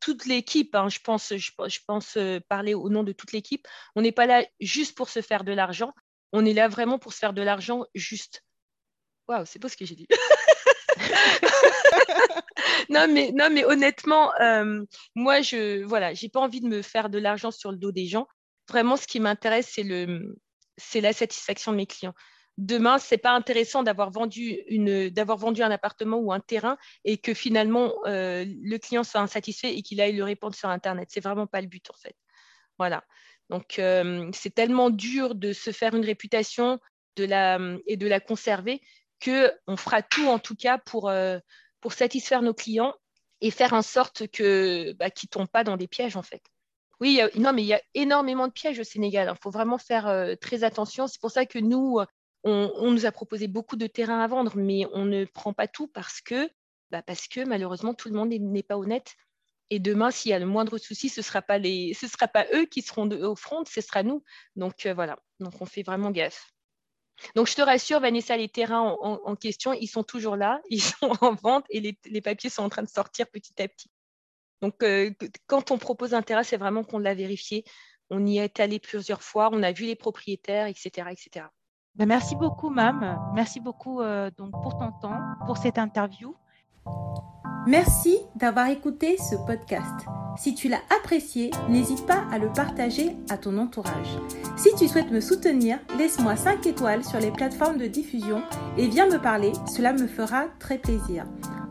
toute 0.00 0.26
l'équipe, 0.26 0.74
hein, 0.74 0.88
je 0.88 0.98
pense, 1.00 1.34
je, 1.36 1.80
pense 1.86 2.16
euh, 2.16 2.40
parler 2.48 2.74
au 2.74 2.88
nom 2.88 3.02
de 3.02 3.12
toute 3.12 3.32
l'équipe, 3.32 3.66
on 3.96 4.02
n'est 4.02 4.12
pas 4.12 4.26
là 4.26 4.44
juste 4.60 4.96
pour 4.96 5.08
se 5.08 5.20
faire 5.20 5.44
de 5.44 5.52
l'argent, 5.52 5.92
on 6.32 6.44
est 6.44 6.54
là 6.54 6.68
vraiment 6.68 6.98
pour 6.98 7.12
se 7.12 7.18
faire 7.18 7.32
de 7.32 7.42
l'argent 7.42 7.84
juste. 7.94 8.42
Waouh, 9.28 9.46
c'est 9.46 9.58
pas 9.58 9.68
ce 9.68 9.76
que 9.76 9.84
j'ai 9.84 9.94
dit. 9.94 10.06
non, 12.90 13.06
mais, 13.10 13.32
non, 13.32 13.48
mais 13.50 13.64
honnêtement, 13.64 14.32
euh, 14.40 14.82
moi, 15.14 15.40
je 15.40 15.84
voilà, 15.84 16.14
j'ai 16.14 16.28
pas 16.28 16.40
envie 16.40 16.60
de 16.60 16.68
me 16.68 16.82
faire 16.82 17.08
de 17.08 17.18
l'argent 17.18 17.50
sur 17.50 17.70
le 17.70 17.78
dos 17.78 17.92
des 17.92 18.06
gens. 18.06 18.26
Vraiment, 18.68 18.96
ce 18.96 19.06
qui 19.06 19.20
m'intéresse, 19.20 19.78
c'est 20.76 21.00
la 21.00 21.12
satisfaction 21.12 21.72
de 21.72 21.76
mes 21.76 21.86
clients 21.86 22.14
demain, 22.58 22.98
c'est 22.98 23.18
pas 23.18 23.32
intéressant 23.32 23.82
d'avoir 23.82 24.10
vendu, 24.10 24.60
un 24.70 25.70
appartement 25.70 26.18
ou 26.18 26.32
un 26.32 26.40
terrain 26.40 26.76
et 27.04 27.18
que 27.18 27.34
finalement 27.34 27.92
euh, 28.06 28.44
le 28.46 28.78
client 28.78 29.04
soit 29.04 29.20
insatisfait 29.20 29.74
et 29.74 29.82
qu'il 29.82 30.00
aille 30.00 30.16
le 30.16 30.24
répondre 30.24 30.54
sur 30.54 30.68
Internet. 30.68 31.08
C'est 31.10 31.22
vraiment 31.22 31.46
pas 31.46 31.60
le 31.60 31.66
but 31.66 31.88
en 31.90 31.94
fait. 31.94 32.16
Voilà. 32.78 33.04
Donc 33.50 33.78
euh, 33.78 34.30
c'est 34.32 34.54
tellement 34.54 34.90
dur 34.90 35.34
de 35.34 35.52
se 35.52 35.70
faire 35.70 35.94
une 35.94 36.04
réputation 36.04 36.78
et 37.16 37.96
de 37.96 38.06
la 38.06 38.20
conserver 38.20 38.80
que 39.20 39.52
on 39.66 39.76
fera 39.76 40.02
tout 40.02 40.26
en 40.26 40.38
tout 40.38 40.56
cas 40.56 40.78
pour, 40.78 41.12
pour 41.84 41.92
satisfaire 41.92 42.40
nos 42.40 42.54
clients 42.54 42.94
et 43.42 43.50
faire 43.50 43.74
en 43.74 43.82
sorte 43.82 44.26
que 44.28 44.94
bah, 44.94 45.10
qu'ils 45.10 45.28
tombent 45.28 45.50
pas 45.50 45.64
dans 45.64 45.76
des 45.76 45.86
pièges 45.86 46.16
en 46.16 46.22
fait. 46.22 46.40
Oui, 46.98 47.20
non, 47.36 47.52
mais 47.52 47.60
il 47.60 47.66
y 47.66 47.74
a 47.74 47.82
énormément 47.92 48.46
de 48.48 48.52
pièges 48.54 48.78
au 48.78 48.84
Sénégal. 48.84 49.26
Il 49.26 49.30
hein. 49.32 49.36
faut 49.42 49.50
vraiment 49.50 49.76
faire 49.76 50.34
très 50.40 50.64
attention. 50.64 51.06
C'est 51.08 51.20
pour 51.20 51.30
ça 51.30 51.44
que 51.44 51.58
nous, 51.58 52.00
on, 52.42 52.90
nous 52.90 53.04
a 53.04 53.12
proposé 53.12 53.48
beaucoup 53.48 53.76
de 53.76 53.86
terrains 53.86 54.20
à 54.20 54.26
vendre, 54.26 54.56
mais 54.56 54.86
on 54.94 55.04
ne 55.04 55.26
prend 55.26 55.52
pas 55.52 55.68
tout 55.68 55.86
parce 55.88 56.22
que, 56.22 56.48
bah, 56.90 57.02
parce 57.02 57.28
malheureusement, 57.46 57.92
tout 57.92 58.08
le 58.08 58.14
monde 58.14 58.30
n'est 58.30 58.62
pas 58.62 58.78
honnête. 58.78 59.14
Et 59.68 59.78
demain, 59.78 60.10
s'il 60.10 60.30
y 60.30 60.34
a 60.34 60.38
le 60.38 60.46
moindre 60.46 60.78
souci, 60.78 61.10
ce 61.10 61.20
ne 61.20 61.22
sera, 61.22 61.42
pas 61.42 62.46
eux 62.54 62.64
qui 62.64 62.80
seront 62.80 63.10
au 63.10 63.36
front, 63.36 63.62
ce 63.66 63.82
sera 63.82 64.02
nous. 64.02 64.24
Donc 64.56 64.86
euh, 64.86 64.94
voilà, 64.94 65.18
donc 65.38 65.60
on 65.60 65.66
fait 65.66 65.82
vraiment 65.82 66.10
gaffe. 66.10 66.53
Donc 67.34 67.48
je 67.48 67.54
te 67.54 67.62
rassure, 67.62 68.00
Vanessa, 68.00 68.36
les 68.36 68.48
terrains 68.48 68.96
en, 69.00 69.36
question, 69.36 69.72
ils 69.72 69.86
sont 69.86 70.02
toujours 70.02 70.36
là, 70.36 70.60
ils 70.70 70.82
sont 70.82 71.12
en 71.20 71.34
vente 71.34 71.64
et 71.70 71.80
les, 71.80 72.20
papiers 72.20 72.50
sont 72.50 72.62
en 72.62 72.68
train 72.68 72.82
de 72.82 72.88
sortir 72.88 73.26
petit 73.28 73.60
à 73.62 73.68
petit. 73.68 73.90
Donc 74.62 74.82
euh, 74.82 75.10
quand 75.46 75.70
on 75.70 75.78
propose 75.78 76.14
un 76.14 76.22
terrain, 76.22 76.42
c'est 76.42 76.56
vraiment 76.56 76.84
qu'on 76.84 76.98
l'a 76.98 77.14
vérifié. 77.14 77.64
On 78.10 78.24
y 78.26 78.38
est 78.38 78.60
allé 78.60 78.78
plusieurs 78.78 79.22
fois, 79.22 79.50
on 79.52 79.62
a 79.62 79.72
vu 79.72 79.84
les 79.84 79.96
propriétaires, 79.96 80.66
etc. 80.66 81.08
etc. 81.10 81.46
Ben, 81.94 82.06
merci 82.06 82.34
beaucoup, 82.34 82.70
Mam. 82.70 83.18
Merci 83.34 83.60
beaucoup 83.60 84.00
euh, 84.00 84.30
donc, 84.36 84.50
pour 84.50 84.78
ton 84.78 84.90
temps, 85.00 85.20
pour 85.46 85.56
cette 85.56 85.78
interview. 85.78 86.36
Merci 87.66 88.18
d'avoir 88.36 88.68
écouté 88.68 89.16
ce 89.16 89.36
podcast. 89.36 90.06
Si 90.36 90.54
tu 90.54 90.68
l'as 90.68 90.82
apprécié, 90.94 91.50
n'hésite 91.70 92.04
pas 92.06 92.24
à 92.30 92.38
le 92.38 92.52
partager 92.52 93.16
à 93.30 93.38
ton 93.38 93.56
entourage. 93.56 94.18
Si 94.56 94.68
tu 94.76 94.86
souhaites 94.86 95.10
me 95.10 95.20
soutenir, 95.20 95.78
laisse-moi 95.96 96.36
5 96.36 96.66
étoiles 96.66 97.04
sur 97.04 97.18
les 97.20 97.30
plateformes 97.30 97.78
de 97.78 97.86
diffusion 97.86 98.42
et 98.76 98.86
viens 98.86 99.08
me 99.08 99.18
parler, 99.18 99.52
cela 99.66 99.94
me 99.94 100.06
fera 100.06 100.44
très 100.58 100.76
plaisir. 100.76 101.24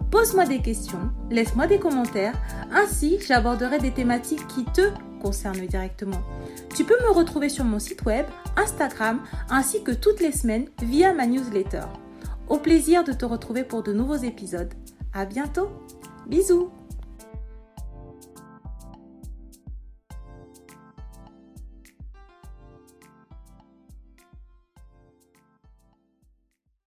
Pose-moi 0.10 0.46
des 0.46 0.64
questions, 0.64 1.12
laisse-moi 1.30 1.68
des 1.68 1.78
commentaires, 1.78 2.42
ainsi 2.72 3.20
j'aborderai 3.20 3.78
des 3.78 3.92
thématiques 3.92 4.48
qui 4.48 4.66
te 4.66 4.90
concernent 5.22 5.68
directement. 5.68 6.22
Tu 6.76 6.86
peux 6.86 6.98
me 7.04 7.14
retrouver 7.14 7.50
sur 7.50 7.66
mon 7.66 7.78
site 7.78 8.04
web, 8.04 8.26
Instagram, 8.58 9.20
ainsi 9.52 9.84
que 9.84 9.92
toutes 9.92 10.22
les 10.22 10.32
semaines 10.32 10.66
via 10.82 11.14
ma 11.14 11.28
newsletter. 11.28 11.84
Au 12.50 12.58
plaisir 12.58 13.04
de 13.04 13.14
te 13.14 13.26
retrouver 13.26 13.64
pour 13.64 13.84
de 13.84 13.94
nouveaux 13.94 14.16
épisodes. 14.16 14.74
À 15.14 15.26
bientôt. 15.26 15.70
Bisous. 16.28 16.70